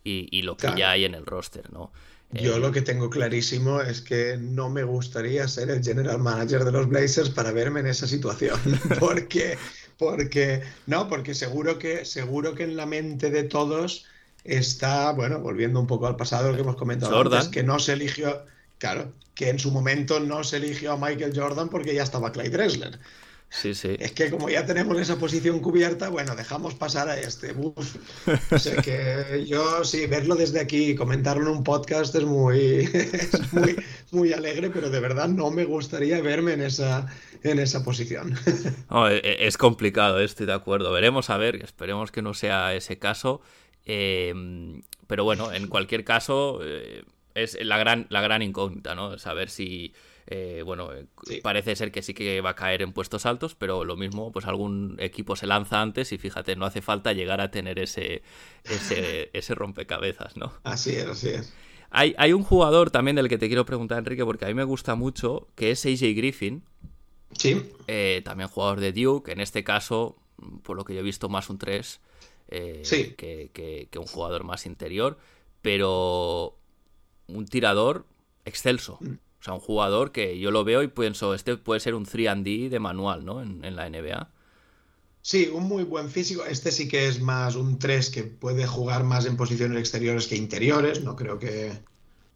y, 0.03 0.41
lo 0.41 0.57
que 0.57 0.67
ya 0.75 0.91
hay 0.91 1.05
en 1.05 1.15
el 1.15 1.25
roster, 1.25 1.71
¿no? 1.71 1.91
Yo 2.31 2.57
lo 2.57 2.71
que 2.71 2.81
tengo 2.81 3.11
clarísimo 3.11 3.79
es 3.81 4.01
que 4.01 4.37
no 4.37 4.67
me 4.67 4.83
gustaría 4.83 5.47
ser 5.47 5.69
el 5.69 5.83
general 5.83 6.17
manager 6.17 6.63
de 6.63 6.71
los 6.71 6.89
Blazers 6.89 7.29
para 7.29 7.51
verme 7.51 7.81
en 7.81 7.85
esa 7.85 8.07
situación, 8.07 8.59
porque 8.99 9.55
porque 9.97 10.61
no, 10.87 11.07
porque 11.07 11.33
seguro 11.33 11.79
que 11.79 12.05
seguro 12.05 12.55
que 12.55 12.63
en 12.63 12.75
la 12.75 12.85
mente 12.85 13.29
de 13.29 13.43
todos 13.43 14.05
está, 14.43 15.11
bueno, 15.11 15.39
volviendo 15.39 15.79
un 15.79 15.87
poco 15.87 16.07
al 16.07 16.15
pasado 16.15 16.49
lo 16.49 16.55
que 16.55 16.61
hemos 16.61 16.75
comentado 16.75 17.19
antes, 17.19 17.47
que 17.47 17.63
no 17.63 17.79
se 17.79 17.93
eligió, 17.93 18.45
claro, 18.77 19.13
que 19.35 19.49
en 19.49 19.59
su 19.59 19.71
momento 19.71 20.19
no 20.19 20.43
se 20.43 20.57
eligió 20.57 20.93
a 20.93 20.97
Michael 20.97 21.33
Jordan 21.35 21.69
porque 21.69 21.95
ya 21.95 22.03
estaba 22.03 22.31
Clyde 22.31 22.49
Dressler. 22.49 22.99
Sí, 23.53 23.75
sí. 23.75 23.95
Es 23.99 24.11
que 24.13 24.31
como 24.31 24.49
ya 24.49 24.65
tenemos 24.65 24.99
esa 24.99 25.19
posición 25.19 25.59
cubierta, 25.59 26.09
bueno, 26.09 26.35
dejamos 26.35 26.73
pasar 26.73 27.07
a 27.07 27.19
este. 27.19 27.53
Uf. 27.53 27.97
O 28.51 28.57
sea 28.57 28.81
que 28.81 29.45
yo 29.45 29.83
sí, 29.83 30.07
verlo 30.07 30.35
desde 30.35 30.59
aquí 30.59 30.89
y 30.89 30.95
comentarlo 30.95 31.43
en 31.43 31.57
un 31.57 31.63
podcast 31.63 32.15
es 32.15 32.25
muy, 32.25 32.89
es 33.13 33.53
muy, 33.53 33.75
muy 34.09 34.33
alegre, 34.33 34.71
pero 34.71 34.89
de 34.89 34.99
verdad 34.99 35.27
no 35.27 35.51
me 35.51 35.65
gustaría 35.65 36.19
verme 36.19 36.53
en 36.53 36.61
esa, 36.61 37.05
en 37.43 37.59
esa 37.59 37.83
posición. 37.83 38.35
E, 39.09 39.21
e, 39.23 39.47
es 39.47 39.57
complicado, 39.57 40.19
estoy 40.19 40.47
de 40.47 40.53
acuerdo. 40.53 40.91
Veremos 40.91 41.29
a 41.29 41.37
ver, 41.37 41.57
esperemos 41.57 42.11
que 42.11 42.23
no 42.23 42.33
sea 42.33 42.73
ese 42.73 42.97
caso. 42.97 43.41
Em, 43.85 44.81
pero 45.05 45.25
bueno, 45.25 45.53
en 45.53 45.67
cualquier 45.67 46.03
caso, 46.03 46.59
eh, 46.63 47.03
es 47.35 47.55
la 47.61 47.77
gran, 47.77 48.07
la 48.09 48.21
gran 48.21 48.41
incógnita, 48.41 48.95
¿no? 48.95 49.19
Saber 49.19 49.51
si. 49.51 49.93
Eh, 50.27 50.63
bueno, 50.65 50.91
eh, 50.93 51.05
parece 51.41 51.75
ser 51.75 51.91
que 51.91 52.01
sí 52.01 52.13
que 52.13 52.41
va 52.41 52.51
a 52.51 52.55
caer 52.55 52.81
en 52.81 52.93
puestos 52.93 53.25
altos, 53.25 53.55
pero 53.55 53.83
lo 53.83 53.95
mismo, 53.97 54.31
pues 54.31 54.45
algún 54.45 54.95
equipo 54.99 55.35
se 55.35 55.47
lanza 55.47 55.81
antes 55.81 56.11
y 56.11 56.17
fíjate, 56.17 56.55
no 56.55 56.65
hace 56.65 56.81
falta 56.81 57.13
llegar 57.13 57.41
a 57.41 57.51
tener 57.51 57.79
ese, 57.79 58.23
ese, 58.63 59.29
ese 59.33 59.55
rompecabezas, 59.55 60.37
¿no? 60.37 60.53
Así 60.63 60.91
es, 60.91 61.05
así 61.05 61.29
es. 61.29 61.53
Hay, 61.89 62.15
hay, 62.17 62.33
un 62.33 62.43
jugador 62.43 62.89
también 62.89 63.15
del 63.15 63.29
que 63.29 63.37
te 63.37 63.47
quiero 63.47 63.65
preguntar, 63.65 63.99
Enrique, 63.99 64.25
porque 64.25 64.45
a 64.45 64.47
mí 64.47 64.55
me 64.55 64.63
gusta 64.63 64.95
mucho, 64.95 65.47
que 65.55 65.71
es 65.71 65.85
AJ 65.85 66.15
Griffin, 66.15 66.63
Sí. 67.37 67.71
Eh, 67.87 68.21
también 68.23 68.49
jugador 68.49 68.79
de 68.79 68.91
Duke, 68.91 69.31
en 69.31 69.39
este 69.39 69.63
caso, 69.63 70.17
por 70.63 70.77
lo 70.77 70.85
que 70.85 70.93
yo 70.93 70.99
he 70.99 71.03
visto, 71.03 71.29
más 71.29 71.49
un 71.49 71.57
3 71.57 71.99
eh, 72.49 72.83
que, 73.17 73.89
un 73.97 74.05
jugador 74.05 74.43
más 74.43 74.65
interior, 74.65 75.17
pero 75.61 76.57
un 77.27 77.45
tirador 77.45 78.05
excelso. 78.45 78.99
O 79.43 79.45
sea, 79.45 79.53
un 79.55 79.59
jugador 79.59 80.13
que 80.13 80.39
yo 80.39 80.51
lo 80.51 80.63
veo 80.63 80.83
y 80.83 80.87
pienso, 80.87 81.33
este 81.33 81.57
puede 81.57 81.81
ser 81.81 81.95
un 81.95 82.05
3D 82.05 82.69
de 82.69 82.79
manual, 82.79 83.25
¿no? 83.25 83.41
En, 83.41 83.65
en, 83.65 83.75
la 83.75 83.89
NBA. 83.89 84.29
Sí, 85.21 85.51
un 85.53 85.63
muy 85.63 85.83
buen 85.83 86.09
físico. 86.09 86.45
Este 86.45 86.71
sí 86.71 86.87
que 86.87 87.09
es 87.09 87.19
más 87.19 87.57
un 87.57 87.77
3 87.77 88.09
que 88.09 88.23
puede 88.23 88.65
jugar 88.65 89.03
más 89.03 89.25
en 89.25 89.35
posiciones 89.35 89.77
exteriores 89.77 90.27
que 90.27 90.37
interiores. 90.37 91.03
No 91.03 91.17
creo 91.17 91.39
que, 91.39 91.73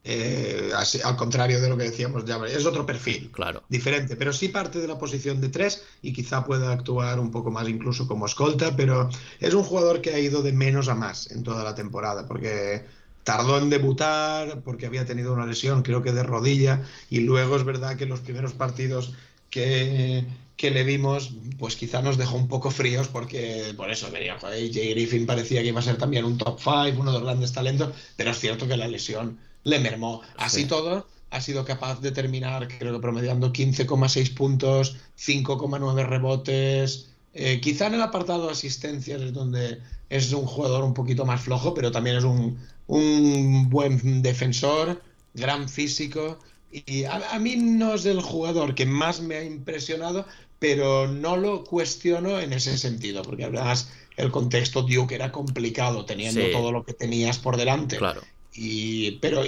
eh, 0.03 0.71
al 1.01 1.15
contrario 1.15 1.61
de 1.61 1.69
lo 1.69 1.77
que 1.77 1.85
decíamos, 1.85 2.25
ya 2.25 2.37
es 2.45 2.65
otro 2.65 2.85
perfil, 2.85 3.31
claro. 3.31 3.63
diferente, 3.69 4.17
pero 4.17 4.33
sí 4.33 4.49
parte 4.49 4.81
de 4.81 4.87
la 4.89 4.97
posición 4.97 5.39
de 5.39 5.47
tres 5.47 5.85
y 6.01 6.11
quizá 6.11 6.43
pueda 6.43 6.73
actuar 6.73 7.21
un 7.21 7.31
poco 7.31 7.51
más 7.51 7.69
incluso 7.69 8.05
como 8.05 8.25
escolta, 8.25 8.75
pero 8.75 9.09
es 9.39 9.53
un 9.53 9.63
jugador 9.63 10.01
que 10.01 10.09
ha 10.11 10.19
ido 10.19 10.41
de 10.41 10.51
menos 10.51 10.89
a 10.89 10.95
más 10.95 11.31
en 11.31 11.43
toda 11.43 11.63
la 11.63 11.73
temporada, 11.73 12.27
porque 12.27 12.85
tardó 13.27 13.57
en 13.57 13.69
debutar, 13.69 14.61
porque 14.61 14.85
había 14.85 15.05
tenido 15.05 15.33
una 15.33 15.45
lesión, 15.45 15.83
creo 15.83 16.01
que 16.01 16.13
de 16.13 16.23
rodilla, 16.23 16.83
y 17.09 17.19
luego 17.19 17.57
es 17.57 17.65
verdad 17.65 17.97
que 17.97 18.05
los 18.05 18.21
primeros 18.21 18.53
partidos 18.53 19.15
que, 19.49 20.23
que 20.55 20.71
le 20.71 20.85
vimos, 20.85 21.33
pues 21.59 21.75
quizá 21.75 22.01
nos 22.01 22.17
dejó 22.17 22.37
un 22.37 22.47
poco 22.47 22.71
fríos 22.71 23.09
porque 23.09 23.73
por 23.75 23.91
eso 23.91 24.09
venía, 24.11 24.39
joder, 24.39 24.71
Jay 24.71 24.91
Griffin 24.91 25.25
parecía 25.25 25.61
que 25.61 25.67
iba 25.67 25.81
a 25.81 25.83
ser 25.83 25.97
también 25.97 26.23
un 26.23 26.37
top 26.37 26.57
5, 26.57 27.01
uno 27.01 27.11
de 27.11 27.17
los 27.17 27.23
grandes 27.27 27.51
talentos, 27.51 27.89
pero 28.15 28.31
es 28.31 28.39
cierto 28.39 28.65
que 28.65 28.77
la 28.77 28.87
lesión 28.87 29.37
le 29.65 29.79
mermó. 29.79 30.21
Así 30.37 30.63
todo, 30.63 31.05
ha 31.29 31.41
sido 31.41 31.65
capaz 31.65 31.99
de 31.99 32.11
terminar, 32.11 32.69
creo 32.79 32.93
que 32.93 33.01
promediando 33.01 33.51
15,6 33.51 34.35
puntos, 34.35 34.95
5,9 35.19 36.07
rebotes. 36.07 37.09
Eh, 37.39 37.61
quizá 37.61 37.85
en 37.85 37.93
el 37.93 38.01
apartado 38.01 38.47
de 38.47 38.51
asistencias 38.51 39.21
es 39.21 39.31
donde 39.31 39.79
es 40.09 40.33
un 40.33 40.47
jugador 40.47 40.83
un 40.83 40.95
poquito 40.95 41.23
más 41.23 41.41
flojo, 41.41 41.75
pero 41.75 41.91
también 41.91 42.17
es 42.17 42.23
un, 42.23 42.57
buen 43.69 44.23
defensor, 44.23 45.01
gran 45.35 45.69
físico. 45.69 46.39
Y 46.71 47.03
a, 47.03 47.37
mí 47.39 47.55
no 47.55 47.93
es 47.93 48.05
el 48.05 48.21
jugador 48.21 48.73
que 48.73 48.87
más 48.87 49.21
me 49.21 49.35
ha 49.35 49.43
impresionado, 49.43 50.25
pero 50.57 51.07
no 51.07 51.37
lo 51.37 51.63
cuestiono 51.63 52.39
en 52.39 52.53
ese 52.53 52.75
sentido, 52.75 53.21
porque 53.21 53.45
además 53.45 53.91
el 54.15 54.31
contexto 54.31 54.81
Duke 54.81 55.13
era 55.13 55.31
complicado 55.31 56.05
teniendo 56.05 56.41
todo 56.51 56.71
lo 56.71 56.83
que 56.83 56.93
tenías 56.93 57.37
por 57.37 57.55
delante. 57.55 57.97
Claro 57.97 58.21
pero, 59.21 59.43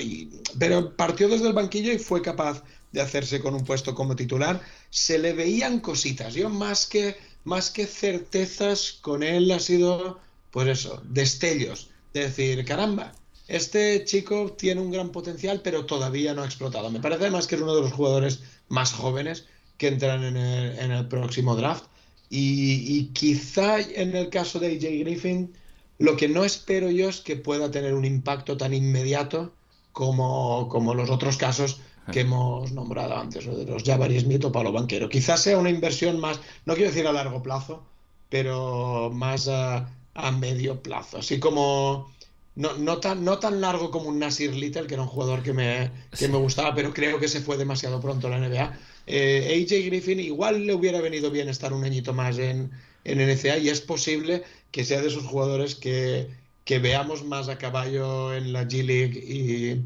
pero 0.58 0.96
partió 0.96 1.28
desde 1.28 1.48
el 1.48 1.54
banquillo 1.54 1.92
y 1.92 1.98
fue 1.98 2.22
capaz 2.22 2.64
de 2.92 3.02
hacerse 3.02 3.40
con 3.40 3.56
un 3.56 3.64
puesto 3.64 3.94
como 3.96 4.16
titular. 4.16 4.62
Se 4.90 5.20
le 5.20 5.34
veían 5.34 5.80
cositas. 5.80 6.34
Yo 6.34 6.50
más 6.50 6.86
que, 6.86 7.18
más 7.44 7.70
que 7.70 7.86
certezas, 7.86 8.98
con 9.02 9.24
él 9.24 9.52
ha 9.52 9.60
sido, 9.60 10.20
pues 10.52 10.68
eso, 10.68 11.02
destellos. 11.06 11.90
De 12.14 12.22
decir, 12.22 12.66
caramba, 12.66 13.14
este 13.48 14.04
chico 14.06 14.54
tiene 14.54 14.82
un 14.82 14.92
gran 14.92 15.12
potencial, 15.12 15.62
pero 15.64 15.86
todavía 15.86 16.34
no 16.34 16.44
ha 16.44 16.46
explotado. 16.46 16.90
Me 16.90 17.00
parece 17.00 17.24
además 17.24 17.48
que 17.48 17.56
es 17.56 17.62
uno 17.62 17.76
de 17.76 17.82
los 17.82 17.94
jugadores 17.94 18.42
más 18.68 18.94
jóvenes 18.94 19.46
que 19.78 19.88
entran 19.88 20.24
en 20.24 20.38
el, 20.38 21.08
próximo 21.08 21.56
draft. 21.56 21.86
Y, 22.30 23.06
quizá 23.14 23.80
en 23.80 24.16
el 24.16 24.30
caso 24.30 24.60
de 24.60 24.68
AJ 24.68 25.00
Griffin, 25.00 25.54
lo 25.98 26.16
que 26.16 26.28
no 26.28 26.46
espero 26.46 26.92
yo 26.92 27.10
es 27.10 27.22
que 27.22 27.36
pueda 27.36 27.72
tener 27.72 27.96
un 27.96 28.06
impacto 28.06 28.56
tan 28.56 28.74
inmediato 28.74 29.54
como, 29.92 30.68
como 30.70 30.94
los 30.94 31.10
otros 31.10 31.38
casos 31.38 31.82
que 32.12 32.22
hemos 32.22 32.72
nombrado 32.72 33.18
antes, 33.18 33.46
de 33.46 33.66
los 33.66 33.84
Javaris 33.84 34.24
Smith 34.24 34.46
o 34.46 34.52
Palo 34.52 34.72
Banquero. 34.72 35.10
Quizás 35.10 35.42
sea 35.42 35.58
una 35.58 35.70
inversión 35.70 36.20
más, 36.20 36.40
no 36.66 36.74
quiero 36.76 36.90
decir 36.90 37.08
a 37.08 37.14
largo 37.14 37.42
plazo, 37.42 37.84
pero 38.30 39.10
más 39.14 39.48
a, 39.48 39.90
a 40.14 40.32
medio 40.32 40.82
plazo. 40.82 41.18
Así 41.18 41.40
como 41.40 42.12
no, 42.56 42.78
no, 42.78 42.98
tan, 43.00 43.24
no 43.24 43.40
tan 43.40 43.62
largo 43.62 43.90
como 43.90 44.10
un 44.10 44.20
Nasir 44.20 44.54
Little, 44.54 44.86
que 44.86 44.96
era 44.96 45.04
un 45.04 45.10
jugador 45.10 45.44
que 45.44 45.54
me, 45.54 45.92
que 46.18 46.28
me 46.28 46.38
gustaba, 46.38 46.76
pero 46.76 46.94
creo 46.94 47.20
que 47.20 47.30
se 47.30 47.40
fue 47.40 47.58
demasiado 47.58 48.02
pronto 48.02 48.28
a 48.28 48.32
la 48.32 48.40
NBA. 48.40 48.78
Eh, 49.08 49.64
AJ 49.64 49.86
Griffin 49.86 50.20
igual 50.20 50.66
le 50.66 50.74
hubiera 50.74 51.00
venido 51.00 51.32
bien 51.32 51.48
estar 51.48 51.72
un 51.74 51.84
añito 51.84 52.14
más 52.14 52.38
en, 52.38 52.70
en 53.06 53.20
NCA 53.20 53.58
y 53.60 53.70
es 53.70 53.82
posible 53.82 54.44
que 54.72 54.84
sea 54.84 55.02
de 55.02 55.08
esos 55.08 55.24
jugadores 55.24 55.76
que, 55.76 56.28
que 56.66 56.80
veamos 56.80 57.24
más 57.24 57.50
a 57.50 57.58
caballo 57.58 58.34
en 58.36 58.52
la 58.52 58.68
G 58.68 58.84
League 58.84 59.18
y, 59.18 59.82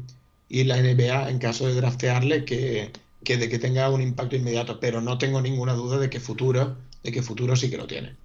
y 0.48 0.64
la 0.64 0.76
NBA 0.76 1.30
en 1.30 1.38
caso 1.38 1.66
de 1.66 1.74
draftearle 1.74 2.44
que, 2.44 2.90
que 3.24 3.36
de 3.36 3.48
que 3.48 3.58
tenga 3.58 3.88
un 3.90 4.02
impacto 4.02 4.36
inmediato, 4.36 4.78
pero 4.80 5.00
no 5.00 5.18
tengo 5.18 5.40
ninguna 5.40 5.74
duda 5.74 5.98
de 5.98 6.10
que 6.10 6.20
futuro, 6.20 6.76
de 7.02 7.12
que 7.12 7.22
futuro 7.22 7.56
sí 7.56 7.70
que 7.70 7.76
lo 7.76 7.86
tiene. 7.86 8.16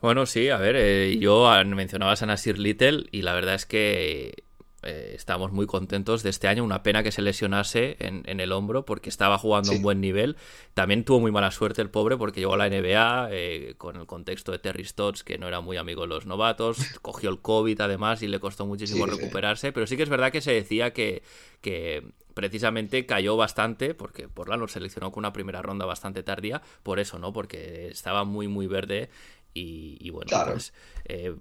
Bueno, 0.00 0.24
sí, 0.24 0.48
a 0.48 0.56
ver, 0.56 0.76
eh, 0.76 1.18
yo 1.18 1.46
mencionabas 1.66 2.22
a 2.22 2.26
Nasir 2.26 2.58
Little 2.58 3.04
y 3.10 3.22
la 3.22 3.34
verdad 3.34 3.54
es 3.54 3.66
que 3.66 4.44
eh, 4.82 5.12
estamos 5.14 5.52
muy 5.52 5.66
contentos 5.66 6.22
de 6.22 6.30
este 6.30 6.48
año. 6.48 6.64
Una 6.64 6.82
pena 6.82 7.02
que 7.02 7.12
se 7.12 7.22
lesionase 7.22 7.96
en, 7.98 8.40
el 8.40 8.52
hombro 8.52 8.84
porque 8.84 9.08
estaba 9.10 9.38
jugando 9.38 9.72
a 9.72 9.74
un 9.74 9.82
buen 9.82 10.00
nivel. 10.00 10.36
También 10.74 11.04
tuvo 11.04 11.20
muy 11.20 11.30
mala 11.30 11.50
suerte 11.50 11.82
el 11.82 11.90
pobre 11.90 12.16
porque 12.16 12.40
llegó 12.40 12.54
a 12.54 12.56
la 12.56 12.68
NBA 12.68 13.28
eh, 13.30 13.74
con 13.76 13.96
el 13.96 14.06
contexto 14.06 14.52
de 14.52 14.58
Terry 14.58 14.84
Stotts, 14.84 15.24
que 15.24 15.38
no 15.38 15.48
era 15.48 15.60
muy 15.60 15.76
amigo 15.76 16.02
de 16.02 16.08
los 16.08 16.26
novatos. 16.26 16.78
Cogió 17.02 17.30
el 17.30 17.40
COVID 17.40 17.80
además 17.80 18.22
y 18.22 18.28
le 18.28 18.40
costó 18.40 18.66
muchísimo 18.66 19.06
recuperarse. 19.06 19.72
Pero 19.72 19.86
sí 19.86 19.96
que 19.96 20.02
es 20.02 20.08
verdad 20.08 20.32
que 20.32 20.40
se 20.40 20.52
decía 20.52 20.92
que, 20.92 21.22
que 21.60 22.02
precisamente 22.34 23.04
cayó 23.04 23.36
bastante 23.36 23.94
porque 23.94 24.28
Portland 24.28 24.62
lo 24.62 24.68
seleccionó 24.68 25.12
con 25.12 25.22
una 25.22 25.32
primera 25.32 25.60
ronda 25.60 25.84
bastante 25.84 26.22
tardía. 26.22 26.62
Por 26.82 27.00
eso, 27.00 27.18
¿no? 27.18 27.32
Porque 27.32 27.88
estaba 27.88 28.24
muy, 28.24 28.48
muy 28.48 28.66
verde 28.66 29.10
y, 29.52 30.10
bueno, 30.10 30.30
pues 30.46 30.72
eh, 31.06 31.34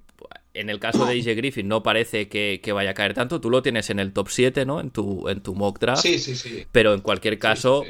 en 0.54 0.70
el 0.70 0.80
caso 0.80 1.06
de 1.06 1.20
AJ 1.20 1.36
Griffin 1.36 1.68
no 1.68 1.84
parece 1.84 2.28
que, 2.28 2.60
vaya 2.74 2.92
a 2.92 2.94
caer 2.94 3.14
tanto. 3.14 3.40
Tú 3.40 3.50
lo 3.50 3.62
tienes 3.62 3.90
en 3.90 4.00
el 4.00 4.14
top 4.14 4.30
7, 4.30 4.66
¿no? 4.66 4.80
En 4.80 4.92
tu, 4.92 5.28
en 5.30 5.42
tu 5.42 5.56
mock 5.56 5.80
draft. 5.80 6.02
Sí, 6.02 6.20
sí, 6.20 6.36
sí. 6.36 6.66
Pero 6.72 6.94
en 6.94 7.02
cualquier 7.02 7.38
caso, 7.40 7.86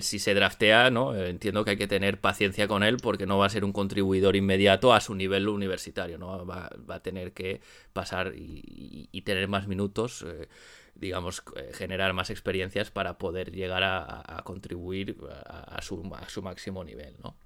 si 0.00 0.18
se 0.18 0.34
draftea, 0.34 0.90
¿no? 0.90 1.14
Entiendo 1.14 1.64
que 1.64 1.72
hay 1.72 1.76
que 1.76 1.86
tener 1.86 2.20
paciencia 2.20 2.68
con 2.68 2.82
él 2.82 2.98
porque 2.98 3.26
no 3.26 3.38
va 3.38 3.46
a 3.46 3.50
ser 3.50 3.64
un 3.64 3.72
contribuidor 3.72 4.36
inmediato 4.36 4.92
a 4.92 5.00
su 5.00 5.14
nivel 5.14 5.48
universitario, 5.48 6.18
¿no? 6.18 6.44
Va, 6.44 6.70
a 6.88 7.00
tener 7.00 7.32
que 7.32 7.60
pasar 7.92 8.34
y, 8.36 9.22
tener 9.22 9.48
más 9.48 9.66
minutos. 9.66 10.24
Eh, 10.26 10.48
digamos, 10.94 11.42
eh, 11.56 11.72
generar 11.74 12.14
más 12.14 12.30
experiencias 12.30 12.90
para 12.90 13.18
poder 13.18 13.52
llegar 13.52 13.82
a, 13.82 14.42
contribuir 14.44 15.16
a, 15.46 15.82
su, 15.82 16.10
a 16.14 16.28
su 16.30 16.40
máximo 16.42 16.84
nivel, 16.84 17.16
¿no? 17.22 17.36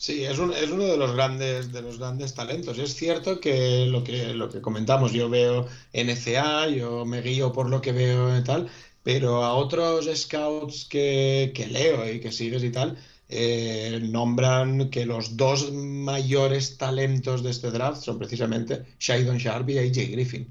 Sí, 0.00 0.24
es, 0.24 0.38
uno 0.38 0.54
de 0.54 0.96
los 0.96 1.12
grandes 1.14 1.72
de 1.72 1.82
los 1.82 1.98
grandes 1.98 2.32
talentos. 2.34 2.78
Es 2.78 2.94
cierto 2.94 3.40
que 3.40 3.86
lo 3.86 4.04
que 4.04 4.32
lo 4.32 4.48
que 4.48 4.60
comentamos, 4.60 5.12
yo 5.12 5.28
veo 5.28 5.66
NCA, 5.92 6.68
yo 6.68 7.04
me 7.04 7.20
guío 7.20 7.52
por 7.52 7.68
lo 7.68 7.80
que 7.80 7.92
veo 7.92 8.38
y 8.38 8.44
tal, 8.44 8.68
pero 9.02 9.44
a 9.44 9.54
otros 9.54 10.08
scouts 10.14 10.84
que, 10.84 11.52
leo 11.70 12.08
y 12.12 12.20
que 12.20 12.30
sigues 12.30 12.62
y 12.62 12.70
tal, 12.70 12.96
eh, 13.28 13.98
nombran 14.02 14.88
que 14.90 15.04
los 15.04 15.36
dos 15.36 15.72
mayores 15.72 16.78
talentos 16.78 17.42
de 17.42 17.50
este 17.50 17.70
draft 17.72 18.02
son 18.02 18.18
precisamente 18.18 18.84
Shadon 19.00 19.38
Sharp 19.38 19.68
y 19.70 19.78
AJ 19.78 20.10
Griffin. 20.12 20.46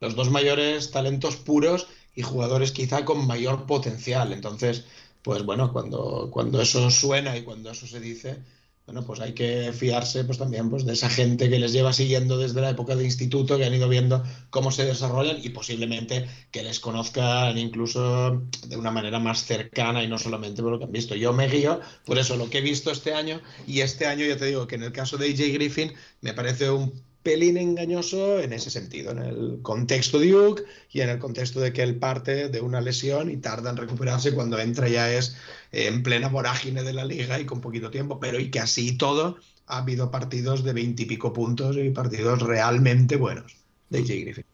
Los 0.00 0.14
dos 0.14 0.30
mayores 0.30 0.90
talentos 0.90 1.36
puros 1.36 1.88
y 2.14 2.22
jugadores 2.22 2.72
quizá 2.72 3.04
con 3.06 3.26
mayor 3.26 3.66
potencial. 3.66 4.32
Entonces, 4.32 4.84
pues 5.22 5.42
bueno, 5.44 5.72
cuando, 5.72 6.28
cuando 6.30 6.60
eso 6.60 6.90
suena 6.90 7.36
y 7.36 7.44
cuando 7.44 7.70
eso 7.70 7.86
se 7.86 8.00
dice 8.00 8.38
bueno, 8.86 9.06
pues 9.06 9.20
hay 9.20 9.34
que 9.34 9.72
fiarse 9.72 10.24
pues 10.24 10.38
también 10.38 10.68
pues, 10.68 10.84
de 10.84 10.94
esa 10.94 11.08
gente 11.08 11.48
que 11.48 11.58
les 11.58 11.72
lleva 11.72 11.92
siguiendo 11.92 12.38
desde 12.38 12.60
la 12.60 12.70
época 12.70 12.96
de 12.96 13.04
instituto, 13.04 13.56
que 13.56 13.64
han 13.64 13.74
ido 13.74 13.88
viendo 13.88 14.24
cómo 14.50 14.72
se 14.72 14.84
desarrollan 14.84 15.38
y 15.42 15.50
posiblemente 15.50 16.28
que 16.50 16.62
les 16.62 16.80
conozcan 16.80 17.56
incluso 17.56 18.42
de 18.66 18.76
una 18.76 18.90
manera 18.90 19.20
más 19.20 19.44
cercana 19.44 20.02
y 20.02 20.08
no 20.08 20.18
solamente 20.18 20.62
por 20.62 20.72
lo 20.72 20.78
que 20.78 20.86
han 20.86 20.92
visto. 20.92 21.14
Yo 21.14 21.32
me 21.32 21.48
guío 21.48 21.80
por 22.04 22.18
eso, 22.18 22.36
lo 22.36 22.50
que 22.50 22.58
he 22.58 22.62
visto 22.62 22.90
este 22.90 23.14
año 23.14 23.40
y 23.66 23.80
este 23.80 24.06
año 24.06 24.24
ya 24.26 24.36
te 24.36 24.46
digo 24.46 24.66
que 24.66 24.74
en 24.74 24.82
el 24.82 24.92
caso 24.92 25.16
de 25.16 25.26
AJ 25.26 25.52
Griffin 25.54 25.92
me 26.20 26.34
parece 26.34 26.70
un 26.70 27.09
pelín 27.22 27.56
engañoso 27.56 28.40
en 28.40 28.52
ese 28.52 28.70
sentido, 28.70 29.12
en 29.12 29.18
el 29.18 29.58
contexto 29.62 30.18
de 30.18 30.30
Duke 30.30 30.62
y 30.90 31.00
en 31.00 31.10
el 31.10 31.18
contexto 31.18 31.60
de 31.60 31.72
que 31.72 31.82
él 31.82 31.96
parte 31.96 32.48
de 32.48 32.60
una 32.60 32.80
lesión 32.80 33.30
y 33.30 33.36
tarda 33.36 33.70
en 33.70 33.76
recuperarse 33.76 34.32
cuando 34.32 34.58
entra 34.58 34.88
ya 34.88 35.12
es 35.12 35.36
en 35.72 36.02
plena 36.02 36.28
vorágine 36.28 36.82
de 36.82 36.92
la 36.92 37.04
liga 37.04 37.38
y 37.38 37.44
con 37.44 37.60
poquito 37.60 37.90
tiempo, 37.90 38.18
pero 38.20 38.40
y 38.40 38.50
que 38.50 38.60
así 38.60 38.96
todo 38.96 39.36
ha 39.66 39.78
habido 39.78 40.10
partidos 40.10 40.64
de 40.64 40.72
veintipico 40.72 41.32
puntos 41.32 41.76
y 41.76 41.90
partidos 41.90 42.40
realmente 42.40 43.16
buenos 43.16 43.56
de 43.90 44.00
J. 44.00 44.14
Griffin. 44.14 44.44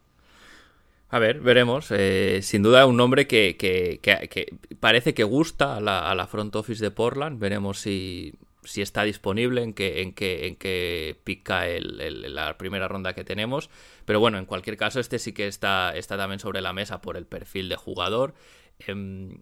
A 1.08 1.18
ver, 1.20 1.40
veremos. 1.40 1.86
Eh, 1.90 2.40
sin 2.42 2.62
duda 2.62 2.84
un 2.84 2.96
nombre 2.96 3.28
que, 3.28 3.56
que, 3.56 4.00
que, 4.02 4.56
parece 4.80 5.14
que 5.14 5.22
gusta 5.22 5.76
a 5.76 5.80
la, 5.80 6.10
a 6.10 6.14
la, 6.16 6.26
front 6.26 6.54
office 6.56 6.82
de 6.82 6.90
Portland. 6.90 7.38
Veremos 7.38 7.78
si, 7.78 8.34
si 8.66 8.82
está 8.82 9.04
disponible, 9.04 9.62
en 9.62 9.72
qué, 9.72 10.02
en 10.02 10.12
qué, 10.12 10.46
en 10.46 10.56
qué 10.56 11.16
pica 11.24 11.66
el, 11.68 12.34
la 12.34 12.58
primera 12.58 12.88
ronda 12.88 13.14
que 13.14 13.24
tenemos. 13.24 13.70
Pero 14.04 14.20
bueno, 14.20 14.38
en 14.38 14.44
cualquier 14.44 14.76
caso, 14.76 15.00
este 15.00 15.18
sí 15.18 15.32
que 15.32 15.46
está, 15.46 15.96
está 15.96 16.16
también 16.16 16.40
sobre 16.40 16.60
la 16.60 16.72
mesa 16.72 17.00
por 17.00 17.16
el 17.16 17.26
perfil 17.26 17.68
de 17.68 17.76
jugador. 17.76 18.34
Em, 18.80 19.38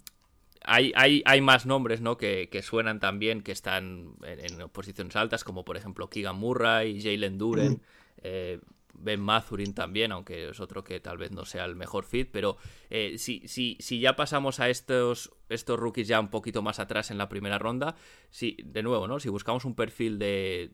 hay, 0.62 0.92
hay, 0.94 1.22
hay, 1.26 1.40
más 1.40 1.66
nombres 1.66 2.00
¿no? 2.00 2.16
que, 2.16 2.48
que 2.50 2.62
suenan 2.62 3.00
también, 3.00 3.42
que 3.42 3.52
están 3.52 4.14
en, 4.22 4.68
posiciones 4.70 5.16
altas, 5.16 5.44
como 5.44 5.64
por 5.64 5.76
ejemplo 5.76 6.08
Keegan 6.08 6.36
Murray, 6.36 7.02
Jalen 7.02 7.38
Duren. 7.38 7.82
Eh, 8.22 8.60
Ben 8.94 9.20
Mazurin 9.20 9.74
también, 9.74 10.12
aunque 10.12 10.50
es 10.50 10.60
otro 10.60 10.84
que 10.84 11.00
tal 11.00 11.18
vez 11.18 11.30
no 11.30 11.44
sea 11.44 11.64
el 11.64 11.76
mejor 11.76 12.04
fit, 12.04 12.28
pero 12.32 12.56
eh, 12.90 13.16
si, 13.18 13.46
si, 13.46 13.76
si, 13.80 14.00
ya 14.00 14.16
pasamos 14.16 14.60
a 14.60 14.68
estos, 14.68 15.32
estos 15.48 15.78
rookies 15.78 16.08
ya 16.08 16.20
un 16.20 16.28
poquito 16.28 16.62
más 16.62 16.78
atrás 16.78 17.10
en 17.10 17.18
la 17.18 17.28
primera 17.28 17.58
ronda, 17.58 17.96
si, 18.30 18.56
de 18.64 18.82
nuevo, 18.82 19.06
¿no? 19.08 19.20
Si 19.20 19.28
buscamos 19.28 19.64
un 19.64 19.74
perfil 19.74 20.18
de 20.18 20.70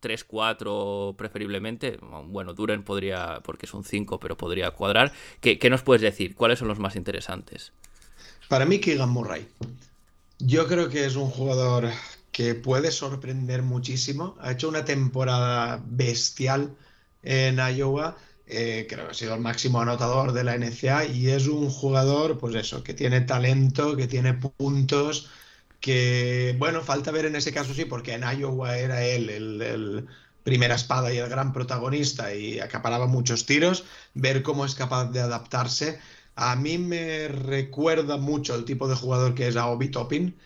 3-4 0.00 1.16
preferiblemente, 1.16 1.98
bueno, 2.26 2.54
Duren 2.54 2.84
podría, 2.84 3.40
porque 3.42 3.66
es 3.66 3.74
un 3.74 3.84
5, 3.84 4.20
pero 4.20 4.36
podría 4.36 4.70
cuadrar. 4.70 5.12
¿Qué, 5.40 5.58
¿Qué, 5.58 5.70
nos 5.70 5.82
puedes 5.82 6.02
decir? 6.02 6.34
¿Cuáles 6.34 6.58
son 6.58 6.68
los 6.68 6.78
más 6.78 6.96
interesantes? 6.96 7.72
Para 8.48 8.66
mí, 8.66 8.78
Keegan 8.78 9.10
Murray. 9.10 9.46
Yo 10.38 10.66
creo 10.66 10.88
que 10.90 11.06
es 11.06 11.16
un 11.16 11.30
jugador 11.30 11.90
que 12.34 12.54
puede 12.54 12.90
sorprender 12.90 13.62
muchísimo. 13.62 14.36
Ha 14.40 14.52
hecho 14.52 14.68
una 14.68 14.84
temporada 14.84 15.80
bestial 15.86 16.76
en 17.24 17.58
Iowa. 17.58 18.16
Eh, 18.46 18.86
creo 18.88 19.06
que 19.06 19.10
ha 19.12 19.14
sido 19.14 19.34
el 19.34 19.40
máximo 19.40 19.80
anotador 19.80 20.32
de 20.32 20.44
la 20.44 20.54
NCA 20.56 21.06
y 21.06 21.30
es 21.30 21.46
un 21.46 21.70
jugador, 21.70 22.38
pues 22.38 22.54
eso, 22.54 22.84
que 22.84 22.92
tiene 22.92 23.22
talento, 23.22 23.96
que 23.96 24.06
tiene 24.06 24.34
puntos, 24.34 25.30
que, 25.80 26.54
bueno, 26.58 26.82
falta 26.82 27.10
ver 27.10 27.26
en 27.26 27.36
ese 27.36 27.52
caso 27.52 27.74
sí, 27.74 27.84
porque 27.86 28.14
en 28.14 28.22
Iowa 28.22 28.76
era 28.78 29.04
él 29.04 29.30
el, 29.30 30.06
primera 30.42 30.74
espada 30.74 31.12
y 31.12 31.18
el 31.18 31.28
gran 31.28 31.52
protagonista 31.54 32.34
y 32.34 32.60
acaparaba 32.60 33.06
muchos 33.06 33.46
tiros, 33.46 33.84
ver 34.12 34.42
cómo 34.42 34.66
es 34.66 34.74
capaz 34.74 35.06
de 35.06 35.20
adaptarse. 35.20 35.98
A 36.36 36.54
mí 36.56 36.78
me 36.78 37.28
recuerda 37.28 38.18
mucho 38.18 38.54
el 38.54 38.64
tipo 38.64 38.88
de 38.88 38.96
jugador 38.96 39.34
que 39.34 39.48
es 39.48 39.56
Aobi 39.56 39.88
Toppin, 39.88 40.36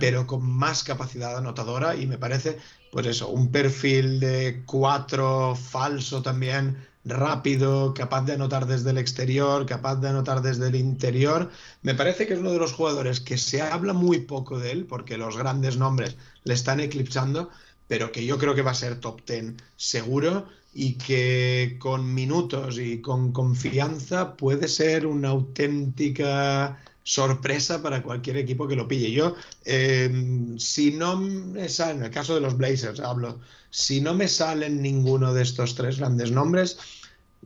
pero 0.00 0.26
con 0.26 0.48
más 0.48 0.82
capacidad 0.82 1.36
anotadora 1.36 1.96
y 1.96 2.06
me 2.06 2.18
parece 2.18 2.58
pues 2.94 3.08
eso, 3.08 3.28
un 3.28 3.50
perfil 3.50 4.20
de 4.20 4.62
cuatro 4.66 5.56
falso 5.56 6.22
también, 6.22 6.86
rápido, 7.04 7.92
capaz 7.92 8.22
de 8.22 8.34
anotar 8.34 8.66
desde 8.66 8.90
el 8.90 8.98
exterior, 8.98 9.66
capaz 9.66 9.96
de 9.96 10.10
anotar 10.10 10.42
desde 10.42 10.68
el 10.68 10.76
interior. 10.76 11.50
Me 11.82 11.96
parece 11.96 12.24
que 12.24 12.34
es 12.34 12.38
uno 12.38 12.52
de 12.52 12.60
los 12.60 12.72
jugadores 12.72 13.18
que 13.18 13.36
se 13.36 13.60
habla 13.62 13.94
muy 13.94 14.20
poco 14.20 14.60
de 14.60 14.70
él, 14.70 14.86
porque 14.86 15.18
los 15.18 15.36
grandes 15.36 15.76
nombres 15.76 16.16
le 16.44 16.54
están 16.54 16.78
eclipsando, 16.78 17.50
pero 17.88 18.12
que 18.12 18.24
yo 18.24 18.38
creo 18.38 18.54
que 18.54 18.62
va 18.62 18.70
a 18.70 18.74
ser 18.74 19.00
top 19.00 19.22
ten 19.24 19.60
seguro 19.74 20.46
y 20.74 20.94
que 20.94 21.76
con 21.78 22.12
minutos 22.12 22.78
y 22.78 23.00
con 23.00 23.32
confianza 23.32 24.36
puede 24.36 24.68
ser 24.68 25.06
una 25.06 25.28
auténtica 25.28 26.78
sorpresa 27.04 27.82
para 27.82 28.02
cualquier 28.02 28.38
equipo 28.38 28.66
que 28.66 28.76
lo 28.76 28.88
pille. 28.88 29.12
Yo, 29.12 29.36
em, 29.64 30.58
si 30.58 30.90
no 30.92 31.16
me 31.16 31.68
sale, 31.68 31.98
en 31.98 32.04
el 32.04 32.10
caso 32.10 32.34
de 32.34 32.40
los 32.40 32.56
Blazers 32.56 32.98
hablo, 32.98 33.40
si 33.70 34.00
no 34.00 34.14
me 34.14 34.26
salen 34.26 34.82
ninguno 34.82 35.32
de 35.34 35.42
estos 35.42 35.74
tres 35.74 35.98
grandes 35.98 36.30
nombres, 36.32 36.78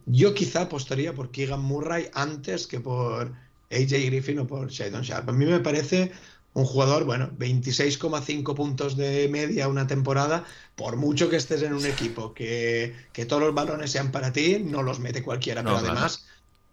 yo 0.06 0.32
quizá 0.32 0.62
apostaría 0.62 1.14
por 1.14 1.30
Keegan 1.30 1.60
Murray 1.60 2.08
antes 2.14 2.66
que 2.66 2.80
por 2.80 3.32
AJ 3.70 4.06
Griffin 4.06 4.38
o 4.38 4.46
por 4.46 4.70
Shadon 4.70 5.02
Sharp. 5.02 5.28
A 5.28 5.32
mí 5.32 5.44
me 5.44 5.60
parece 5.60 6.12
un 6.58 6.66
jugador, 6.66 7.04
bueno, 7.04 7.30
26,5 7.38 8.54
puntos 8.54 8.96
de 8.96 9.28
media 9.28 9.68
una 9.68 9.86
temporada, 9.86 10.44
por 10.74 10.96
mucho 10.96 11.28
que 11.30 11.36
estés 11.36 11.62
en 11.62 11.72
un 11.72 11.86
equipo 11.86 12.34
que, 12.34 12.94
que, 13.12 13.26
todos 13.26 13.42
los 13.42 13.54
balones 13.54 13.92
sean 13.92 14.10
para 14.10 14.32
ti, 14.32 14.58
no 14.58 14.82
los 14.82 14.98
mete 14.98 15.22
cualquiera, 15.22 15.62
pero 15.62 15.76
además 15.76 16.26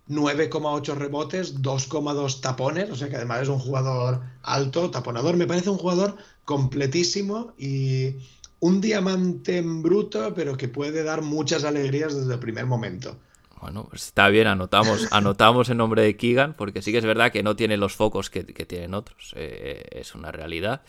9,8 0.08 0.96
rebotes, 0.96 1.62
2,2 1.62 2.42
tapones, 2.42 2.90
o 2.90 2.96
sea 2.96 3.10
que 3.10 3.16
además 3.16 3.44
es 3.44 3.48
un 3.48 3.60
jugador 3.60 4.22
alto, 4.44 4.92
taponador. 4.92 5.36
Me 5.36 5.48
parece 5.48 5.70
un 5.70 5.78
jugador 5.78 6.18
completísimo 6.46 7.54
y 7.58 8.16
un 8.60 8.82
diamante 8.82 9.58
en 9.58 9.82
bruto, 9.82 10.34
pero 10.34 10.58
que 10.58 10.68
puede 10.68 11.04
dar 11.04 11.22
muchas 11.22 11.64
alegrías 11.64 12.16
desde 12.16 12.34
el 12.34 12.40
primer 12.40 12.66
momento. 12.66 13.18
Bueno, 13.66 13.88
pues 13.90 14.04
está 14.04 14.30
bien, 14.30 14.46
anotamos, 14.46 15.08
anotamos 15.12 15.70
el 15.70 15.78
nombre 15.78 16.04
de 16.04 16.16
Keegan, 16.16 16.54
porque 16.54 16.84
sí 16.84 16.92
que 16.92 17.00
es 17.00 17.04
verdad 17.04 17.32
que 17.32 17.42
no 17.42 17.56
tiene 17.56 17.78
los 17.78 17.96
focos 17.96 18.30
que, 18.30 18.44
tienen 18.44 18.94
otros, 18.94 19.34
eh, 19.36 19.84
es 19.92 20.14
una 20.14 20.32
realidad. 20.32 20.84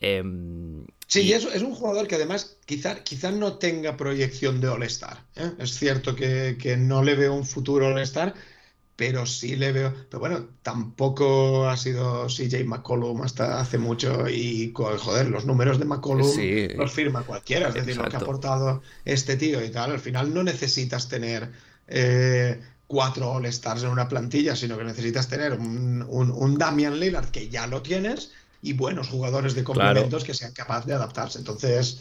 Em, 0.00 0.86
sí, 1.06 1.20
y... 1.20 1.34
es, 1.34 1.44
es, 1.44 1.60
un 1.60 1.74
jugador 1.74 2.08
que 2.08 2.14
además 2.14 2.56
quizá, 2.64 3.04
quizá 3.04 3.30
no 3.30 3.58
tenga 3.58 3.98
proyección 3.98 4.62
de 4.62 4.68
All-Star. 4.68 5.22
¿eh? 5.36 5.50
Es 5.58 5.72
cierto 5.78 6.16
que, 6.16 6.56
que, 6.58 6.78
no 6.78 7.02
le 7.02 7.14
veo 7.14 7.34
un 7.34 7.44
futuro 7.44 7.88
All-Star, 7.88 8.32
pero 8.96 9.26
sí 9.26 9.56
le 9.56 9.72
veo. 9.72 9.92
Pero 10.08 10.20
bueno, 10.20 10.48
tampoco 10.62 11.68
ha 11.68 11.76
sido 11.76 12.28
CJ 12.28 12.64
McCollum 12.64 13.20
hasta 13.20 13.60
hace 13.60 13.76
mucho 13.76 14.30
y, 14.30 14.72
joder, 14.74 15.28
los 15.28 15.44
números 15.44 15.78
de 15.78 15.84
McCollum 15.84 16.26
los 16.78 16.90
firma 16.90 17.22
cualquiera. 17.22 17.68
Es 17.68 17.74
decir, 17.74 17.98
lo 17.98 18.04
que 18.04 18.16
ha 18.16 18.20
aportado 18.20 18.80
este 19.04 19.36
tío 19.36 19.62
y 19.62 19.68
tal. 19.68 19.90
Al 19.90 20.00
final 20.00 20.32
no 20.32 20.42
necesitas 20.42 21.10
tener 21.10 21.52
eh, 21.88 22.60
cuatro 22.86 23.32
All-Stars 23.32 23.82
en 23.82 23.90
una 23.90 24.08
plantilla, 24.08 24.56
sino 24.56 24.78
que 24.78 24.84
necesitas 24.84 25.28
tener 25.28 25.52
un, 25.52 26.02
un, 26.08 26.58
Damian 26.58 26.98
Lillard 26.98 27.30
que 27.30 27.48
ya 27.48 27.66
lo 27.66 27.82
tienes 27.82 28.32
y 28.62 28.72
buenos 28.72 29.08
jugadores 29.08 29.54
de 29.54 29.64
complementos 29.64 30.24
que 30.24 30.34
sean 30.34 30.52
capaces 30.52 30.86
de 30.86 30.94
adaptarse. 30.94 31.38
Entonces 31.38 31.98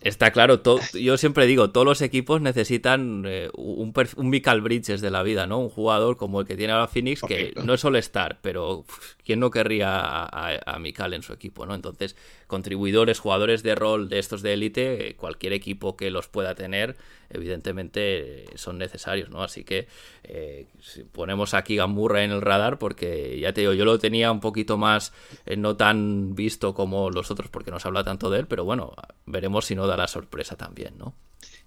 Está 0.00 0.30
claro, 0.30 0.62
yo 0.94 1.16
siempre 1.16 1.46
digo, 1.46 1.70
todos 1.70 1.84
los 1.84 2.00
equipos 2.00 2.40
necesitan 2.40 3.24
eh, 3.26 3.50
un, 3.54 3.92
un 4.16 4.30
Michael 4.30 4.60
Bridges 4.60 5.00
de 5.00 5.10
la 5.10 5.22
vida, 5.22 5.46
¿no? 5.46 5.58
Un 5.58 5.68
jugador 5.68 6.16
como 6.16 6.40
el 6.40 6.46
que 6.46 6.56
tiene 6.56 6.72
ahora 6.72 6.86
Phoenix, 6.86 7.20
que 7.22 7.52
no 7.62 7.74
es 7.74 7.80
solo 7.80 7.98
estar, 7.98 8.38
pero 8.42 8.84
¿quién 9.24 9.40
no 9.40 9.50
querría 9.50 9.98
a, 9.98 10.48
a, 10.64 10.80
en 11.12 11.22
su 11.22 11.32
equipo, 11.32 11.66
¿no? 11.66 11.74
Entonces, 11.74 12.16
contribuidores, 12.46 13.18
jugadores 13.18 13.62
de 13.62 13.74
rol 13.74 14.08
de 14.08 14.18
estos 14.18 14.42
de 14.42 14.54
élite, 14.54 15.08
eh, 15.08 15.16
cualquier 15.16 15.52
equipo 15.52 15.96
que 15.96 16.10
los 16.10 16.28
pueda 16.28 16.54
tener, 16.54 16.96
evidentemente 17.30 18.46
son 18.54 18.78
necesarios, 18.78 19.30
¿no? 19.30 19.42
Así 19.42 19.64
que 19.64 19.88
eh, 20.24 20.66
ponemos 21.12 21.54
aquí 21.54 21.76
Gamburra 21.76 22.24
en 22.24 22.30
el 22.30 22.42
radar 22.42 22.78
porque 22.78 23.38
ya 23.40 23.52
te 23.52 23.62
digo, 23.62 23.72
yo 23.72 23.84
lo 23.84 23.98
tenía 23.98 24.30
un 24.30 24.40
poquito 24.40 24.76
más 24.78 25.12
eh, 25.44 25.56
no 25.56 25.76
tan 25.76 26.34
visto 26.34 26.74
como 26.74 27.10
los 27.10 27.30
otros 27.30 27.50
porque 27.50 27.70
no 27.70 27.80
se 27.80 27.88
habla 27.88 28.04
tanto 28.04 28.30
de 28.30 28.40
él, 28.40 28.46
pero 28.46 28.64
bueno, 28.64 28.94
veremos 29.26 29.55
si 29.64 29.74
no 29.74 29.86
da 29.86 29.96
la 29.96 30.08
sorpresa 30.08 30.56
también, 30.56 30.98
¿no? 30.98 31.14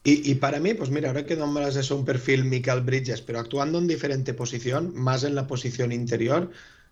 Y, 0.01 0.35
para 0.35 0.61
mí, 0.61 0.73
pues 0.73 0.89
mira, 0.89 1.09
ahora 1.09 1.25
que 1.25 1.35
nombras 1.35 1.75
eso 1.75 1.95
un 1.95 2.05
perfil 2.05 2.45
Michael 2.45 2.81
Bridges, 2.81 3.21
pero 3.21 3.37
actuando 3.37 3.79
en 3.79 3.87
diferente 3.87 4.33
posición, 4.33 4.93
más 4.95 5.25
en 5.25 5.35
la 5.35 5.45
posición 5.45 5.91
interior, 5.91 6.49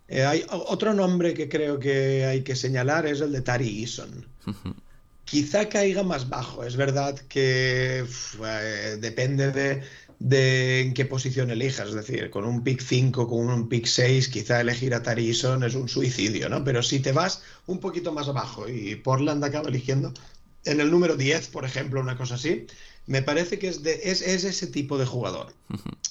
eh, 0.08 0.24
hay 0.24 0.44
otro 0.50 0.92
nombre 0.92 1.32
que 1.32 1.48
creo 1.48 1.78
que 1.78 2.26
hay 2.26 2.42
que 2.42 2.54
señalar, 2.54 3.06
es 3.06 3.22
el 3.22 3.32
de 3.32 3.40
Tari 3.40 3.80
Eason 3.80 4.26
quizá 5.30 5.68
caiga 5.68 6.02
más 6.02 6.28
bajo. 6.28 6.64
Es 6.64 6.76
verdad 6.76 7.18
que 7.28 8.04
eh, 8.04 8.96
depende 9.00 9.82
de, 10.18 10.80
en 10.80 10.94
qué 10.94 11.04
posición 11.04 11.50
elijas. 11.50 11.88
Es 11.88 11.94
decir, 11.94 12.30
con 12.30 12.44
un 12.44 12.62
pick 12.62 12.80
5, 12.80 13.28
con 13.28 13.50
un 13.50 13.68
pick 13.68 13.86
6, 13.86 14.28
quizá 14.28 14.60
elegir 14.60 14.94
a 14.94 15.02
Tarison 15.02 15.62
es 15.64 15.74
un 15.74 15.88
suicidio, 15.88 16.48
¿no? 16.48 16.64
Pero 16.64 16.82
si 16.82 17.00
te 17.00 17.12
vas 17.12 17.42
un 17.66 17.80
poquito 17.80 18.12
más 18.12 18.28
abajo 18.28 18.68
y 18.68 18.96
Portland 18.96 19.44
acaba 19.44 19.68
eligiendo 19.68 20.12
en 20.64 20.80
el 20.80 20.90
número 20.90 21.16
10, 21.16 21.48
por 21.48 21.64
ejemplo, 21.64 22.00
una 22.00 22.16
cosa 22.16 22.34
así, 22.34 22.66
me 23.06 23.22
parece 23.22 23.58
que 23.58 23.68
es, 23.68 23.82
de, 23.82 24.00
es, 24.04 24.22
ese 24.22 24.66
tipo 24.66 24.98
de 24.98 25.06
jugador. 25.06 25.54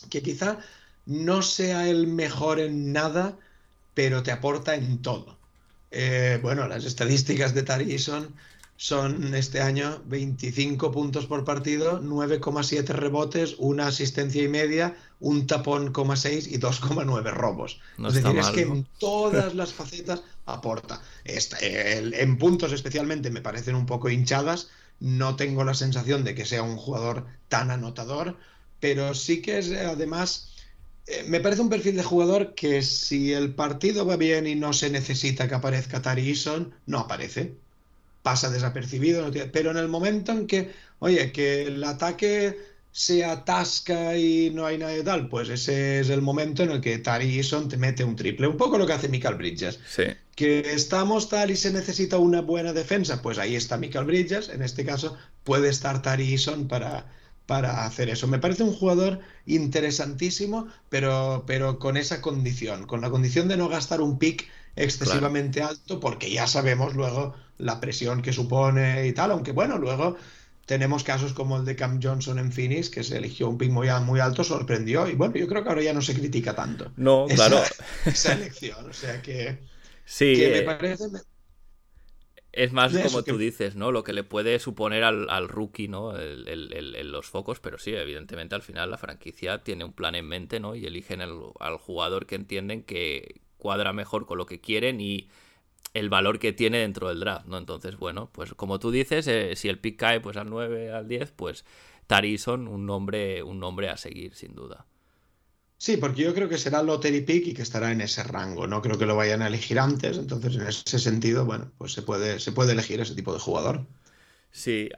Que 0.10 0.22
quizá 0.22 0.60
no 1.06 1.42
sea 1.42 1.88
el 1.88 2.08
mejor 2.08 2.60
en 2.60 2.92
nada, 2.92 3.38
pero 3.94 4.24
te 4.24 4.32
aporta 4.32 4.76
en 4.76 5.02
todo. 5.02 5.38
Eh, 5.92 6.40
bueno, 6.42 6.68
las 6.68 6.86
estadísticas 6.86 7.54
de 7.54 7.64
Tarison 7.64 8.24
son 8.24 8.36
este 9.34 9.60
año 9.62 10.04
25 10.06 10.92
puntos 10.92 11.26
por 11.26 11.44
partido, 11.44 12.00
9,7 12.02 12.86
rebotes, 12.90 13.56
una 13.58 13.88
asistencia 13.88 14.44
y 14.44 14.48
media, 14.48 14.96
un 15.20 15.48
tapón, 15.48 15.92
6 16.16 16.48
y 16.48 16.60
2,9 16.60 17.34
robos. 17.34 17.80
es 18.08 18.14
decir, 18.14 18.38
es 18.38 18.50
que 18.50 18.62
en 18.62 18.88
todas 19.00 19.56
las 19.56 19.74
facetas 19.74 20.22
aporta. 20.46 21.02
en 21.26 22.38
puntos 22.38 22.72
especialmente 22.72 23.32
me 23.32 23.42
parecen 23.42 23.76
un 23.76 23.88
poco 23.88 24.10
hinchadas, 24.10 24.70
no 25.00 25.36
tengo 25.36 25.64
la 25.64 25.74
sensación 25.74 26.24
de 26.24 26.36
que 26.36 26.46
sea 26.46 26.62
un 26.62 26.78
jugador 26.78 27.26
tan 27.48 27.72
anotador, 27.72 28.38
pero 28.80 29.14
sí 29.14 29.42
que 29.42 29.58
es 29.58 29.72
además... 29.72 30.54
Eh, 31.08 31.24
me 31.26 31.40
parece 31.40 31.62
un 31.62 31.70
perfil 31.70 31.96
de 31.96 32.04
jugador 32.04 32.54
que 32.54 32.82
si 32.82 33.32
el 33.32 33.56
partido 33.56 34.06
va 34.06 34.18
bien 34.18 34.46
y 34.46 34.56
no 34.56 34.74
se 34.74 34.90
necesita 34.90 35.48
que 35.48 35.56
aparezca 35.56 36.02
Tari 36.02 36.30
Eason, 36.30 36.74
no 36.86 37.00
aparece 37.00 37.56
pasa 38.28 38.50
desapercibido, 38.50 39.32
pero 39.54 39.72
en 39.72 39.78
el 39.78 39.88
momento 39.88 40.34
en 40.34 40.48
que, 40.48 40.70
oye, 41.00 41.32
que 41.32 41.64
el 41.64 41.82
ataque 41.86 42.58
se 42.92 43.24
atasca 43.24 44.18
y 44.18 44.50
no 44.50 44.66
hay 44.66 44.78
nadie 44.78 45.02
tal, 45.02 45.30
pues 45.30 45.48
ese 45.48 46.02
es 46.02 46.10
el 46.10 46.22
momento 46.22 46.62
en 46.64 46.72
el 46.72 46.82
que 46.82 46.98
Tari 46.98 47.38
Eason 47.38 47.70
te 47.70 47.78
mete 47.78 48.04
un 48.04 48.18
triple. 48.18 48.48
Un 48.48 48.58
poco 48.58 48.78
lo 48.78 48.86
que 48.86 48.92
hace 48.92 49.08
Michael 49.08 49.36
Bridges. 49.36 49.80
Sí. 49.90 50.04
Que 50.36 50.74
estamos 50.74 51.30
tal 51.30 51.52
y 51.52 51.56
se 51.56 51.72
necesita 51.72 52.18
una 52.18 52.42
buena 52.42 52.74
defensa, 52.74 53.22
pues 53.22 53.38
ahí 53.38 53.56
está 53.56 53.78
Michael 53.78 54.04
Bridges. 54.04 54.50
En 54.50 54.62
este 54.62 54.84
caso, 54.84 55.18
puede 55.46 55.70
estar 55.70 56.02
Tari 56.02 56.30
Eason 56.30 56.68
para, 56.68 57.06
para 57.46 57.86
hacer 57.86 58.10
eso. 58.10 58.28
Me 58.28 58.40
parece 58.40 58.64
un 58.64 58.74
jugador 58.74 59.22
interesantísimo, 59.46 60.68
pero, 60.90 61.46
pero 61.48 61.80
con 61.80 61.96
esa 61.96 62.20
condición, 62.20 62.88
con 62.88 63.00
la 63.00 63.10
condición 63.10 63.48
de 63.48 63.56
no 63.56 63.70
gastar 63.70 64.02
un 64.02 64.20
pick 64.20 64.50
excesivamente 64.78 65.62
alto, 65.62 66.00
porque 66.00 66.32
ya 66.32 66.48
sabemos 66.48 66.96
luego 66.96 67.36
la 67.58 67.80
presión 67.80 68.22
que 68.22 68.32
supone 68.32 69.08
y 69.08 69.14
tal, 69.14 69.32
aunque 69.32 69.52
bueno, 69.52 69.78
luego 69.78 70.16
tenemos 70.66 71.04
casos 71.04 71.34
como 71.34 71.58
el 71.58 71.66
de 71.66 71.76
Cam 71.76 72.00
Johnson 72.02 72.40
en 72.40 72.52
Phoenix, 72.52 72.90
que 72.90 73.04
se 73.04 73.18
eligió 73.18 73.50
un 73.50 73.58
pick 73.58 73.72
muy, 73.72 73.88
muy 74.06 74.20
alto, 74.20 74.44
sorprendió, 74.44 75.08
y 75.08 75.16
bueno, 75.16 75.36
yo 75.36 75.48
creo 75.48 75.64
que 75.64 75.70
ahora 75.70 75.82
ya 75.82 75.94
no 75.94 76.02
se 76.02 76.14
critica 76.14 76.54
tanto. 76.54 76.92
No, 76.98 77.26
claro. 77.28 77.62
Esa 78.06 78.34
elección, 78.34 78.90
o 78.90 78.94
sea 78.94 79.22
que... 79.22 79.60
Sí. 80.06 80.36
eh, 80.38 80.62
parece... 80.62 81.06
Es 82.52 82.72
más 82.72 82.92
como 82.98 83.24
tú 83.24 83.38
dices, 83.38 83.76
¿no? 83.76 83.92
Lo 83.92 84.04
que 84.04 84.14
le 84.14 84.24
puede 84.24 84.58
suponer 84.58 85.04
al, 85.04 85.48
rookie, 85.48 85.88
¿no? 85.88 86.18
El, 86.18 87.12
los 87.12 87.28
focos, 87.28 87.60
pero 87.60 87.78
sí, 87.78 87.94
evidentemente 87.94 88.56
al 88.56 88.64
final 88.64 88.90
la 88.90 88.98
franquicia 88.98 89.64
tiene 89.64 89.84
un 89.84 89.94
plan 89.94 90.16
en 90.16 90.28
mente, 90.28 90.60
¿no? 90.60 90.76
Y 90.76 90.88
eligen 90.88 91.22
al 91.22 91.78
jugador 91.78 92.26
que 92.26 92.34
entienden 92.34 92.82
que 92.82 93.42
cuadra 93.58 93.94
mejor 93.94 94.26
con 94.26 94.38
lo 94.38 94.46
que 94.46 94.60
quieren 94.60 95.02
y 95.02 95.30
el 95.94 96.10
valor 96.10 96.40
que 96.40 96.54
tiene 96.54 96.80
dentro 96.80 97.10
del 97.10 97.20
draft, 97.20 97.48
¿no? 97.48 97.58
Entonces, 97.58 97.98
bueno, 97.98 98.30
pues 98.32 98.54
como 98.54 98.80
tú 98.80 98.92
dices, 98.92 99.28
eh, 99.28 99.56
si 99.56 99.70
el 99.70 99.80
pick 99.80 99.98
cae 99.98 100.20
pues 100.20 100.38
al 100.38 100.50
9, 100.50 100.92
al 100.92 101.08
10, 101.08 101.32
pues 101.32 101.66
Tarison, 102.08 102.68
un 102.68 102.86
nombre, 102.86 103.44
un 103.44 103.60
nombre 103.60 103.90
a 103.90 103.98
seguir, 103.98 104.36
sin 104.36 104.54
duda. 104.56 104.86
Sí, 105.80 105.98
porque 105.98 106.24
yo 106.24 106.34
creo 106.34 106.50
que 106.50 106.58
será 106.58 106.82
lottery 106.82 107.22
pick 107.22 107.48
y 107.48 107.54
que 107.54 107.62
estará 107.62 107.92
en 107.92 108.02
ese 108.02 108.24
rango. 108.24 108.66
No 108.66 108.82
creo 108.82 108.98
que 108.98 109.06
lo 109.06 109.16
vayan 109.16 109.44
a 109.44 109.48
elegir 109.48 109.80
antes. 109.80 110.18
Entonces, 110.18 110.56
en 110.56 110.68
ese 110.68 111.00
sentido, 111.00 111.46
bueno, 111.46 111.72
pues 111.78 111.94
se 111.94 112.02
puede, 112.02 112.40
se 112.40 112.52
puede 112.52 112.72
elegir 112.74 113.00
ese 113.00 113.14
tipo 113.14 113.32
de 113.34 113.40
jugador. 113.40 113.86
Sí, 114.52 114.90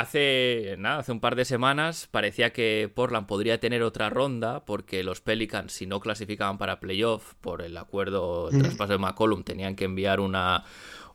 hace 0.00 0.76
nada, 0.78 0.98
hace 0.98 1.12
un 1.12 1.20
par 1.20 1.36
de 1.36 1.44
semanas 1.44 2.08
parecía 2.10 2.52
que 2.52 2.90
Portland 2.94 3.26
podría 3.26 3.60
tener 3.60 3.82
otra 3.82 4.10
ronda 4.10 4.64
porque 4.64 5.02
los 5.02 5.20
Pelicans, 5.20 5.72
si 5.72 5.86
no 5.86 6.00
clasificaban 6.00 6.58
para 6.58 6.80
playoff 6.80 7.34
por 7.40 7.62
el 7.62 7.76
acuerdo 7.76 8.50
de 8.50 8.60
traspaso 8.60 8.92
de 8.92 8.98
McCollum, 8.98 9.42
tenían 9.42 9.76
que 9.76 9.84
enviar 9.84 10.20
una, 10.20 10.64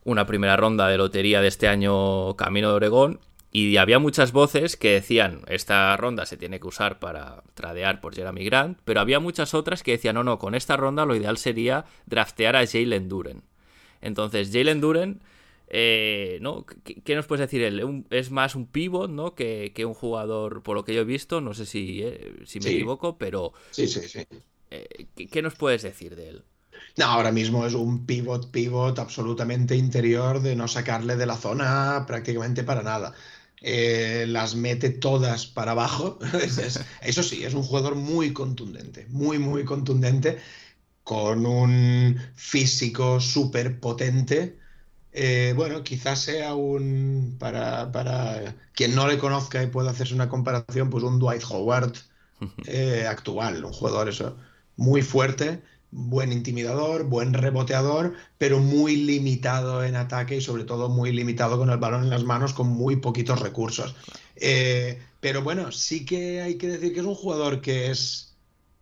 una 0.03 0.25
primera 0.25 0.57
ronda 0.57 0.87
de 0.87 0.97
lotería 0.97 1.41
de 1.41 1.47
este 1.47 1.67
año 1.67 2.35
camino 2.35 2.69
de 2.69 2.75
Oregón. 2.75 3.19
Y 3.55 3.77
había 3.77 3.99
muchas 3.99 4.31
voces 4.31 4.77
que 4.77 4.93
decían, 4.93 5.41
esta 5.47 5.95
ronda 5.95 6.25
se 6.25 6.37
tiene 6.37 6.59
que 6.59 6.67
usar 6.67 6.97
para 6.97 7.43
tradear 7.53 8.01
por 8.01 8.15
Jeremy 8.15 8.43
Grant, 8.45 8.79
pero 8.83 8.99
había 8.99 9.19
muchas 9.19 9.53
otras 9.53 9.83
que 9.83 9.91
decían, 9.91 10.15
no, 10.15 10.23
no, 10.23 10.39
con 10.39 10.55
esta 10.55 10.75
ronda 10.75 11.05
lo 11.05 11.15
ideal 11.15 11.37
sería 11.37 11.85
draftear 12.07 12.55
a 12.55 12.65
Jalen 12.65 13.09
Duren. 13.09 13.43
Entonces, 14.01 14.49
Jalen 14.51 14.81
Duren 14.81 15.21
eh, 15.75 16.37
¿no? 16.39 16.67
¿Qué, 16.83 17.15
nos 17.15 17.25
puedes 17.25 17.41
decir 17.41 17.63
él? 17.63 18.05
es 18.11 18.29
más 18.29 18.53
un 18.53 18.67
pivot, 18.67 19.09
¿no? 19.09 19.33
Que, 19.33 19.73
un 19.87 19.95
jugador, 19.95 20.61
por 20.61 20.75
lo 20.75 20.85
que 20.85 20.93
yo 20.93 21.01
he 21.01 21.05
visto, 21.05 21.41
no 21.41 21.55
sé 21.55 21.65
si, 21.65 22.03
eh, 22.03 22.35
si 22.45 22.59
me 22.59 22.69
equivoco, 22.69 23.17
pero... 23.17 23.53
Sí, 23.71 23.87
sí, 23.87 24.07
sí. 24.07 24.19
Eh, 24.69 25.07
¿qué, 25.31 25.41
nos 25.41 25.55
puedes 25.55 25.81
decir 25.81 26.15
de 26.15 26.29
él? 26.29 26.43
No, 26.95 27.05
ahora 27.05 27.31
mismo 27.31 27.65
es 27.65 27.73
un 27.73 28.05
pivot, 28.05 28.51
pivot 28.51 28.99
absolutamente 28.99 29.75
interior 29.75 30.43
de 30.43 30.55
no 30.55 30.67
sacarle 30.67 31.15
de 31.15 31.25
la 31.25 31.37
zona 31.37 32.05
prácticamente 32.05 32.63
para 32.63 32.83
nada. 32.83 33.15
Eh, 33.59 34.25
las 34.27 34.53
mete 34.53 34.91
todas 34.91 35.47
para 35.47 35.71
abajo. 35.71 36.19
eso 37.01 37.23
sí, 37.23 37.43
es 37.43 37.55
un 37.55 37.63
jugador 37.63 37.95
muy 37.95 38.31
contundente, 38.31 39.07
muy, 39.09 39.39
muy 39.39 39.65
contundente, 39.65 40.37
con 41.03 41.47
un 41.47 42.19
físico 42.35 43.19
súper 43.19 43.79
potente. 43.79 44.59
Eh, 45.13 45.53
bueno, 45.55 45.83
quizás 45.83 46.19
sea 46.19 46.55
un, 46.55 47.35
para, 47.39 47.91
para, 47.91 48.55
quien 48.73 48.95
no 48.95 49.07
le 49.07 49.17
conozca 49.17 49.61
y 49.61 49.67
pueda 49.67 49.91
hacerse 49.91 50.15
una 50.15 50.29
comparación, 50.29 50.89
pues 50.89 51.03
un 51.03 51.19
Dwight 51.19 51.43
Howard 51.49 51.93
eh, 52.65 53.05
actual, 53.07 53.63
un 53.63 53.73
jugador 53.73 54.09
eso, 54.09 54.37
muy 54.75 55.01
fuerte 55.01 55.61
buen 55.93 56.31
intimidador, 56.31 57.03
buen 57.05 57.33
reboteador, 57.33 58.15
pero 58.37 58.59
muy 58.59 58.95
limitado 58.95 59.83
en 59.83 59.95
ataque 59.95 60.37
y 60.37 60.41
sobre 60.41 60.63
todo 60.63 60.89
muy 60.89 61.11
limitado 61.11 61.57
con 61.57 61.69
el 61.69 61.77
balón 61.77 62.03
en 62.03 62.09
las 62.09 62.23
manos 62.23 62.53
con 62.53 62.67
muy 62.67 62.95
poquitos 62.97 63.39
recursos. 63.39 63.95
Eh, 64.35 64.99
pero 65.19 65.43
bueno, 65.43 65.71
sí 65.71 66.05
que 66.05 66.41
hay 66.41 66.57
que 66.57 66.67
decir 66.67 66.93
que 66.93 66.99
es 66.99 67.05
un 67.05 67.15
jugador 67.15 67.61
que 67.61 67.91
es, 67.91 68.35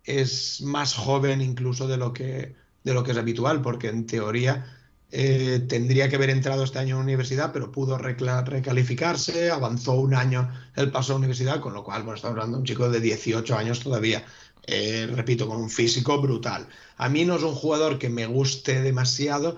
es 0.05 0.61
más 0.61 0.93
joven 0.93 1.41
incluso 1.41 1.87
de 1.87 1.97
lo, 1.97 2.13
que, 2.13 2.55
de 2.83 2.93
lo 2.93 3.03
que 3.03 3.11
es 3.11 3.17
habitual, 3.17 3.61
porque 3.61 3.89
en 3.89 4.07
teoría 4.07 4.65
eh, 5.11 5.65
tendría 5.67 6.07
que 6.09 6.15
haber 6.15 6.29
entrado 6.29 6.63
este 6.63 6.79
año 6.79 6.95
en 6.95 7.03
universidad, 7.03 7.51
pero 7.51 7.71
pudo 7.71 7.97
recalificarse, 7.97 9.51
avanzó 9.51 9.93
un 9.93 10.13
año 10.15 10.49
el 10.75 10.91
paso 10.91 11.13
a 11.13 11.17
universidad, 11.17 11.59
con 11.59 11.73
lo 11.73 11.83
cual, 11.83 12.03
bueno, 12.03 12.15
estamos 12.15 12.33
hablando 12.35 12.57
de 12.57 12.61
un 12.61 12.65
chico 12.65 12.89
de 12.89 13.01
18 13.01 13.57
años 13.57 13.81
todavía. 13.81 14.23
Eh, 14.67 15.07
repito, 15.11 15.47
con 15.47 15.57
un 15.57 15.69
físico 15.69 16.21
brutal. 16.21 16.67
A 16.97 17.09
mí 17.09 17.25
no 17.25 17.35
es 17.35 17.43
un 17.43 17.55
jugador 17.55 17.97
que 17.99 18.09
me 18.09 18.27
guste 18.27 18.81
demasiado, 18.81 19.57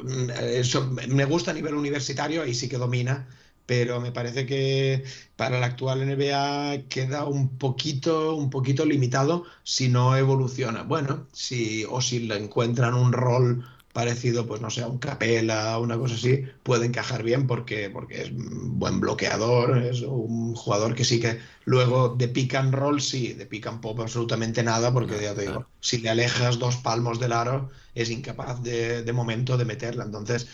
mm, 0.00 0.30
eso, 0.54 0.90
me 1.08 1.24
gusta 1.24 1.52
a 1.52 1.54
nivel 1.54 1.74
universitario, 1.74 2.42
ahí 2.42 2.54
sí 2.54 2.68
que 2.68 2.76
domina, 2.76 3.28
pero 3.66 4.00
me 4.00 4.10
parece 4.12 4.46
que 4.46 5.04
para 5.36 5.60
la 5.60 5.66
actual 5.66 6.00
NBA 6.02 6.88
queda 6.88 7.24
un 7.24 7.56
poquito, 7.58 8.34
un 8.34 8.50
poquito 8.50 8.84
limitado 8.84 9.44
si 9.62 9.88
no 9.88 10.16
evoluciona. 10.16 10.82
Bueno, 10.82 11.28
si, 11.32 11.84
o 11.88 12.00
si 12.00 12.20
le 12.20 12.36
encuentran 12.36 12.94
un 12.94 13.12
rol 13.12 13.64
parecido, 13.92 14.46
pues 14.46 14.60
no 14.60 14.70
sé, 14.70 14.82
a 14.82 14.86
un 14.86 14.98
Capela, 14.98 15.78
una 15.78 15.98
cosa 15.98 16.14
así, 16.14 16.44
puede 16.62 16.86
encajar 16.86 17.22
bien 17.22 17.46
porque, 17.46 17.90
porque 17.90 18.22
es 18.22 18.30
buen 18.32 19.00
bloqueador, 19.00 19.78
es 19.78 20.02
un 20.02 20.54
jugador 20.54 20.94
que 20.94 21.04
sí 21.04 21.20
que 21.20 21.40
luego 21.64 22.10
de 22.10 22.28
pick 22.28 22.54
and 22.54 22.72
roll, 22.74 23.00
sí, 23.00 23.32
de 23.32 23.46
pick 23.46 23.66
and 23.66 23.80
pop 23.80 23.98
absolutamente 24.00 24.62
nada, 24.62 24.92
porque 24.92 25.20
ya 25.20 25.34
te 25.34 25.42
digo, 25.42 25.66
si 25.80 25.98
le 25.98 26.10
alejas 26.10 26.58
dos 26.58 26.76
palmos 26.76 27.18
del 27.18 27.32
aro, 27.32 27.70
es 27.94 28.10
incapaz 28.10 28.62
de, 28.62 29.02
de 29.02 29.12
momento 29.12 29.56
de 29.56 29.64
meterla. 29.64 30.04
Entonces, 30.04 30.48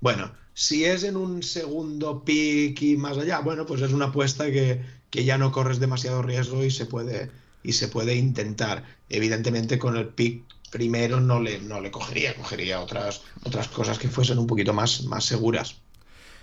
bueno, 0.00 0.32
si 0.54 0.84
es 0.84 1.04
en 1.04 1.16
un 1.16 1.42
segundo 1.42 2.24
pick 2.24 2.82
y 2.82 2.96
más 2.96 3.16
allá, 3.16 3.40
bueno, 3.40 3.64
pues 3.64 3.80
es 3.80 3.92
una 3.92 4.06
apuesta 4.06 4.46
que, 4.50 4.82
que 5.10 5.24
ya 5.24 5.38
no 5.38 5.52
corres 5.52 5.80
demasiado 5.80 6.22
riesgo 6.22 6.62
y 6.64 6.70
se 6.70 6.86
puede, 6.86 7.30
y 7.62 7.72
se 7.72 7.88
puede 7.88 8.16
intentar. 8.16 8.84
Evidentemente 9.08 9.78
con 9.78 9.96
el 9.96 10.08
pick 10.08 10.44
primero 10.72 11.20
no 11.20 11.38
le, 11.38 11.60
no 11.60 11.80
le 11.80 11.90
cogería, 11.90 12.34
cogería 12.34 12.80
otras, 12.80 13.22
otras 13.44 13.68
cosas 13.68 13.98
que 13.98 14.08
fuesen 14.08 14.38
un 14.38 14.46
poquito 14.46 14.72
más, 14.72 15.04
más 15.04 15.24
seguras. 15.24 15.76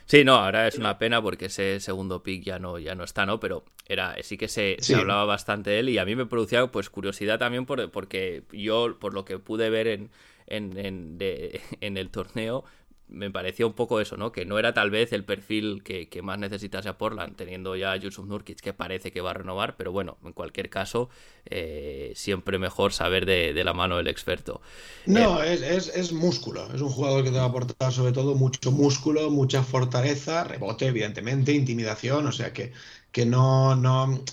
Sí, 0.06 0.24
no, 0.24 0.36
ahora 0.36 0.68
es 0.68 0.78
una 0.78 0.98
pena 0.98 1.22
porque 1.22 1.46
ese 1.46 1.80
segundo 1.80 2.24
pick 2.24 2.44
ya 2.44 2.58
no, 2.58 2.80
ya 2.80 2.96
no 2.96 3.04
está, 3.04 3.26
¿no? 3.26 3.40
Pero 3.40 3.64
era, 3.88 4.16
sí 4.24 4.38
que 4.38 4.48
se, 4.48 4.78
hablaba 4.96 5.26
bastante 5.26 5.72
de 5.72 5.80
él 5.80 5.90
y 5.90 5.98
a 5.98 6.06
mí 6.06 6.16
me 6.16 6.26
producía 6.26 6.66
pues 6.68 6.90
curiosidad 6.90 7.38
también 7.38 7.66
por, 7.66 7.92
porque 7.92 8.44
yo, 8.52 8.98
por 9.00 9.14
lo 9.14 9.26
que 9.26 9.38
pude 9.38 9.70
ver 9.70 9.88
en, 9.88 10.10
en, 10.48 10.78
en, 10.78 11.18
en 11.82 11.98
el 11.98 12.10
torneo, 12.10 12.64
me 13.10 13.32
parecía 13.32 13.66
un 13.66 13.74
poco 13.74 14.00
eso, 14.00 14.18
¿no? 14.18 14.32
Que 14.32 14.46
no 14.46 14.60
era 14.60 14.74
tal 14.74 14.92
vez 14.92 15.12
el 15.14 15.24
perfil 15.24 15.84
que, 15.84 16.08
más 16.22 16.38
necesitase 16.38 16.90
a 16.90 16.98
Portland, 16.98 17.36
teniendo 17.36 17.76
ya 17.76 17.92
a 17.92 17.98
Yusuf 17.98 18.26
Nurkic 18.26 18.60
que 18.60 18.74
parece 18.74 19.12
que 19.12 19.22
va 19.22 19.32
a 19.32 19.34
renovar, 19.34 19.76
pero 19.78 19.92
bueno, 19.92 20.18
en 20.24 20.34
cualquier 20.34 20.70
caso, 20.70 21.10
eh, 21.46 22.14
siempre 22.16 22.60
mejor 22.60 22.94
saber 22.94 23.26
de, 23.26 23.64
la 23.64 23.74
mano 23.74 23.98
del 23.98 24.08
experto. 24.08 24.62
No, 25.06 25.44
eh, 25.44 25.60
es, 25.76 26.12
músculo, 26.14 26.72
es 26.74 26.82
un 26.82 26.90
jugador 26.90 27.24
que 27.24 27.32
te 27.32 27.38
va 27.38 27.44
a 27.44 27.48
aportar 27.48 27.92
sobre 27.92 28.12
todo 28.12 28.36
mucho 28.36 28.72
músculo, 28.72 29.30
mucha 29.30 29.64
fortaleza, 29.64 30.44
rebote, 30.44 30.88
evidentemente, 30.88 31.52
intimidación, 31.52 32.28
o 32.28 32.32
sea 32.32 32.54
que, 32.54 32.72
que 33.12 33.26
no, 33.26 33.76
no, 33.76 34.24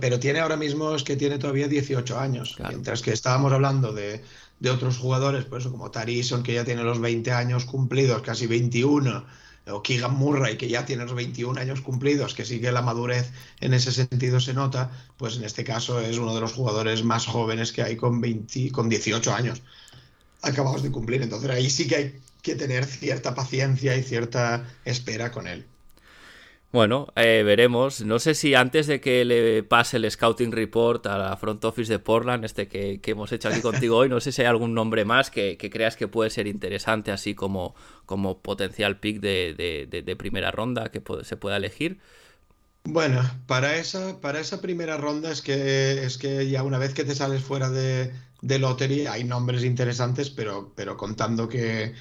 pero 0.00 0.18
tiene 0.18 0.40
ahora 0.40 0.56
mismo, 0.56 0.94
es 0.94 1.02
que 1.02 1.16
tiene 1.16 1.38
todavía 1.38 1.68
18 1.68 2.18
años, 2.18 2.56
mientras 2.66 3.02
que 3.02 3.12
estábamos 3.12 3.52
hablando 3.52 3.92
de 3.92 4.22
de 4.62 4.70
otros 4.70 4.96
jugadores, 4.96 5.44
pues 5.44 5.66
como 5.66 5.90
Tarison, 5.90 6.44
que 6.44 6.54
ya 6.54 6.64
tiene 6.64 6.84
los 6.84 7.00
20 7.00 7.32
años 7.32 7.64
cumplidos, 7.64 8.22
casi 8.22 8.46
21, 8.46 9.26
o 9.66 9.82
Keegan 9.82 10.14
Murray, 10.14 10.56
que 10.56 10.68
ya 10.68 10.86
tiene 10.86 11.02
los 11.02 11.14
21 11.14 11.60
años 11.60 11.80
cumplidos, 11.80 12.32
que 12.32 12.44
sigue 12.44 12.70
la 12.70 12.80
madurez 12.80 13.32
en 13.60 13.74
ese 13.74 13.90
sentido 13.90 14.38
se 14.38 14.54
nota, 14.54 14.92
pues 15.16 15.36
en 15.36 15.42
este 15.42 15.64
caso 15.64 16.00
es 16.00 16.16
uno 16.16 16.32
de 16.32 16.40
los 16.40 16.52
jugadores 16.52 17.02
más 17.02 17.26
jóvenes 17.26 17.72
que 17.72 17.82
hay 17.82 17.96
con, 17.96 18.20
20, 18.20 18.70
con 18.70 18.88
18 18.88 19.34
años 19.34 19.62
acabados 20.42 20.84
de 20.84 20.92
cumplir. 20.92 21.22
Entonces 21.22 21.50
ahí 21.50 21.68
sí 21.68 21.88
que 21.88 21.96
hay 21.96 22.20
que 22.40 22.54
tener 22.54 22.84
cierta 22.84 23.34
paciencia 23.34 23.96
y 23.96 24.04
cierta 24.04 24.64
espera 24.84 25.32
con 25.32 25.48
él. 25.48 25.66
Bueno, 26.72 27.08
eh, 27.16 27.42
veremos. 27.44 28.00
No 28.00 28.18
sé 28.18 28.34
si 28.34 28.54
antes 28.54 28.86
de 28.86 28.98
que 28.98 29.26
le 29.26 29.62
pase 29.62 29.98
el 29.98 30.10
Scouting 30.10 30.52
Report 30.52 31.06
a 31.06 31.18
la 31.18 31.36
front 31.36 31.62
office 31.66 31.92
de 31.92 31.98
Portland, 31.98 32.46
este 32.46 32.66
que, 32.66 32.98
hemos 33.04 33.30
hecho 33.30 33.50
aquí 33.50 33.60
contigo 33.60 33.98
hoy, 33.98 34.08
no 34.08 34.20
sé 34.20 34.32
si 34.32 34.40
hay 34.40 34.48
algún 34.48 34.72
nombre 34.72 35.04
más 35.04 35.30
que, 35.30 35.58
creas 35.58 35.96
que 35.96 36.08
puede 36.08 36.30
ser 36.30 36.46
interesante, 36.46 37.12
así 37.12 37.34
como, 37.34 37.74
como 38.06 38.40
potencial 38.40 38.98
pick 38.98 39.20
de, 39.20 40.16
primera 40.18 40.50
ronda 40.50 40.90
que 40.90 41.02
se 41.24 41.36
pueda 41.36 41.58
elegir. 41.58 42.00
Bueno, 42.84 43.22
para 43.46 43.76
esa, 43.76 44.18
para 44.22 44.40
esa 44.40 44.62
primera 44.62 44.96
ronda 44.96 45.30
es 45.30 45.42
que, 45.42 46.04
es 46.04 46.16
que 46.16 46.48
ya 46.48 46.62
una 46.62 46.78
vez 46.78 46.94
que 46.94 47.04
te 47.04 47.14
sales 47.14 47.42
fuera 47.42 47.68
de, 47.68 48.12
de 48.40 49.08
hay 49.10 49.24
nombres 49.24 49.62
interesantes, 49.62 50.30
pero, 50.30 50.72
pero 50.74 50.96
contando 50.96 51.50
que, 51.50 51.92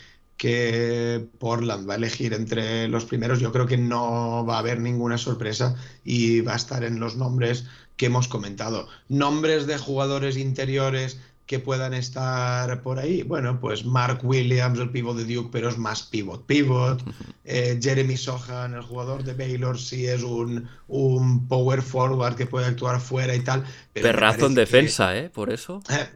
que 0.41 1.23
Portland 1.37 1.87
va 1.87 1.93
a 1.93 1.97
elegir 1.97 2.33
entre 2.33 2.87
los 2.87 3.05
primeros, 3.05 3.39
yo 3.39 3.51
creo 3.51 3.67
que 3.67 3.77
no 3.77 4.43
va 4.43 4.55
a 4.55 4.57
haber 4.57 4.79
ninguna 4.79 5.19
sorpresa 5.19 5.75
y 6.03 6.41
va 6.41 6.53
a 6.53 6.55
estar 6.55 6.83
en 6.83 6.99
los 6.99 7.15
nombres 7.15 7.65
que 7.95 8.07
hemos 8.07 8.27
comentado. 8.27 8.87
Nombres 9.07 9.67
de 9.67 9.77
jugadores 9.77 10.37
interiores 10.37 11.19
que 11.45 11.59
puedan 11.59 11.93
estar 11.93 12.81
por 12.81 12.97
ahí. 12.97 13.21
Bueno, 13.21 13.59
pues 13.59 13.85
Mark 13.85 14.21
Williams, 14.23 14.79
el 14.79 14.89
pivot 14.89 15.15
de 15.15 15.31
Duke, 15.31 15.49
pero 15.51 15.69
es 15.69 15.77
más 15.77 16.01
pivot 16.01 16.43
pivot. 16.47 17.03
Eh, 17.43 17.77
Jeremy 17.79 18.17
Sohan, 18.17 18.73
el 18.73 18.81
jugador 18.81 19.23
de 19.23 19.35
Baylor, 19.35 19.77
sí 19.77 20.07
es 20.07 20.23
un, 20.23 20.67
un 20.87 21.47
power 21.47 21.83
forward 21.83 22.33
que 22.33 22.47
puede 22.47 22.65
actuar 22.65 22.99
fuera 22.99 23.35
y 23.35 23.41
tal. 23.41 23.63
Perrazo 23.93 24.47
en 24.47 24.55
defensa, 24.55 25.15
¿eh? 25.15 25.29
Por 25.29 25.53
eso. 25.53 25.83
Eh, 25.91 26.09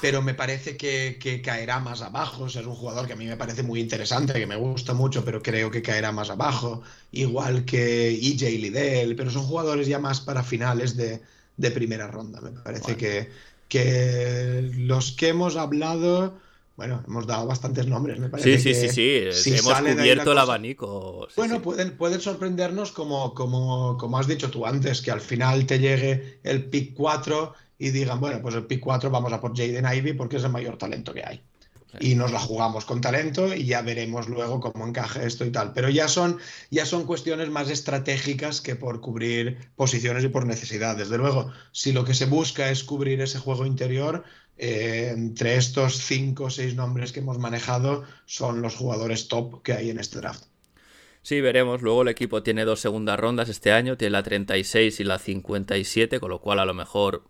pero 0.00 0.22
me 0.22 0.34
parece 0.34 0.76
que, 0.76 1.40
caerá 1.44 1.80
más 1.80 2.02
abajo. 2.02 2.44
O 2.44 2.48
sea, 2.48 2.60
es 2.60 2.66
un 2.66 2.74
jugador 2.74 3.06
que 3.06 3.14
a 3.14 3.16
mí 3.16 3.26
me 3.26 3.36
parece 3.36 3.62
muy 3.62 3.80
interesante, 3.80 4.34
que 4.34 4.46
me 4.46 4.56
gusta 4.56 4.94
mucho, 4.94 5.24
pero 5.24 5.42
creo 5.42 5.70
que 5.70 5.82
caerá 5.82 6.12
más 6.12 6.30
abajo. 6.30 6.82
Igual 7.12 7.64
que 7.64 8.10
EJ 8.10 8.42
Liddell, 8.58 9.16
pero 9.16 9.30
son 9.30 9.42
jugadores 9.42 9.86
ya 9.86 9.98
más 9.98 10.20
para 10.20 10.42
finales 10.42 10.96
de, 10.96 11.20
primera 11.70 12.06
ronda. 12.06 12.40
Me 12.40 12.50
parece 12.50 12.96
que, 12.96 13.30
que 13.68 14.70
los 14.76 15.12
que 15.12 15.28
hemos 15.28 15.56
hablado. 15.56 16.38
Bueno, 16.76 17.02
hemos 17.06 17.26
dado 17.26 17.46
bastantes 17.46 17.86
nombres, 17.86 18.18
me 18.18 18.30
parece. 18.30 18.58
Sí, 18.58 18.74
sí, 18.74 18.88
sí, 18.88 19.32
sí. 19.32 19.54
hemos 19.54 19.78
cubierto 19.80 20.32
el 20.32 20.38
abanico. 20.38 21.28
bueno, 21.36 21.60
pueden, 21.60 21.94
pueden 21.96 22.22
sorprendernos 22.22 22.92
como, 22.92 23.34
como, 23.34 23.98
como 23.98 24.18
has 24.18 24.26
dicho 24.26 24.50
tú 24.50 24.64
antes, 24.64 25.02
que 25.02 25.10
al 25.10 25.20
final 25.20 25.66
te 25.66 25.78
llegue 25.78 26.40
el 26.42 26.64
pick 26.64 26.94
4 26.94 27.54
y 27.80 27.90
digan, 27.90 28.20
bueno, 28.20 28.42
pues 28.42 28.54
el 28.54 28.66
pick 28.66 28.80
4 28.80 29.10
vamos 29.10 29.32
a 29.32 29.40
por 29.40 29.56
Jaden 29.56 29.86
Ivy 29.90 30.12
porque 30.12 30.36
es 30.36 30.44
el 30.44 30.50
mayor 30.50 30.76
talento 30.76 31.14
que 31.14 31.24
hay. 31.24 31.42
Y 31.98 32.14
nos 32.14 32.30
la 32.30 32.38
jugamos 32.38 32.84
con 32.84 33.00
talento 33.00 33.52
y 33.52 33.64
ya 33.64 33.80
veremos 33.80 34.28
luego 34.28 34.60
cómo 34.60 34.86
encaja 34.86 35.24
esto 35.24 35.46
y 35.46 35.50
tal. 35.50 35.72
Pero 35.72 35.88
ya 35.88 36.06
son, 36.06 36.38
ya 36.70 36.84
son 36.84 37.04
cuestiones 37.04 37.48
más 37.48 37.70
estratégicas 37.70 38.60
que 38.60 38.76
por 38.76 39.00
cubrir 39.00 39.70
posiciones 39.76 40.22
y 40.22 40.28
por 40.28 40.46
necesidad. 40.46 40.94
Desde 40.94 41.16
luego, 41.16 41.50
si 41.72 41.92
lo 41.92 42.04
que 42.04 42.14
se 42.14 42.26
busca 42.26 42.70
es 42.70 42.84
cubrir 42.84 43.22
ese 43.22 43.38
juego 43.38 43.64
interior, 43.64 44.24
eh, 44.58 45.12
entre 45.14 45.56
estos 45.56 45.96
cinco 45.96 46.44
o 46.44 46.50
seis 46.50 46.76
nombres 46.76 47.12
que 47.12 47.20
hemos 47.20 47.38
manejado 47.38 48.04
son 48.26 48.60
los 48.60 48.76
jugadores 48.76 49.26
top 49.26 49.62
que 49.62 49.72
hay 49.72 49.88
en 49.88 49.98
este 49.98 50.18
draft. 50.18 50.44
Sí, 51.22 51.40
veremos. 51.40 51.80
Luego 51.80 52.02
el 52.02 52.08
equipo 52.08 52.42
tiene 52.42 52.66
dos 52.66 52.80
segundas 52.80 53.18
rondas 53.18 53.48
este 53.48 53.72
año, 53.72 53.96
tiene 53.96 54.12
la 54.12 54.22
36 54.22 55.00
y 55.00 55.04
la 55.04 55.18
57, 55.18 56.20
con 56.20 56.28
lo 56.28 56.40
cual 56.40 56.58
a 56.58 56.66
lo 56.66 56.74
mejor 56.74 57.24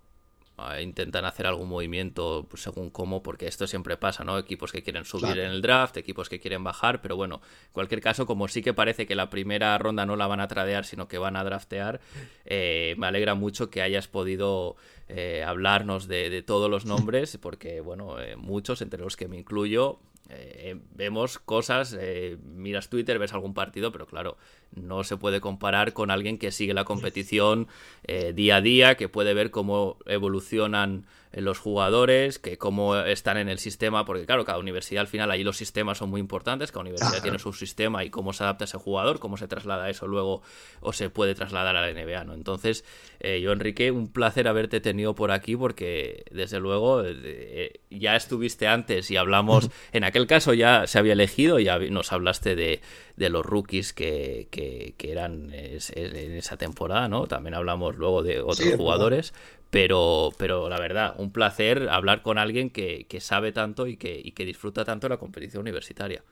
intentan 0.81 1.25
hacer 1.25 1.47
algún 1.47 1.69
movimiento 1.69 2.47
pues, 2.49 2.63
según 2.63 2.91
cómo, 2.91 3.23
porque 3.23 3.47
esto 3.47 3.67
siempre 3.67 3.97
pasa, 3.97 4.25
¿no? 4.25 4.39
Equipos 4.39 4.73
que 4.73 4.83
quieren 4.83 5.05
subir 5.05 5.39
en 5.39 5.51
el 5.51 5.63
draft, 5.63 5.97
equipos 5.97 6.29
que 6.29 6.41
quieren 6.41 6.65
bajar, 6.65 7.01
pero 7.01 7.17
bueno, 7.17 7.41
en 7.67 7.73
cualquier 7.73 8.01
caso, 8.01 8.27
como 8.27 8.49
sí 8.49 8.63
que 8.63 8.75
parece 8.75 9.07
que 9.07 9.15
la 9.15 9.31
primera 9.31 9.77
ronda 9.79 10.07
no 10.07 10.17
la 10.17 10.27
van 10.27 10.41
a 10.41 10.49
tradear, 10.49 10.85
sino 10.85 11.09
que 11.09 11.19
van 11.19 11.37
a 11.37 11.45
draftear, 11.45 12.01
eh, 12.45 12.95
me 12.99 13.07
alegra 13.07 13.35
mucho 13.35 13.71
que 13.71 13.83
hayas 13.83 14.09
podido 14.09 14.77
eh, 15.09 15.45
hablarnos 15.47 16.09
de, 16.09 16.43
todos 16.43 16.71
los 16.71 16.87
nombres, 16.87 17.39
porque, 17.39 17.81
bueno, 17.81 18.17
muchos, 18.37 18.83
entre 18.83 19.01
los 19.01 19.17
que 19.17 19.29
me 19.29 19.39
incluyo, 19.39 20.01
vemos 20.95 21.39
cosas, 21.39 21.97
miras 22.45 22.89
Twitter, 22.89 23.19
ves 23.19 23.33
algún 23.33 23.55
partido, 23.55 23.93
pero 23.93 24.07
claro, 24.07 24.37
no 24.75 25.05
se 25.05 25.17
puede 25.17 25.41
comparar 25.41 25.93
con 25.93 26.11
alguien 26.11 26.39
que 26.39 26.53
sigue 26.53 26.75
la 26.75 26.85
competición 26.85 27.69
día 28.35 28.57
a 28.57 28.61
día, 28.61 28.97
que 28.97 29.09
puede 29.09 29.35
ver 29.35 29.51
cómo 29.51 29.99
evolucionan 30.07 31.07
los 31.33 31.59
jugadores, 31.59 32.39
que 32.39 32.59
cómo 32.59 32.97
están 32.97 33.37
en 33.37 33.49
el 33.49 33.59
sistema, 33.59 34.05
porque 34.05 34.27
claro, 34.27 34.45
cada 34.45 34.59
universidad 34.59 35.03
al 35.03 35.07
final 35.07 35.31
ahí 35.31 35.45
los 35.45 35.57
sistemas 35.57 35.99
son 35.99 36.11
muy 36.11 36.21
importantes, 36.21 36.73
cada 36.73 36.83
universidad 36.83 37.23
tiene 37.23 37.39
su 37.39 37.53
sistema 37.53 38.05
y 38.05 38.11
cómo 38.11 38.33
se 38.33 38.43
adapta 38.43 38.65
ese 38.65 38.79
jugador, 38.79 39.21
cómo 39.21 39.37
se 39.37 39.47
traslada 39.47 39.89
eso 39.91 40.09
luego 40.09 40.43
o 40.81 40.93
se 40.93 41.09
puede 41.09 41.35
trasladar 41.35 41.77
a 41.77 41.87
la 41.87 41.93
NBA, 41.93 42.25
¿no? 42.25 42.35
Entonces, 42.35 42.85
eh, 43.21 43.41
yo 43.41 43.53
Enrique, 43.53 43.93
un 43.93 44.13
placer 44.13 44.49
haberte 44.49 44.81
tenido 44.81 45.15
por 45.15 45.31
aquí 45.31 45.57
porque 45.57 46.25
desde 46.33 46.59
luego 46.59 47.03
eh, 47.05 47.81
ya 47.91 48.17
estuviste 48.17 48.67
antes 48.67 49.11
y 49.11 49.17
hablamos, 49.17 49.71
en 49.93 50.03
aquel 50.03 50.27
caso 50.27 50.53
ya 50.53 50.89
se 50.89 50.99
había 50.99 51.13
elegido, 51.13 51.61
ya 51.61 51.79
nos 51.79 52.13
hablaste 52.13 52.57
de, 52.57 52.81
los 53.17 53.45
rookies 53.45 53.93
que, 53.93 54.49
que, 54.51 54.95
eran 54.99 55.53
en 55.53 56.33
esa 56.37 56.57
temporada, 56.57 57.07
¿no? 57.09 57.27
También 57.27 57.55
hablamos 57.55 57.97
luego 57.97 58.23
de 58.23 58.41
otros 58.41 58.75
jugadores, 58.77 59.35
pero, 59.71 60.31
pero 60.37 60.69
la 60.69 60.79
verdad, 60.79 61.15
un 61.19 61.33
placer 61.33 61.89
hablar 61.89 62.23
con 62.23 62.39
alguien 62.39 62.71
que, 62.71 63.07
sabe 63.21 63.53
tanto 63.53 63.87
y 63.87 63.97
que, 63.97 64.21
y 64.23 64.33
que 64.33 64.45
disfruta 64.45 64.85
tanto 64.85 65.07
de 65.07 65.15
la 65.15 65.19
competición 65.19 65.63
universitaria. 65.63 66.23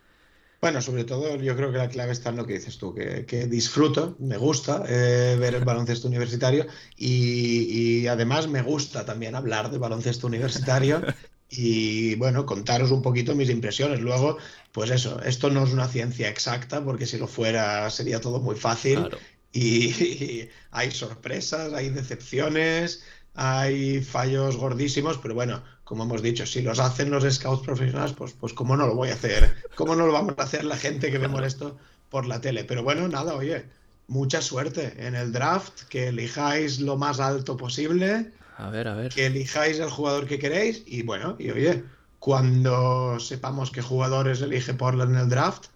Bueno, 0.61 0.83
sobre 0.83 1.05
todo 1.05 1.37
yo 1.37 1.55
creo 1.55 1.71
que 1.71 1.79
la 1.79 1.89
clave 1.89 2.11
está 2.11 2.31
en 2.31 2.37
lo 2.37 2.45
que 2.45 2.55
dices 2.55 2.79
tú, 2.79 2.93
que, 2.93 3.47
disfruto, 3.47 4.17
me 4.19 4.37
gusta 4.37 4.83
eh, 4.89 5.37
ver 5.39 5.55
el 5.55 5.65
baloncesto 5.65 6.09
universitario 6.09 6.67
y, 6.97 8.01
y, 8.01 8.07
además 8.09 8.49
me 8.49 8.63
gusta 8.63 9.05
también 9.05 9.37
hablar 9.37 9.71
de 9.71 9.79
baloncesto 9.79 10.27
universitario 10.27 11.01
y 11.49 12.17
bueno, 12.17 12.45
contaros 12.45 12.91
un 12.91 13.03
poquito 13.03 13.37
mis 13.37 13.51
impresiones. 13.51 14.01
Luego, 14.01 14.39
pues 14.73 14.91
eso, 14.91 15.23
esto 15.23 15.49
no 15.49 15.65
es 15.65 15.73
una 15.73 15.87
ciencia 15.87 16.29
exacta 16.29 16.83
porque 16.85 17.07
si 17.07 17.19
lo 17.19 17.29
fuera 17.29 17.89
sería 17.91 18.21
todo 18.21 18.41
muy 18.41 18.57
fácil 18.57 19.09
y 19.53 20.49
hay 20.71 20.91
sorpresas, 20.91 21.73
hay 21.73 21.89
decepciones, 21.91 23.05
hay 23.41 24.03
fallos 24.03 24.57
gordísimos, 24.57 25.17
pero 25.19 25.33
bueno, 25.33 25.63
como 25.85 26.03
hemos 26.03 26.23
dicho, 26.23 26.45
si 26.45 26.61
los 26.61 26.81
hacen 26.81 27.11
los 27.11 27.23
scouts 27.23 27.65
profesionales, 27.65 28.13
pues, 28.13 28.33
pues 28.33 28.53
cómo 28.53 28.77
no 28.77 28.89
lo 28.89 28.97
voy 28.97 29.11
a 29.11 29.15
hacer, 29.15 29.55
cómo 29.77 29.95
no 29.95 30.07
lo 30.07 30.13
vamos 30.13 30.35
a 30.39 30.43
hacer 30.43 30.65
la 30.65 30.77
gente 30.77 31.13
que 31.13 31.19
vemos 31.19 31.45
esto 31.45 31.79
por 32.11 32.27
la 32.27 32.41
tele. 32.41 32.65
Pero 32.65 32.83
bueno, 32.83 33.07
nada, 33.07 33.37
oye, 33.37 33.65
mucha 34.09 34.43
suerte 34.43 34.93
en 34.99 35.15
el 35.15 35.31
draft, 35.31 35.85
que 35.85 36.09
elijáis 36.09 36.81
lo 36.81 36.97
más 36.97 37.21
alto 37.21 37.57
posible. 37.57 38.33
A 38.57 38.71
ver, 38.71 38.89
a 38.89 38.97
ver. 38.97 39.13
Que 39.13 39.27
elijáis 39.27 39.79
el 39.79 39.91
jugador 39.91 40.27
que 40.27 40.41
queréis 40.41 40.83
y 40.85 41.03
bueno, 41.03 41.37
y 41.39 41.53
oye, 41.53 41.85
cuando 42.19 43.21
sepamos 43.21 43.71
qué 43.71 43.83
jugadores 43.83 44.43
elige 44.43 44.75
Portland 44.75 45.15
en 45.15 45.21
el 45.21 45.29
draft, 45.29 45.67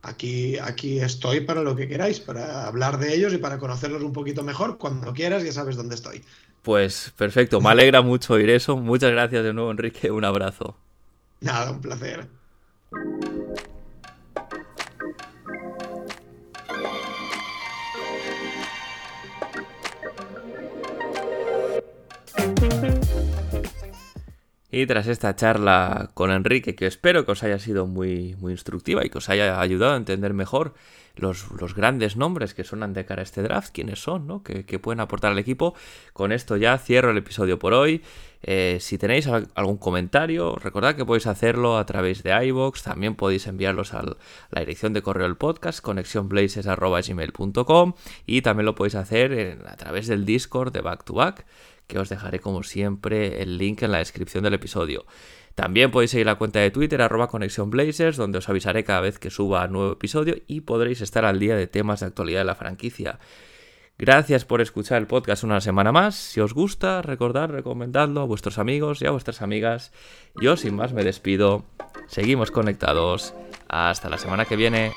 aquí, 0.00 0.58
aquí 0.58 1.00
estoy 1.00 1.42
para 1.42 1.62
lo 1.62 1.76
que 1.76 1.86
queráis, 1.86 2.18
para 2.18 2.66
hablar 2.66 2.98
de 2.98 3.14
ellos 3.14 3.34
y 3.34 3.38
para 3.38 3.58
conocerlos 3.58 4.02
un 4.02 4.14
poquito 4.14 4.42
mejor. 4.42 4.78
Cuando 4.78 5.12
quieras 5.12 5.44
ya 5.44 5.52
sabes 5.52 5.76
dónde 5.76 5.96
estoy. 5.96 6.24
Pues 6.64 7.12
perfecto, 7.18 7.60
me 7.60 7.68
alegra 7.68 8.00
mucho 8.00 8.34
oír 8.34 8.48
eso. 8.48 8.78
Muchas 8.78 9.12
gracias 9.12 9.44
de 9.44 9.52
nuevo, 9.52 9.70
Enrique. 9.70 10.10
Un 10.10 10.24
abrazo. 10.24 10.78
Nada, 11.42 11.70
un 11.70 11.80
placer. 11.82 12.26
Y 24.70 24.86
tras 24.86 25.06
esta 25.06 25.36
charla 25.36 26.10
con 26.14 26.30
Enrique, 26.32 26.74
que 26.74 26.86
espero 26.86 27.26
que 27.26 27.32
os 27.32 27.42
haya 27.42 27.58
sido 27.58 27.86
muy, 27.86 28.36
muy 28.40 28.52
instructiva 28.52 29.04
y 29.04 29.10
que 29.10 29.18
os 29.18 29.28
haya 29.28 29.60
ayudado 29.60 29.92
a 29.92 29.96
entender 29.98 30.32
mejor 30.32 30.72
los, 31.16 31.74
grandes 31.74 32.16
nombres 32.16 32.54
que 32.54 32.64
suenan 32.64 32.92
de 32.92 33.04
cara 33.04 33.22
a 33.22 33.24
este 33.24 33.42
draft, 33.42 33.72
quiénes 33.72 34.02
son, 34.02 34.26
¿no? 34.26 34.42
Que, 34.42 34.64
pueden 34.78 35.00
aportar 35.00 35.32
al 35.32 35.38
equipo. 35.38 35.74
Con 36.12 36.32
esto 36.32 36.56
ya 36.56 36.76
cierro 36.78 37.10
el 37.10 37.18
episodio 37.18 37.58
por 37.58 37.72
hoy. 37.72 38.02
Eh, 38.42 38.76
si 38.80 38.98
tenéis 38.98 39.26
algún 39.26 39.78
comentario, 39.78 40.56
recordad 40.56 40.96
que 40.96 41.06
podéis 41.06 41.26
hacerlo 41.26 41.78
a 41.78 41.86
través 41.86 42.22
de 42.22 42.46
iBox, 42.46 42.82
también 42.82 43.14
podéis 43.14 43.46
enviarlos 43.46 43.94
a 43.94 44.02
la 44.02 44.60
dirección 44.60 44.92
de 44.92 45.00
correo 45.00 45.26
del 45.26 45.36
podcast, 45.36 45.80
conexionblazes.gmail.com 45.80 47.94
y 48.26 48.42
también 48.42 48.66
lo 48.66 48.74
podéis 48.74 48.96
hacer 48.96 49.62
a 49.66 49.76
través 49.76 50.08
del 50.08 50.26
Discord 50.26 50.74
de 50.74 50.82
Back 50.82 51.04
to 51.04 51.14
Back, 51.14 51.46
que 51.86 51.98
os 51.98 52.10
dejaré 52.10 52.40
como 52.40 52.62
siempre 52.64 53.42
el 53.42 53.56
link 53.56 53.80
en 53.82 53.92
la 53.92 53.98
descripción 53.98 54.44
del 54.44 54.52
episodio. 54.54 55.06
También 55.54 55.90
podéis 55.90 56.10
seguir 56.10 56.26
la 56.26 56.34
cuenta 56.34 56.58
de 56.58 56.70
Twitter, 56.70 57.00
arroba 57.00 57.28
donde 57.28 58.38
os 58.38 58.48
avisaré 58.48 58.82
cada 58.84 59.00
vez 59.00 59.18
que 59.18 59.30
suba 59.30 59.68
nuevo 59.68 59.92
episodio 59.92 60.36
y 60.46 60.62
podréis 60.62 61.00
estar 61.00 61.24
al 61.24 61.38
día 61.38 61.56
de 61.56 61.66
temas 61.66 62.00
de 62.00 62.06
actualidad 62.06 62.40
de 62.40 62.44
la 62.44 62.56
franquicia. 62.56 63.18
Gracias 63.96 64.44
por 64.44 64.60
escuchar 64.60 64.98
el 64.98 65.06
podcast 65.06 65.44
una 65.44 65.60
semana 65.60 65.92
más. 65.92 66.16
Si 66.16 66.40
os 66.40 66.52
gusta, 66.52 67.00
recordad, 67.02 67.48
recomendadlo 67.48 68.22
a 68.22 68.26
vuestros 68.26 68.58
amigos 68.58 69.00
y 69.00 69.06
a 69.06 69.12
vuestras 69.12 69.40
amigas. 69.40 69.92
Yo 70.40 70.56
sin 70.56 70.74
más 70.74 70.92
me 70.92 71.04
despido. 71.04 71.64
Seguimos 72.08 72.50
conectados. 72.50 73.34
Hasta 73.68 74.10
la 74.10 74.18
semana 74.18 74.46
que 74.46 74.56
viene. 74.56 74.92